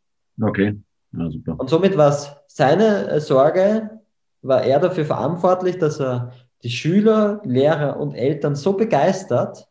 Okay, 0.41 0.81
ja, 1.15 1.29
super. 1.29 1.59
Und 1.59 1.69
somit 1.69 1.95
war 1.95 2.09
es 2.09 2.35
seine 2.47 3.09
äh, 3.09 3.19
Sorge, 3.21 4.01
war 4.41 4.63
er 4.63 4.79
dafür 4.79 5.05
verantwortlich, 5.05 5.77
dass 5.77 5.99
er 6.01 6.31
die 6.63 6.71
Schüler, 6.71 7.41
Lehrer 7.43 7.99
und 7.99 8.15
Eltern 8.15 8.55
so 8.55 8.73
begeistert, 8.73 9.67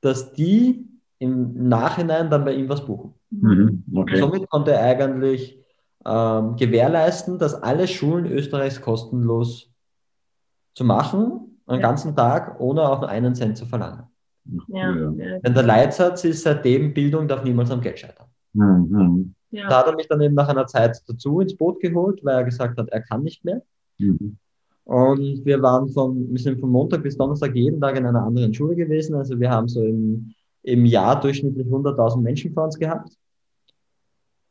dass 0.00 0.32
die 0.32 0.89
im 1.20 1.68
Nachhinein 1.68 2.30
dann 2.30 2.44
bei 2.44 2.54
ihm 2.54 2.68
was 2.68 2.84
buchen. 2.84 3.14
Mhm, 3.30 3.84
okay. 3.94 4.18
Somit 4.18 4.48
konnte 4.48 4.72
er 4.72 4.82
eigentlich 4.82 5.62
ähm, 6.04 6.56
gewährleisten, 6.56 7.38
dass 7.38 7.54
alle 7.54 7.86
Schulen 7.86 8.26
Österreichs 8.26 8.80
kostenlos 8.80 9.70
zu 10.74 10.84
machen, 10.84 11.58
einen 11.66 11.80
ja. 11.80 11.86
ganzen 11.86 12.16
Tag, 12.16 12.58
ohne 12.58 12.82
auch 12.88 13.00
nur 13.00 13.10
einen 13.10 13.34
Cent 13.34 13.58
zu 13.58 13.66
verlangen. 13.66 14.04
Ja. 14.68 14.92
Denn 14.92 15.54
der 15.54 15.62
Leitsatz 15.62 16.24
ist 16.24 16.42
seitdem, 16.42 16.94
Bildung 16.94 17.28
darf 17.28 17.44
niemals 17.44 17.70
am 17.70 17.82
Geld 17.82 17.98
scheitern. 17.98 18.26
Mhm. 18.54 19.34
Ja. 19.50 19.68
Da 19.68 19.80
hat 19.80 19.86
er 19.86 19.96
mich 19.96 20.08
dann 20.08 20.22
eben 20.22 20.34
nach 20.34 20.48
einer 20.48 20.66
Zeit 20.66 21.02
dazu 21.06 21.40
ins 21.40 21.56
Boot 21.56 21.80
geholt, 21.80 22.24
weil 22.24 22.36
er 22.36 22.44
gesagt 22.44 22.78
hat, 22.78 22.88
er 22.88 23.02
kann 23.02 23.22
nicht 23.22 23.44
mehr. 23.44 23.62
Mhm. 23.98 24.38
Und 24.84 25.44
wir 25.44 25.60
waren 25.62 25.88
von, 25.90 26.30
wir 26.30 26.38
sind 26.38 26.58
von 26.58 26.70
Montag 26.70 27.02
bis 27.02 27.16
Donnerstag 27.16 27.54
jeden 27.54 27.80
Tag 27.80 27.96
in 27.96 28.06
einer 28.06 28.24
anderen 28.24 28.54
Schule 28.54 28.74
gewesen. 28.74 29.14
Also 29.14 29.38
wir 29.38 29.50
haben 29.50 29.68
so 29.68 29.84
im, 29.84 30.32
im 30.62 30.84
Jahr 30.84 31.20
durchschnittlich 31.20 31.66
100.000 31.66 32.20
Menschen 32.20 32.52
vor 32.52 32.64
uns 32.64 32.78
gehabt 32.78 33.10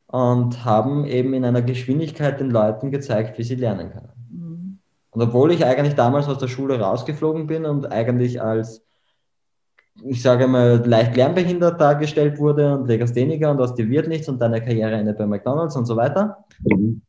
und 0.07 0.65
haben 0.65 1.05
eben 1.05 1.33
in 1.33 1.45
einer 1.45 1.61
Geschwindigkeit 1.61 2.39
den 2.39 2.49
Leuten 2.49 2.89
gezeigt, 2.91 3.37
wie 3.37 3.43
sie 3.43 3.55
lernen 3.55 3.91
können. 3.91 4.09
Mhm. 4.31 4.79
Und 5.11 5.21
obwohl 5.21 5.51
ich 5.51 5.63
eigentlich 5.65 5.95
damals 5.95 6.27
aus 6.27 6.39
der 6.39 6.47
Schule 6.47 6.79
rausgeflogen 6.79 7.45
bin 7.45 7.65
und 7.65 7.91
eigentlich 7.91 8.41
als, 8.41 8.83
ich 10.03 10.21
sage 10.21 10.47
mal, 10.47 10.83
leicht 10.83 11.15
lernbehindert 11.15 11.79
dargestellt 11.79 12.39
wurde 12.39 12.75
und 12.75 12.87
Legastheniker 12.87 13.51
und 13.51 13.61
aus 13.61 13.75
dir 13.75 13.87
wird 13.87 14.07
nichts 14.07 14.27
und 14.29 14.41
deine 14.41 14.61
Karriere 14.61 14.93
endet 14.93 15.17
bei 15.17 15.27
McDonalds 15.27 15.75
und 15.75 15.85
so 15.85 15.95
weiter, 15.95 16.43
mhm. 16.63 17.01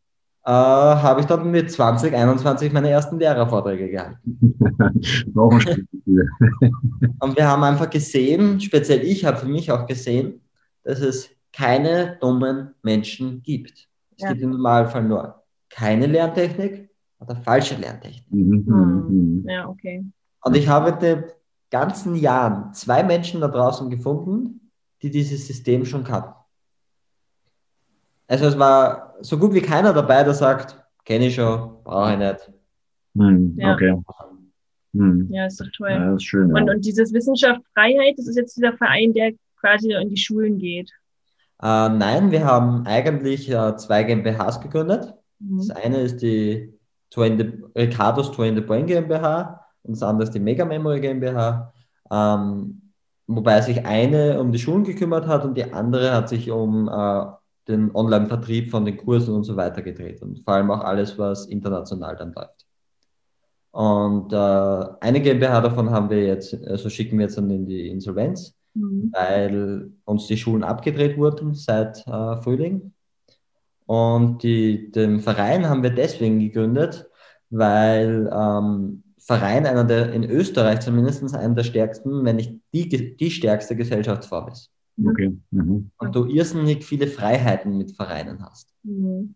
Äh, 0.44 0.50
habe 0.50 1.20
ich 1.20 1.26
dann 1.26 1.50
mit 1.50 1.70
20, 1.70 2.14
21 2.14 2.72
meine 2.72 2.90
ersten 2.90 3.18
Lehrervorträge 3.18 3.90
gehalten. 3.90 4.56
und 7.20 7.36
wir 7.36 7.46
haben 7.46 7.62
einfach 7.62 7.90
gesehen, 7.90 8.60
speziell 8.60 9.04
ich 9.04 9.24
habe 9.24 9.36
für 9.36 9.48
mich 9.48 9.70
auch 9.70 9.86
gesehen, 9.86 10.40
dass 10.82 11.00
es 11.00 11.30
keine 11.52 12.16
dummen 12.20 12.74
Menschen 12.82 13.42
gibt. 13.42 13.88
Es 14.16 14.22
ja. 14.22 14.30
gibt 14.30 14.42
im 14.42 14.50
Normalfall 14.50 15.04
nur 15.04 15.42
keine 15.68 16.06
Lerntechnik 16.06 16.90
oder 17.18 17.36
falsche 17.36 17.76
Lerntechnik. 17.76 18.24
Mhm. 18.30 18.64
Mhm. 18.66 19.44
Ja, 19.48 19.68
okay. 19.68 20.04
Und 20.42 20.56
ich 20.56 20.68
habe 20.68 20.90
in 20.90 20.98
den 20.98 21.24
ganzen 21.70 22.16
Jahren 22.16 22.72
zwei 22.72 23.02
Menschen 23.02 23.40
da 23.40 23.48
draußen 23.48 23.90
gefunden, 23.90 24.72
die 25.02 25.10
dieses 25.10 25.46
System 25.46 25.84
schon 25.84 26.04
kannten. 26.04 26.39
Also 28.30 28.46
es 28.46 28.56
war 28.56 29.16
so 29.22 29.36
gut 29.36 29.52
wie 29.54 29.60
keiner 29.60 29.92
dabei, 29.92 30.22
der 30.22 30.34
sagt, 30.34 30.80
kenne 31.04 31.26
ich 31.26 31.34
schon, 31.34 31.82
brauche 31.82 32.12
ich 32.12 32.18
nicht. 32.18 32.52
Mhm. 33.14 33.54
Ja. 33.58 33.74
Okay. 33.74 34.00
Mhm. 34.92 35.28
Ja, 35.32 35.46
ist 35.46 35.60
doch 35.60 35.66
toll. 35.76 35.90
Ja, 35.90 36.14
ist 36.14 36.22
schön, 36.22 36.54
und, 36.54 36.68
ja. 36.68 36.74
und 36.74 36.84
dieses 36.84 37.12
Wissenschaft 37.12 37.60
Freiheit, 37.74 38.14
das 38.16 38.28
ist 38.28 38.36
jetzt 38.36 38.56
dieser 38.56 38.72
Verein, 38.74 39.12
der 39.14 39.32
quasi 39.58 39.92
in 39.92 40.10
die 40.10 40.16
Schulen 40.16 40.58
geht. 40.58 40.90
Äh, 41.60 41.88
nein, 41.88 42.30
wir 42.30 42.44
haben 42.44 42.86
eigentlich 42.86 43.50
äh, 43.50 43.76
zwei 43.76 44.04
GmbHs 44.04 44.60
gegründet. 44.60 45.12
Mhm. 45.40 45.58
Das 45.58 45.70
eine 45.70 46.00
ist 46.00 46.22
die 46.22 46.72
Ricardo's 47.16 48.30
Two 48.30 48.44
in 48.44 48.54
the 48.54 48.60
Brain 48.60 48.86
GmbH 48.86 49.66
und 49.82 49.96
das 49.96 50.04
andere 50.04 50.28
ist 50.28 50.34
die 50.36 50.40
Mega 50.40 50.64
Memory 50.64 51.00
GmbH. 51.00 51.72
Ähm, 52.12 52.92
wobei 53.26 53.60
sich 53.60 53.84
eine 53.84 54.40
um 54.40 54.52
die 54.52 54.60
Schulen 54.60 54.84
gekümmert 54.84 55.26
hat 55.26 55.44
und 55.44 55.56
die 55.56 55.72
andere 55.72 56.12
hat 56.12 56.28
sich 56.28 56.48
um 56.52 56.88
äh, 56.88 57.39
den 57.68 57.94
Online-Vertrieb 57.94 58.70
von 58.70 58.84
den 58.84 58.96
Kursen 58.96 59.34
und 59.34 59.44
so 59.44 59.56
weiter 59.56 59.82
gedreht 59.82 60.22
und 60.22 60.40
vor 60.40 60.54
allem 60.54 60.70
auch 60.70 60.80
alles, 60.80 61.18
was 61.18 61.46
international 61.46 62.16
dann 62.16 62.32
läuft. 62.32 62.66
Und 63.72 64.32
äh, 64.32 64.36
eine 65.00 65.20
GmbH 65.20 65.60
davon 65.60 65.90
haben 65.90 66.10
wir 66.10 66.24
jetzt, 66.24 66.54
also 66.66 66.88
schicken 66.88 67.18
wir 67.18 67.26
jetzt 67.26 67.38
dann 67.38 67.50
in 67.50 67.66
die 67.66 67.88
Insolvenz 67.88 68.54
mhm. 68.74 69.12
weil 69.12 69.90
uns 70.04 70.26
die 70.26 70.36
Schulen 70.36 70.64
abgedreht 70.64 71.16
wurden 71.18 71.54
seit 71.54 72.06
äh, 72.06 72.36
Frühling. 72.42 72.92
Und 73.86 74.42
die, 74.42 74.90
den 74.92 75.20
Verein 75.20 75.68
haben 75.68 75.82
wir 75.82 75.90
deswegen 75.90 76.38
gegründet, 76.38 77.08
weil 77.50 78.30
ähm, 78.32 79.02
Verein 79.18 79.66
einer 79.66 79.84
der, 79.84 80.12
in 80.12 80.24
Österreich 80.24 80.80
zumindest 80.80 81.34
einer 81.34 81.54
der 81.54 81.64
stärksten, 81.64 82.24
wenn 82.24 82.36
nicht 82.36 82.60
die, 82.72 83.16
die 83.16 83.30
stärkste 83.30 83.74
Gesellschaftsform 83.74 84.48
ist. 84.48 84.70
Okay. 85.06 85.36
Mhm. 85.50 85.90
Und 85.98 86.14
du 86.14 86.26
irrsinnig 86.26 86.84
viele 86.84 87.06
Freiheiten 87.06 87.76
mit 87.78 87.92
Vereinen 87.92 88.44
hast. 88.44 88.74
Mhm. 88.82 89.34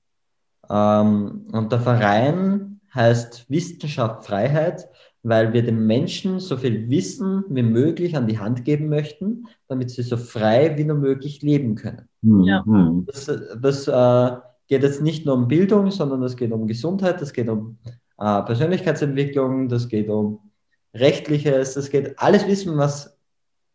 Ähm, 0.68 1.46
und 1.53 1.72
der 1.72 1.81
Verein 1.81 2.81
heißt 2.94 3.46
Wissenschaft 3.48 4.24
Freiheit, 4.24 4.88
weil 5.22 5.53
wir 5.53 5.62
den 5.62 5.87
Menschen 5.87 6.38
so 6.38 6.57
viel 6.57 6.88
Wissen 6.90 7.44
wie 7.48 7.62
möglich 7.62 8.16
an 8.16 8.27
die 8.27 8.38
Hand 8.38 8.64
geben 8.64 8.88
möchten, 8.88 9.46
damit 9.68 9.90
sie 9.90 10.03
so 10.03 10.16
frei 10.16 10.77
wie 10.77 10.85
nur 10.85 10.98
möglich 10.98 11.42
leben 11.42 11.74
können. 11.74 12.09
Mhm. 12.22 12.42
Ja. 12.42 12.64
Das, 13.07 13.31
das 13.61 13.88
äh, 13.88 14.37
geht 14.68 14.83
jetzt 14.83 15.03
nicht 15.03 15.27
nur 15.27 15.35
um 15.35 15.48
Bildung, 15.48 15.90
sondern 15.90 16.22
es 16.22 16.37
geht 16.37 16.53
um 16.53 16.66
Gesundheit, 16.66 17.20
es 17.22 17.33
geht 17.33 17.48
um 17.48 17.79
äh, 18.18 18.42
Persönlichkeitsentwicklung, 18.42 19.68
das 19.68 19.88
geht 19.88 20.09
um 20.09 20.40
rechtliches, 20.94 21.74
das 21.74 21.90
geht 21.90 22.18
alles 22.18 22.46
Wissen, 22.46 22.77
was 22.77 23.13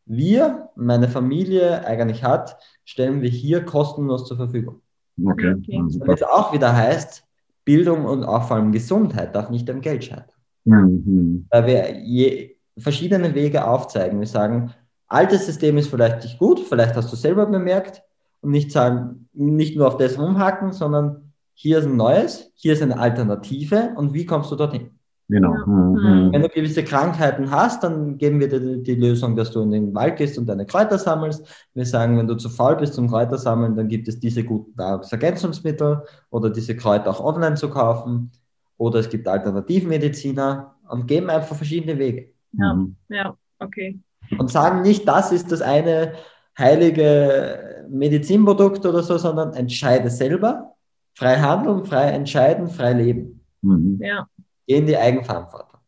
wir, 0.09 0.69
meine 0.75 1.07
Familie 1.07 1.85
eigentlich 1.85 2.23
hat, 2.23 2.57
stellen 2.83 3.21
wir 3.21 3.29
hier 3.29 3.63
kostenlos 3.63 4.25
zur 4.25 4.37
Verfügung. 4.37 4.81
Okay. 5.23 5.53
okay. 5.53 5.81
Was 5.99 6.23
auch 6.23 6.51
wieder 6.51 6.75
heißt, 6.75 7.23
Bildung 7.63 8.05
und 8.05 8.23
auch 8.23 8.47
vor 8.47 8.57
allem 8.57 8.71
Gesundheit 8.71 9.35
darf 9.35 9.51
nicht 9.51 9.69
am 9.69 9.81
Geld 9.81 10.03
scheitern. 10.03 10.35
Mhm. 10.65 11.45
Weil 11.51 11.67
wir 11.67 11.99
je, 11.99 12.55
verschiedene 12.77 13.35
Wege 13.35 13.67
aufzeigen. 13.67 14.19
Wir 14.19 14.27
sagen, 14.27 14.73
altes 15.07 15.45
System 15.45 15.77
ist 15.77 15.89
vielleicht 15.89 16.23
nicht 16.23 16.39
gut, 16.39 16.59
vielleicht 16.59 16.95
hast 16.95 17.11
du 17.11 17.15
selber 17.15 17.45
bemerkt 17.45 18.01
und 18.41 18.49
nicht 18.51 18.71
sagen, 18.71 19.29
nicht 19.33 19.77
nur 19.77 19.87
auf 19.87 19.97
das 19.97 20.17
rumhacken, 20.17 20.71
sondern 20.71 21.33
hier 21.53 21.79
ist 21.79 21.85
ein 21.85 21.97
neues, 21.97 22.51
hier 22.55 22.73
ist 22.73 22.81
eine 22.81 22.97
Alternative 22.97 23.93
und 23.95 24.13
wie 24.13 24.25
kommst 24.25 24.49
du 24.49 24.55
dorthin? 24.55 24.98
Genau. 25.29 25.53
Mhm. 25.65 25.93
mhm. 25.93 26.33
Wenn 26.33 26.41
du 26.41 26.49
gewisse 26.49 26.83
Krankheiten 26.83 27.51
hast, 27.51 27.83
dann 27.83 28.17
geben 28.17 28.39
wir 28.39 28.49
dir 28.49 28.59
die, 28.59 28.83
die, 28.83 28.95
Lösung, 28.95 29.35
dass 29.35 29.51
du 29.51 29.61
in 29.61 29.71
den 29.71 29.93
Wald 29.93 30.17
gehst 30.17 30.39
und 30.39 30.47
deine 30.47 30.65
Kräuter 30.65 30.97
sammelst. 30.97 31.45
Wir 31.75 31.85
sagen, 31.85 32.17
wenn 32.17 32.27
du 32.27 32.35
zu 32.35 32.49
faul 32.49 32.77
bist 32.77 32.95
zum 32.95 33.07
Kräutersammeln, 33.07 33.75
dann 33.75 33.87
gibt 33.87 34.07
es 34.07 34.19
diese 34.19 34.43
guten 34.43 34.73
Nahrungsergänzungsmittel 34.75 36.01
oder 36.31 36.49
diese 36.49 36.75
Kräuter 36.75 37.11
auch 37.11 37.23
online 37.23 37.55
zu 37.55 37.69
kaufen 37.69 38.31
oder 38.77 38.99
es 38.99 39.09
gibt 39.09 39.27
Alternativmediziner 39.27 40.75
und 40.89 41.07
geben 41.07 41.29
einfach 41.29 41.55
verschiedene 41.55 41.99
Wege. 41.99 42.31
Ja, 42.53 42.73
mhm. 42.73 42.95
ja, 43.09 43.35
okay. 43.59 43.99
Und 44.39 44.49
sagen 44.49 44.81
nicht, 44.81 45.07
das 45.07 45.31
ist 45.31 45.51
das 45.51 45.61
eine 45.61 46.13
heilige 46.57 47.85
Medizinprodukt 47.87 48.83
oder 48.85 49.03
so, 49.03 49.17
sondern 49.19 49.53
entscheide 49.53 50.09
selber, 50.09 50.75
frei 51.13 51.35
handeln, 51.35 51.85
frei 51.85 52.09
entscheiden, 52.09 52.67
frei 52.67 52.93
leben. 52.93 53.45
Mhm. 53.61 53.99
Ja. 54.01 54.27
In 54.69 54.85
die 54.85 54.95
Eigenverantwortung. 54.95 55.79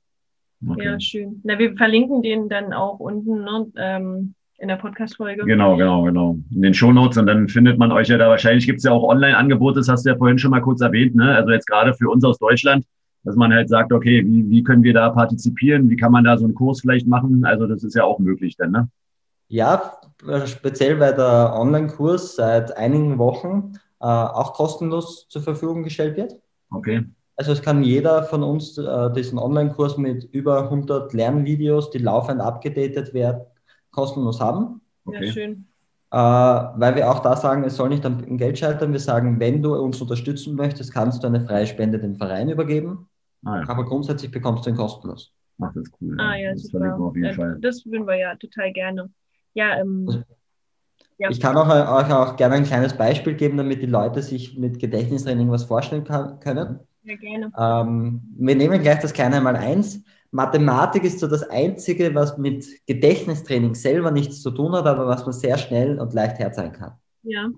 Okay. 0.67 0.85
Ja, 0.85 0.99
schön. 0.99 1.39
Na, 1.43 1.59
wir 1.59 1.75
verlinken 1.77 2.23
den 2.23 2.49
dann 2.49 2.73
auch 2.73 2.99
unten. 2.99 3.43
Ne? 3.43 3.71
Ähm, 3.77 4.33
in 4.57 4.69
der 4.69 4.77
Podcast-Folge. 4.77 5.43
Genau, 5.45 5.77
genau, 5.77 6.03
genau. 6.03 6.37
In 6.51 6.63
den 6.63 6.73
Shownotes 6.73 7.17
und 7.17 7.27
dann 7.27 7.47
findet 7.47 7.77
man 7.77 7.91
euch 7.91 8.07
ja 8.07 8.17
da 8.17 8.29
wahrscheinlich, 8.29 8.65
gibt 8.65 8.79
es 8.79 8.83
ja 8.83 8.91
auch 8.91 9.03
Online-Angebote, 9.03 9.79
das 9.79 9.87
hast 9.87 10.05
du 10.05 10.09
ja 10.09 10.15
vorhin 10.15 10.39
schon 10.39 10.49
mal 10.49 10.61
kurz 10.61 10.81
erwähnt, 10.81 11.15
ne? 11.15 11.35
Also 11.35 11.51
jetzt 11.51 11.67
gerade 11.67 11.93
für 11.93 12.09
uns 12.09 12.23
aus 12.23 12.39
Deutschland, 12.39 12.85
dass 13.23 13.35
man 13.35 13.53
halt 13.53 13.69
sagt, 13.69 13.93
okay, 13.93 14.25
wie, 14.25 14.49
wie 14.49 14.63
können 14.63 14.83
wir 14.83 14.93
da 14.93 15.09
partizipieren? 15.09 15.89
Wie 15.89 15.95
kann 15.95 16.11
man 16.11 16.23
da 16.23 16.37
so 16.37 16.45
einen 16.45 16.55
Kurs 16.55 16.81
vielleicht 16.81 17.07
machen? 17.07 17.45
Also 17.45 17.67
das 17.67 17.83
ist 17.83 17.95
ja 17.95 18.03
auch 18.03 18.17
möglich 18.17 18.55
dann, 18.55 18.71
ne? 18.71 18.89
Ja, 19.47 19.93
speziell 20.45 20.99
weil 20.99 21.13
der 21.13 21.53
Online-Kurs 21.55 22.35
seit 22.35 22.75
einigen 22.77 23.19
Wochen 23.19 23.73
äh, 23.99 24.05
auch 24.05 24.53
kostenlos 24.53 25.27
zur 25.27 25.43
Verfügung 25.43 25.83
gestellt 25.83 26.17
wird. 26.17 26.35
Okay. 26.71 27.05
Also 27.41 27.53
es 27.53 27.63
kann 27.63 27.81
jeder 27.81 28.21
von 28.21 28.43
uns 28.43 28.77
äh, 28.77 29.11
diesen 29.13 29.39
Online-Kurs 29.39 29.97
mit 29.97 30.25
über 30.25 30.65
100 30.65 31.11
Lernvideos, 31.11 31.89
die 31.89 31.97
laufend 31.97 32.39
abgedatet 32.39 33.15
werden, 33.15 33.41
kostenlos 33.89 34.39
haben. 34.39 34.79
Okay. 35.05 35.25
Ja, 35.25 35.31
schön. 35.31 35.65
Äh, 36.11 36.17
weil 36.17 36.95
wir 36.95 37.09
auch 37.09 37.17
da 37.17 37.35
sagen, 37.35 37.63
es 37.63 37.77
soll 37.77 37.89
nicht 37.89 38.05
am 38.05 38.37
Geld 38.37 38.59
scheitern. 38.59 38.91
Wir 38.91 38.99
sagen, 38.99 39.39
wenn 39.39 39.63
du 39.63 39.73
uns 39.73 39.99
unterstützen 39.99 40.53
möchtest, 40.53 40.93
kannst 40.93 41.23
du 41.23 41.27
eine 41.27 41.41
freie 41.41 41.65
Spende 41.65 41.97
dem 41.97 42.15
Verein 42.15 42.47
übergeben. 42.47 43.09
Ah, 43.43 43.61
ja. 43.61 43.69
Aber 43.69 43.85
grundsätzlich 43.85 44.29
bekommst 44.29 44.67
du 44.67 44.69
ihn 44.69 44.75
kostenlos. 44.75 45.33
Ach, 45.61 45.73
das 45.73 45.85
ist 45.85 45.93
cool. 45.99 46.15
Ah, 46.19 46.35
ja, 46.35 46.51
das 46.51 46.65
super. 46.65 46.95
Auf 46.95 47.15
jeden 47.15 47.25
ja, 47.25 47.33
Fall. 47.33 47.57
Das 47.59 47.83
würden 47.87 48.05
wir 48.05 48.19
ja 48.19 48.35
total 48.35 48.71
gerne. 48.71 49.09
Ja, 49.55 49.79
ähm, 49.79 50.03
also, 50.05 50.21
ja. 51.17 51.29
Ich 51.31 51.39
kann 51.39 51.57
auch, 51.57 51.67
euch 51.67 52.13
auch 52.13 52.35
gerne 52.35 52.53
ein 52.53 52.65
kleines 52.65 52.93
Beispiel 52.93 53.33
geben, 53.33 53.57
damit 53.57 53.81
die 53.81 53.87
Leute 53.87 54.21
sich 54.21 54.59
mit 54.59 54.77
Gedächtnistraining 54.77 55.49
was 55.49 55.63
vorstellen 55.63 56.03
kann, 56.03 56.39
können. 56.39 56.81
Ja, 57.03 57.15
gerne. 57.15 57.51
Ähm, 57.57 58.21
wir 58.37 58.55
nehmen 58.55 58.81
gleich 58.81 58.99
das 58.99 59.13
kleine 59.13 59.41
mal 59.41 59.55
eins. 59.55 60.01
Mathematik 60.31 61.03
ist 61.03 61.19
so 61.19 61.27
das 61.27 61.43
Einzige, 61.49 62.15
was 62.15 62.37
mit 62.37 62.65
Gedächtnistraining 62.87 63.75
selber 63.75 64.11
nichts 64.11 64.41
zu 64.41 64.51
tun 64.51 64.71
hat, 64.73 64.85
aber 64.85 65.07
was 65.07 65.25
man 65.25 65.33
sehr 65.33 65.57
schnell 65.57 65.99
und 65.99 66.13
leicht 66.13 66.39
herzeigen 66.39 66.73
kann. 66.73 66.93
Ja. 67.23 67.49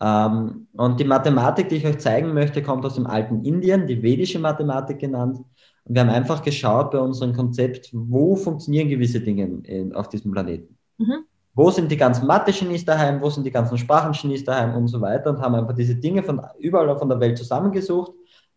Ähm, 0.00 0.68
und 0.72 1.00
die 1.00 1.04
Mathematik, 1.04 1.68
die 1.68 1.76
ich 1.76 1.86
euch 1.86 1.98
zeigen 1.98 2.32
möchte, 2.32 2.62
kommt 2.62 2.84
aus 2.86 2.94
dem 2.94 3.06
alten 3.06 3.44
Indien, 3.44 3.86
die 3.86 4.02
vedische 4.02 4.38
Mathematik 4.38 4.98
genannt. 4.98 5.38
Und 5.84 5.94
wir 5.94 6.02
haben 6.02 6.10
einfach 6.10 6.42
geschaut 6.42 6.92
bei 6.92 6.98
unserem 6.98 7.34
Konzept, 7.34 7.90
wo 7.92 8.36
funktionieren 8.36 8.88
gewisse 8.88 9.20
Dinge 9.20 9.60
in, 9.64 9.94
auf 9.94 10.08
diesem 10.08 10.30
Planeten. 10.32 10.78
Mhm. 10.98 11.24
Wo 11.54 11.70
sind 11.70 11.90
die 11.90 11.96
ganzen 11.96 12.26
Mathe-Genies 12.26 12.84
daheim, 12.84 13.20
wo 13.20 13.28
sind 13.28 13.44
die 13.44 13.50
ganzen 13.50 13.76
Sprachen-Genies 13.76 14.44
daheim 14.44 14.76
und 14.76 14.86
so 14.86 15.00
weiter 15.00 15.30
und 15.30 15.40
haben 15.40 15.56
einfach 15.56 15.74
diese 15.74 15.96
Dinge 15.96 16.22
von 16.22 16.40
überall 16.60 16.96
von 16.96 17.08
der 17.08 17.18
Welt 17.18 17.36
zusammengesucht, 17.36 18.12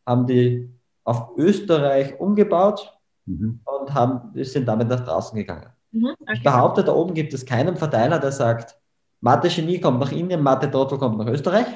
haben 0.06 0.28
die 0.28 0.70
auf 1.04 1.38
Österreich 1.38 2.20
umgebaut 2.20 2.98
mhm. 3.26 3.60
und 3.66 3.94
haben, 3.94 4.32
sind 4.44 4.68
damit 4.68 4.88
nach 4.88 5.02
draußen 5.02 5.38
gegangen. 5.38 5.68
Mhm, 5.92 6.16
okay. 6.20 6.34
Ich 6.36 6.44
behaupte, 6.44 6.84
da 6.84 6.94
oben 6.94 7.14
gibt 7.14 7.34
es 7.34 7.46
keinen 7.46 7.76
Verteiler, 7.76 8.20
der 8.20 8.32
sagt, 8.32 8.78
Mathe-Genie 9.22 9.80
kommt 9.80 10.00
nach 10.00 10.12
Indien, 10.12 10.42
Mathe-Trottel 10.42 10.98
kommt 10.98 11.18
nach 11.18 11.28
Österreich, 11.28 11.68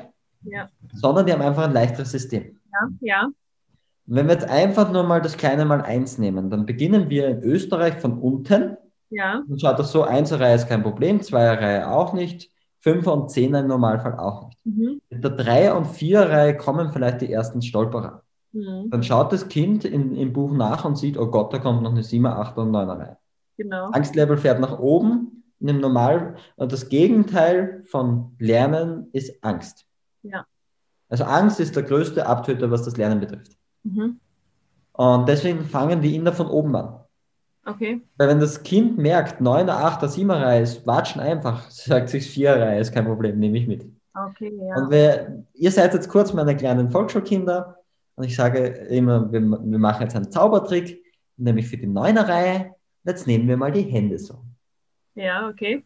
ja. 0.43 0.67
sondern 0.93 1.25
die 1.25 1.33
haben 1.33 1.41
einfach 1.41 1.63
ein 1.63 1.73
leichteres 1.73 2.11
System. 2.11 2.59
Ja, 2.71 2.89
ja. 3.01 3.29
Wenn 4.05 4.27
wir 4.27 4.33
jetzt 4.33 4.49
einfach 4.49 4.91
nur 4.91 5.03
mal 5.03 5.21
das 5.21 5.35
kleine 5.37 5.65
Mal 5.65 5.81
eins 5.81 6.17
nehmen, 6.17 6.49
dann 6.49 6.65
beginnen 6.65 7.09
wir 7.09 7.27
in 7.27 7.43
Österreich 7.43 7.95
von 7.95 8.19
unten. 8.19 8.77
Ja. 9.09 9.43
Dann 9.47 9.59
schaut 9.59 9.79
das 9.79 9.91
so, 9.91 10.03
1 10.03 10.33
Reihe 10.39 10.55
ist 10.55 10.67
kein 10.67 10.83
Problem, 10.83 11.21
2 11.21 11.53
Reihe 11.53 11.89
auch 11.89 12.13
nicht, 12.13 12.49
5 12.87 13.05
und 13.07 13.29
10 13.29 13.53
im 13.53 13.67
Normalfall 13.67 14.17
auch 14.17 14.47
nicht. 14.47 14.65
Mhm. 14.65 15.01
In 15.09 15.21
der 15.21 15.31
3 15.31 15.73
und 15.73 15.87
4 15.87 16.21
Reihe 16.21 16.55
kommen 16.55 16.89
vielleicht 16.93 17.19
die 17.19 17.29
ersten 17.29 17.61
Stolperer. 17.61 18.23
Mhm. 18.53 18.89
Dann 18.89 19.03
schaut 19.03 19.33
das 19.33 19.49
Kind 19.49 19.83
in, 19.83 20.15
im 20.15 20.31
Buch 20.31 20.53
nach 20.53 20.85
und 20.85 20.97
sieht, 20.97 21.17
oh 21.17 21.27
Gott, 21.27 21.51
da 21.51 21.59
kommt 21.59 21.83
noch 21.83 21.91
eine 21.91 22.03
7, 22.03 22.25
8 22.25 22.57
und 22.57 22.71
9 22.71 22.89
Reihe. 22.89 23.17
Genau. 23.57 23.89
Angstlevel 23.91 24.37
fährt 24.37 24.61
nach 24.61 24.79
oben. 24.79 25.43
In 25.59 25.67
dem 25.67 25.79
Normal, 25.81 26.35
und 26.55 26.71
das 26.71 26.87
Gegenteil 26.87 27.83
von 27.87 28.35
Lernen 28.39 29.07
ist 29.11 29.43
Angst. 29.43 29.85
Ja. 30.21 30.45
Also 31.09 31.25
Angst 31.25 31.59
ist 31.59 31.75
der 31.75 31.83
größte 31.83 32.25
Abtöter, 32.25 32.71
was 32.71 32.83
das 32.83 32.95
Lernen 32.95 33.19
betrifft. 33.19 33.57
Mhm. 33.83 34.19
Und 34.93 35.27
deswegen 35.27 35.65
fangen 35.65 36.01
die 36.01 36.15
Inder 36.15 36.31
von 36.31 36.47
oben 36.47 36.75
an. 36.75 36.99
Okay. 37.67 38.01
Weil 38.17 38.29
wenn 38.29 38.39
das 38.39 38.63
Kind 38.63 38.97
merkt, 38.97 39.41
9er, 39.41 39.99
8er, 39.99 40.07
7er 40.07 40.41
Reihe 40.41 40.61
ist, 40.61 40.87
watschen 40.87 41.19
einfach, 41.21 41.69
sagt 41.69 42.09
sich 42.09 42.25
4er 42.27 42.59
Reihe 42.59 42.79
ist 42.79 42.93
kein 42.93 43.05
Problem, 43.05 43.39
nehme 43.39 43.57
ich 43.57 43.67
mit. 43.67 43.85
Okay, 44.13 44.51
ja. 44.57 44.75
Und 44.77 44.89
wer, 44.89 45.43
ihr 45.53 45.71
seid 45.71 45.93
jetzt 45.93 46.09
kurz 46.09 46.33
meine 46.33 46.55
kleinen 46.55 46.89
Volksschulkinder 46.89 47.77
und 48.15 48.23
ich 48.23 48.35
sage 48.35 48.65
immer, 48.67 49.31
wir, 49.31 49.41
wir 49.41 49.79
machen 49.79 50.03
jetzt 50.03 50.15
einen 50.15 50.31
Zaubertrick, 50.31 51.03
nämlich 51.35 51.67
für 51.67 51.77
die 51.77 51.87
9er 51.87 52.27
Reihe, 52.27 52.71
jetzt 53.03 53.27
nehmen 53.27 53.47
wir 53.47 53.57
mal 53.57 53.71
die 53.71 53.81
Hände 53.81 54.17
so. 54.17 54.39
Ja, 55.13 55.47
okay. 55.49 55.83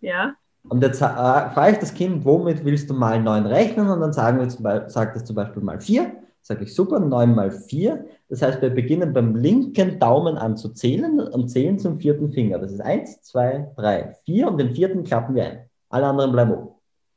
Ja. 0.00 0.34
Und 0.68 0.82
jetzt 0.82 1.00
äh, 1.00 1.06
frage 1.06 1.72
ich 1.72 1.78
das 1.78 1.92
Kind, 1.92 2.24
womit 2.24 2.64
willst 2.64 2.88
du 2.88 2.94
mal 2.94 3.20
9 3.20 3.46
rechnen? 3.46 3.88
Und 3.88 4.00
dann 4.00 4.12
sagen 4.12 4.38
wir 4.38 4.48
zum 4.48 4.62
Beispiel, 4.62 4.90
sagt 4.90 5.16
es 5.16 5.24
zum 5.24 5.36
Beispiel 5.36 5.62
mal 5.62 5.80
4. 5.80 6.19
Sage 6.42 6.64
ich 6.64 6.74
super, 6.74 6.98
9 7.00 7.34
mal 7.34 7.50
4. 7.50 8.06
Das 8.28 8.42
heißt, 8.42 8.62
wir 8.62 8.70
beginnen 8.70 9.12
beim 9.12 9.36
linken 9.36 9.98
Daumen 9.98 10.36
an 10.36 10.56
zu 10.56 10.70
zählen 10.70 11.20
und 11.20 11.48
zählen 11.48 11.78
zum 11.78 12.00
vierten 12.00 12.32
Finger. 12.32 12.58
Das 12.58 12.72
ist 12.72 12.80
1, 12.80 13.22
2, 13.22 13.72
3, 13.76 14.16
4 14.24 14.48
und 14.48 14.58
den 14.58 14.74
vierten 14.74 15.04
klappen 15.04 15.34
wir 15.34 15.44
ein. 15.44 15.70
Alle 15.90 16.06
anderen 16.06 16.32
bleiben 16.32 16.52
oben. 16.52 16.68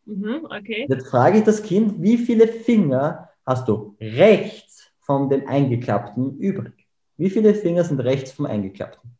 Mhm, 0.05 0.45
okay. 0.45 0.85
Jetzt 0.89 1.07
frage 1.07 1.37
ich 1.37 1.43
das 1.45 1.63
Kind, 1.63 2.01
wie 2.01 2.17
viele 2.17 2.47
Finger 2.47 3.29
hast 3.45 3.67
du 3.67 3.95
rechts 3.99 4.91
von 4.99 5.29
dem 5.29 5.47
Eingeklappten 5.47 6.37
übrig? 6.39 6.87
Wie 7.17 7.29
viele 7.29 7.53
Finger 7.53 7.83
sind 7.83 7.99
rechts 8.01 8.31
vom 8.31 8.45
Eingeklappten? 8.45 9.13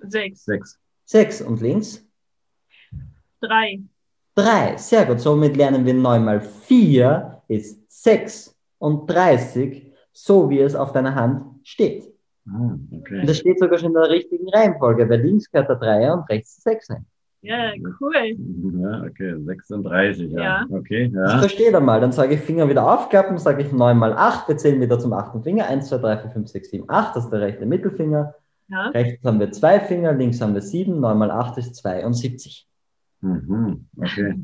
Sechs. 0.00 0.44
Sechs. 0.44 0.80
Sechs. 1.04 1.40
Und 1.40 1.60
links? 1.60 2.04
Drei. 3.40 3.80
Drei. 4.34 4.76
Sehr 4.76 5.06
gut. 5.06 5.20
Somit 5.20 5.56
lernen 5.56 5.86
wir 5.86 5.94
9 5.94 6.24
mal 6.24 6.40
4 6.40 7.42
ist 7.48 7.90
6 8.02 8.53
und 8.84 9.10
30, 9.10 9.90
so 10.12 10.50
wie 10.50 10.60
es 10.60 10.74
auf 10.74 10.92
deiner 10.92 11.14
Hand 11.14 11.66
steht. 11.66 12.04
Ah, 12.46 12.76
okay. 12.92 13.20
Und 13.20 13.28
das 13.28 13.38
steht 13.38 13.58
sogar 13.58 13.78
schon 13.78 13.88
in 13.88 13.94
der 13.94 14.10
richtigen 14.10 14.48
Reihenfolge, 14.50 15.08
weil 15.08 15.22
links 15.22 15.50
gehört 15.50 15.70
der 15.70 15.76
Dreier 15.76 16.14
und 16.14 16.28
rechts 16.28 16.62
der 16.62 16.72
Sechser. 16.72 16.98
Ja, 17.40 17.72
cool. 18.00 18.36
Ja, 18.80 19.04
okay, 19.04 19.34
36, 19.38 20.32
ja. 20.32 20.40
ja. 20.40 20.66
Okay, 20.70 21.10
ja. 21.14 21.22
Das 21.22 21.34
versteht 21.40 21.74
einmal. 21.74 22.00
Dann 22.00 22.12
sage 22.12 22.34
ich 22.34 22.40
Finger 22.40 22.68
wieder 22.68 22.90
aufklappen, 22.90 23.38
sage 23.38 23.62
ich 23.62 23.72
9 23.72 23.98
mal 23.98 24.12
8, 24.12 24.48
wir 24.48 24.56
zählen 24.58 24.80
wieder 24.80 24.98
zum 24.98 25.12
achten 25.14 25.42
Finger. 25.42 25.66
1, 25.66 25.88
2, 25.88 25.98
3, 25.98 26.18
4, 26.18 26.30
5, 26.30 26.48
6, 26.48 26.70
7, 26.70 26.84
8, 26.88 27.16
das 27.16 27.24
ist 27.24 27.30
der 27.30 27.40
rechte 27.40 27.66
Mittelfinger. 27.66 28.34
Ja. 28.68 28.88
Rechts 28.88 29.24
haben 29.24 29.40
wir 29.40 29.52
zwei 29.52 29.80
Finger, 29.80 30.12
links 30.12 30.40
haben 30.40 30.54
wir 30.54 30.62
7, 30.62 30.98
9 31.00 31.18
mal 31.18 31.30
8 31.30 31.58
ist 31.58 31.74
72. 31.76 32.66
Mhm, 33.20 33.86
okay. 33.98 34.34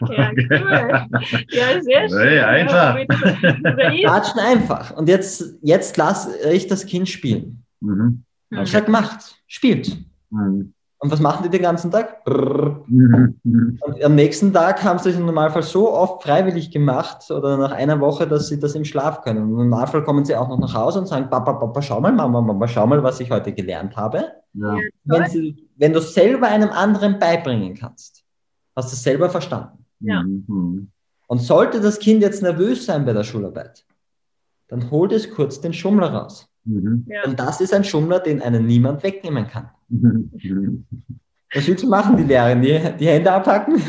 Ja, 0.08 0.30
cool. 0.30 1.06
Ja, 1.50 1.82
sehr 1.82 2.08
schön. 2.08 2.18
Hey, 2.18 2.40
einfach. 2.40 2.96
Watschen 2.96 4.40
einfach. 4.44 4.96
Und 4.96 5.08
jetzt, 5.08 5.56
jetzt 5.62 5.96
lasse 5.96 6.36
ich 6.50 6.66
das 6.66 6.86
Kind 6.86 7.08
spielen. 7.08 7.64
Mhm. 7.80 8.24
Okay. 8.50 8.62
Ich 8.62 8.70
sage, 8.70 8.90
macht, 8.90 9.36
spielt. 9.46 9.96
Mhm. 10.30 10.74
Und 10.98 11.10
was 11.10 11.20
machen 11.20 11.42
die 11.42 11.50
den 11.50 11.60
ganzen 11.60 11.90
Tag? 11.90 12.26
Mhm. 12.26 13.38
Und 13.42 14.02
am 14.02 14.14
nächsten 14.14 14.54
Tag 14.54 14.82
haben 14.82 14.98
sie 14.98 15.10
es 15.10 15.16
im 15.16 15.26
Normalfall 15.26 15.62
so 15.62 15.92
oft 15.92 16.22
freiwillig 16.22 16.70
gemacht 16.70 17.30
oder 17.30 17.58
nach 17.58 17.72
einer 17.72 18.00
Woche, 18.00 18.26
dass 18.26 18.48
sie 18.48 18.58
das 18.58 18.74
im 18.74 18.86
Schlaf 18.86 19.20
können. 19.20 19.42
Und 19.42 19.50
Im 19.50 19.68
Normalfall 19.68 20.02
kommen 20.02 20.24
sie 20.24 20.34
auch 20.34 20.48
noch 20.48 20.58
nach 20.58 20.72
Hause 20.72 21.00
und 21.00 21.06
sagen, 21.06 21.28
Papa, 21.28 21.52
Papa, 21.54 21.82
schau 21.82 22.00
mal, 22.00 22.12
Mama, 22.12 22.40
Mama, 22.40 22.66
schau 22.68 22.86
mal, 22.86 23.02
was 23.02 23.20
ich 23.20 23.30
heute 23.30 23.52
gelernt 23.52 23.96
habe. 23.96 24.24
Ja. 24.54 24.78
Wenn, 25.04 25.26
sie, 25.26 25.68
wenn 25.76 25.92
du 25.92 26.00
selber 26.00 26.46
einem 26.46 26.70
anderen 26.70 27.18
beibringen 27.18 27.74
kannst, 27.74 28.13
Hast 28.76 28.92
du 28.92 28.94
es 28.94 29.02
selber 29.02 29.30
verstanden? 29.30 29.84
Ja. 30.00 30.22
Mhm. 30.22 30.90
Und 31.26 31.38
sollte 31.38 31.80
das 31.80 31.98
Kind 31.98 32.22
jetzt 32.22 32.42
nervös 32.42 32.86
sein 32.86 33.04
bei 33.04 33.12
der 33.12 33.24
Schularbeit, 33.24 33.84
dann 34.68 34.90
holt 34.90 35.12
es 35.12 35.30
kurz 35.30 35.60
den 35.60 35.72
Schummler 35.72 36.08
raus. 36.12 36.48
Mhm. 36.64 37.06
Ja. 37.08 37.24
Und 37.24 37.38
das 37.38 37.60
ist 37.60 37.72
ein 37.72 37.84
Schummler, 37.84 38.20
den 38.20 38.42
einen 38.42 38.66
niemand 38.66 39.02
wegnehmen 39.02 39.46
kann. 39.46 39.70
Mhm. 39.88 40.30
Was 41.54 41.68
willst 41.68 41.84
du 41.84 41.88
machen, 41.88 42.16
die 42.16 42.24
Lehrerin? 42.24 42.60
Die, 42.60 42.80
die 42.98 43.06
Hände 43.06 43.30
abhacken? 43.32 43.76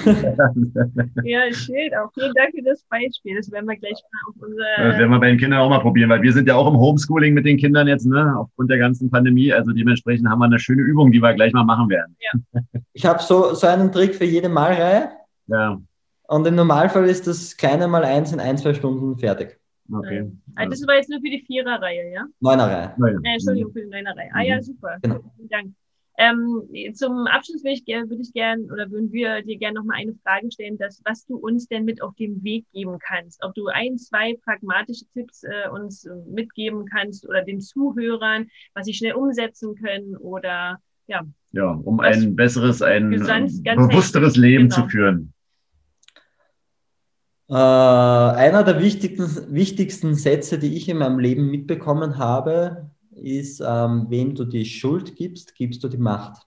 Ja, 1.24 1.51
schön. 1.51 1.91
Auch 1.95 2.11
vielen 2.13 2.34
Dank 2.34 2.51
für 2.55 2.61
das 2.61 2.84
Beispiel. 2.84 3.36
Das 3.38 3.51
werden 3.51 3.66
wir 3.68 3.76
gleich 3.78 3.93
mal 3.93 4.30
auf 4.30 4.36
unsere. 4.47 4.89
Das 4.89 4.99
werden 4.99 5.09
wir 5.09 5.20
bei 5.20 5.30
den 5.30 5.39
Kindern 5.39 5.59
auch 5.59 5.70
mal 5.70 5.80
probieren, 5.80 6.09
weil 6.09 6.22
wir 6.22 6.32
sind 6.32 6.47
ja 6.47 6.55
auch 6.55 6.68
im 6.68 6.78
Homeschooling 6.78 7.34
mit 7.34 7.45
den 7.45 7.57
Kindern 7.57 7.88
jetzt, 7.88 8.05
ne, 8.05 8.36
aufgrund 8.38 8.70
der 8.70 8.78
ganzen 8.78 9.09
Pandemie. 9.09 9.51
Also 9.51 9.72
dementsprechend 9.72 10.30
haben 10.30 10.39
wir 10.39 10.45
eine 10.45 10.59
schöne 10.59 10.84
Übung, 10.84 11.11
die 11.11 11.22
wir 11.22 11.34
gleich 11.34 11.53
mal 11.53 11.63
machen 11.63 11.89
werden. 11.89 12.16
Ja. 12.20 12.61
Ich 12.93 13.05
habe 13.05 13.22
so, 13.22 13.53
so 13.53 13.68
einen 13.68 13.91
Trick 13.91 14.13
für 14.13 14.26
jede 14.26 14.49
Malreihe. 14.49 15.09
Ja. 15.47 15.82
Und 16.28 16.47
im 16.47 16.55
Normalfall 16.55 17.05
ist 17.05 17.28
das 17.28 17.57
kleine 17.57 17.88
Mal 17.88 18.03
eins 18.03 18.32
in 18.32 18.39
ein, 18.39 18.57
zwei 18.57 18.74
Stunden 18.74 19.18
fertig. 19.18 19.59
Okay. 19.91 20.32
Also 20.55 20.70
das 20.72 20.88
war 20.88 20.95
jetzt 20.95 21.09
nur 21.09 21.20
für 21.20 21.30
die 21.30 21.43
Viererreihe, 21.45 22.11
ja? 22.11 22.26
Neunerreihe. 22.39 22.93
Nein. 22.97 23.20
Äh, 23.24 23.34
Entschuldigung, 23.34 23.72
für 23.72 23.82
die 23.82 23.89
Neunerreihe. 23.89 24.30
Ah 24.34 24.41
ja, 24.41 24.61
super. 24.61 24.97
Genau. 25.01 25.20
Vielen 25.38 25.49
Dank. 25.49 25.74
Ähm, 26.18 26.63
zum 26.93 27.28
Abschluss 27.28 27.63
würde 27.63 27.74
ich, 27.74 27.86
würde 27.86 28.22
ich 28.22 28.34
gerne 28.34 28.63
oder 28.63 28.89
würden 28.89 29.11
wir 29.11 29.41
dir 29.41 29.57
gerne 29.57 29.80
nochmal 29.80 29.97
eine 29.99 30.13
Frage 30.24 30.49
stellen, 30.51 30.78
dass, 30.78 31.01
was 31.03 31.26
du 31.26 31.36
uns 31.36 31.68
denn 31.68 31.84
mit 31.84 32.01
auf 32.01 32.16
den 32.16 32.41
Weg 32.43 32.66
geben 32.72 32.97
kannst. 32.99 33.43
Ob 33.43 33.53
du 33.53 33.68
ein, 33.68 33.97
zwei 33.97 34.38
pragmatische 34.43 35.05
Tipps 35.13 35.43
äh, 35.43 35.70
uns 35.70 36.07
mitgeben 36.28 36.86
kannst 36.86 37.28
oder 37.28 37.43
den 37.43 37.59
Zuhörern, 37.59 38.47
was 38.74 38.86
sie 38.86 38.93
schnell 38.93 39.13
umsetzen 39.13 39.76
können 39.76 40.16
oder 40.16 40.80
ja, 41.07 41.26
Ja, 41.51 41.72
um 41.72 41.99
ein 41.99 42.36
besseres, 42.36 42.82
ein 42.82 43.11
ganz 43.11 43.61
bewussteres 43.61 44.38
Leben 44.38 44.70
genau. 44.70 44.76
zu 44.76 44.88
führen. 44.88 45.34
Äh, 47.47 47.53
einer 47.53 48.63
der 48.63 48.82
wichtigsten, 48.82 49.53
wichtigsten 49.53 50.16
Sätze, 50.16 50.57
die 50.57 50.76
ich 50.76 50.89
in 50.89 50.97
meinem 50.97 51.20
Leben 51.20 51.51
mitbekommen 51.51 52.18
habe, 52.18 52.89
ist, 53.16 53.61
ähm, 53.66 54.05
wem 54.09 54.36
du 54.36 54.45
die 54.45 54.66
Schuld 54.66 55.16
gibst, 55.16 55.55
gibst 55.55 55.84
du 55.84 55.88
die 55.88 55.97
Macht. 55.97 56.45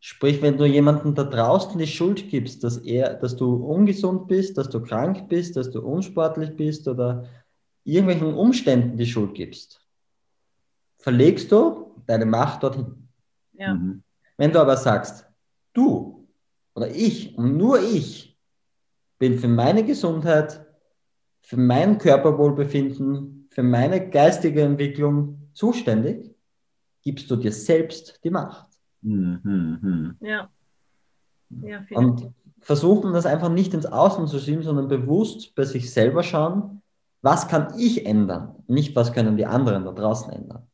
Sprich, 0.00 0.40
wenn 0.42 0.56
du 0.56 0.64
jemandem 0.66 1.14
da 1.14 1.24
draußen 1.24 1.78
die 1.78 1.86
Schuld 1.86 2.28
gibst, 2.28 2.62
dass, 2.62 2.76
er, 2.78 3.14
dass 3.14 3.34
du 3.34 3.54
ungesund 3.54 4.28
bist, 4.28 4.56
dass 4.56 4.68
du 4.68 4.80
krank 4.80 5.28
bist, 5.28 5.56
dass 5.56 5.70
du 5.70 5.80
unsportlich 5.80 6.54
bist 6.54 6.86
oder 6.86 7.24
irgendwelchen 7.82 8.34
Umständen 8.34 8.96
die 8.96 9.06
Schuld 9.06 9.34
gibst, 9.34 9.84
verlegst 10.98 11.50
du 11.50 11.94
deine 12.06 12.26
Macht 12.26 12.62
dorthin. 12.62 13.08
Ja. 13.54 13.74
Mhm. 13.74 14.02
Wenn 14.36 14.52
du 14.52 14.60
aber 14.60 14.76
sagst, 14.76 15.26
du 15.72 16.28
oder 16.74 16.88
ich 16.94 17.36
und 17.36 17.56
nur 17.56 17.80
ich 17.80 18.38
bin 19.18 19.38
für 19.38 19.48
meine 19.48 19.84
Gesundheit, 19.84 20.64
für 21.40 21.56
mein 21.56 21.98
Körperwohlbefinden, 21.98 23.35
für 23.56 23.62
meine 23.62 24.10
geistige 24.10 24.60
Entwicklung 24.60 25.48
zuständig, 25.54 26.30
gibst 27.00 27.30
du 27.30 27.36
dir 27.36 27.52
selbst 27.52 28.20
die 28.22 28.28
Macht. 28.28 28.66
Mhm. 29.00 30.14
Ja. 30.20 30.50
ja 31.62 31.80
und 31.92 32.34
versuchen 32.60 33.14
das 33.14 33.24
einfach 33.24 33.48
nicht 33.48 33.72
ins 33.72 33.86
Außen 33.86 34.26
zu 34.26 34.40
schieben, 34.40 34.62
sondern 34.62 34.88
bewusst 34.88 35.54
bei 35.54 35.64
sich 35.64 35.90
selber 35.90 36.22
schauen, 36.22 36.82
was 37.22 37.48
kann 37.48 37.72
ich 37.78 38.04
ändern, 38.04 38.56
nicht 38.66 38.94
was 38.94 39.14
können 39.14 39.38
die 39.38 39.46
anderen 39.46 39.86
da 39.86 39.92
draußen 39.92 40.30
ändern. 40.34 40.66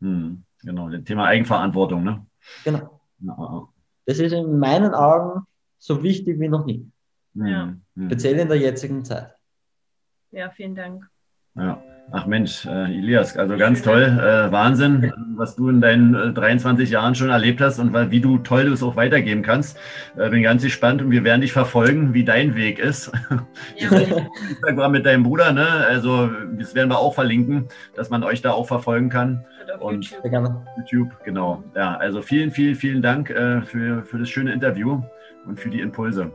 Mhm. 0.00 0.44
Genau, 0.62 0.88
das 0.88 1.04
Thema 1.04 1.26
Eigenverantwortung, 1.26 2.04
ne? 2.04 2.26
Genau. 2.64 3.02
Ja. 3.18 3.68
Das 4.06 4.18
ist 4.18 4.32
in 4.32 4.58
meinen 4.58 4.94
Augen 4.94 5.42
so 5.78 6.02
wichtig 6.02 6.40
wie 6.40 6.48
noch 6.48 6.64
nie. 6.64 6.90
Ja. 7.34 7.76
Mhm. 7.94 8.06
Speziell 8.06 8.38
in 8.38 8.48
der 8.48 8.56
jetzigen 8.56 9.04
Zeit. 9.04 9.34
Ja, 10.30 10.48
vielen 10.48 10.74
Dank. 10.74 11.06
Ja. 11.54 11.82
Ach 12.12 12.26
Mensch, 12.26 12.66
äh, 12.66 12.84
Elias, 12.84 13.36
also 13.36 13.56
ganz 13.56 13.82
toll, 13.82 14.02
äh, 14.02 14.52
Wahnsinn, 14.52 15.12
was 15.36 15.56
du 15.56 15.68
in 15.68 15.80
deinen 15.80 16.14
äh, 16.14 16.32
23 16.32 16.90
Jahren 16.90 17.14
schon 17.14 17.30
erlebt 17.30 17.60
hast 17.60 17.78
und 17.78 17.92
wie 18.10 18.20
du 18.20 18.38
toll 18.38 18.72
es 18.72 18.82
auch 18.82 18.94
weitergeben 18.94 19.42
kannst. 19.42 19.78
Äh, 20.16 20.30
bin 20.30 20.42
ganz 20.42 20.62
gespannt 20.62 21.02
und 21.02 21.10
wir 21.10 21.24
werden 21.24 21.40
dich 21.40 21.52
verfolgen, 21.52 22.14
wie 22.14 22.24
dein 22.24 22.54
Weg 22.54 22.78
ist. 22.78 23.10
Ja. 23.76 23.90
Instagram 24.48 24.92
mit 24.92 25.06
deinem 25.06 25.24
Bruder, 25.24 25.52
ne? 25.52 25.66
Also 25.66 26.30
das 26.56 26.74
werden 26.74 26.90
wir 26.90 26.98
auch 26.98 27.14
verlinken, 27.14 27.66
dass 27.96 28.08
man 28.08 28.22
euch 28.22 28.40
da 28.40 28.52
auch 28.52 28.66
verfolgen 28.66 29.08
kann. 29.08 29.44
Und 29.80 30.10
YouTube. 30.10 30.62
YouTube, 30.76 31.24
genau. 31.24 31.64
Ja, 31.74 31.96
also 31.96 32.22
vielen, 32.22 32.50
vielen, 32.50 32.74
vielen 32.76 33.02
Dank 33.02 33.30
äh, 33.30 33.62
für, 33.62 34.04
für 34.04 34.18
das 34.18 34.28
schöne 34.28 34.52
Interview 34.52 35.02
und 35.46 35.58
für 35.58 35.70
die 35.70 35.80
Impulse. 35.80 36.30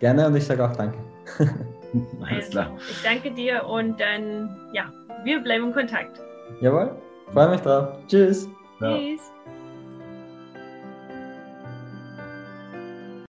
Gerne 0.00 0.26
und 0.26 0.36
ich 0.36 0.44
sage 0.44 0.64
auch 0.64 0.74
Danke. 0.74 0.98
Alles 2.28 2.50
klar. 2.50 2.70
Also, 2.72 2.90
ich 2.90 3.02
danke 3.02 3.30
dir 3.30 3.64
und 3.64 4.00
dann, 4.00 4.70
ja, 4.72 4.92
wir 5.24 5.40
bleiben 5.40 5.66
in 5.66 5.72
Kontakt. 5.72 6.20
Jawohl, 6.60 6.94
freue 7.32 7.50
mich 7.50 7.60
drauf. 7.60 7.88
Tschüss. 8.08 8.48
Ja. 8.80 8.96
Tschüss. 8.96 9.31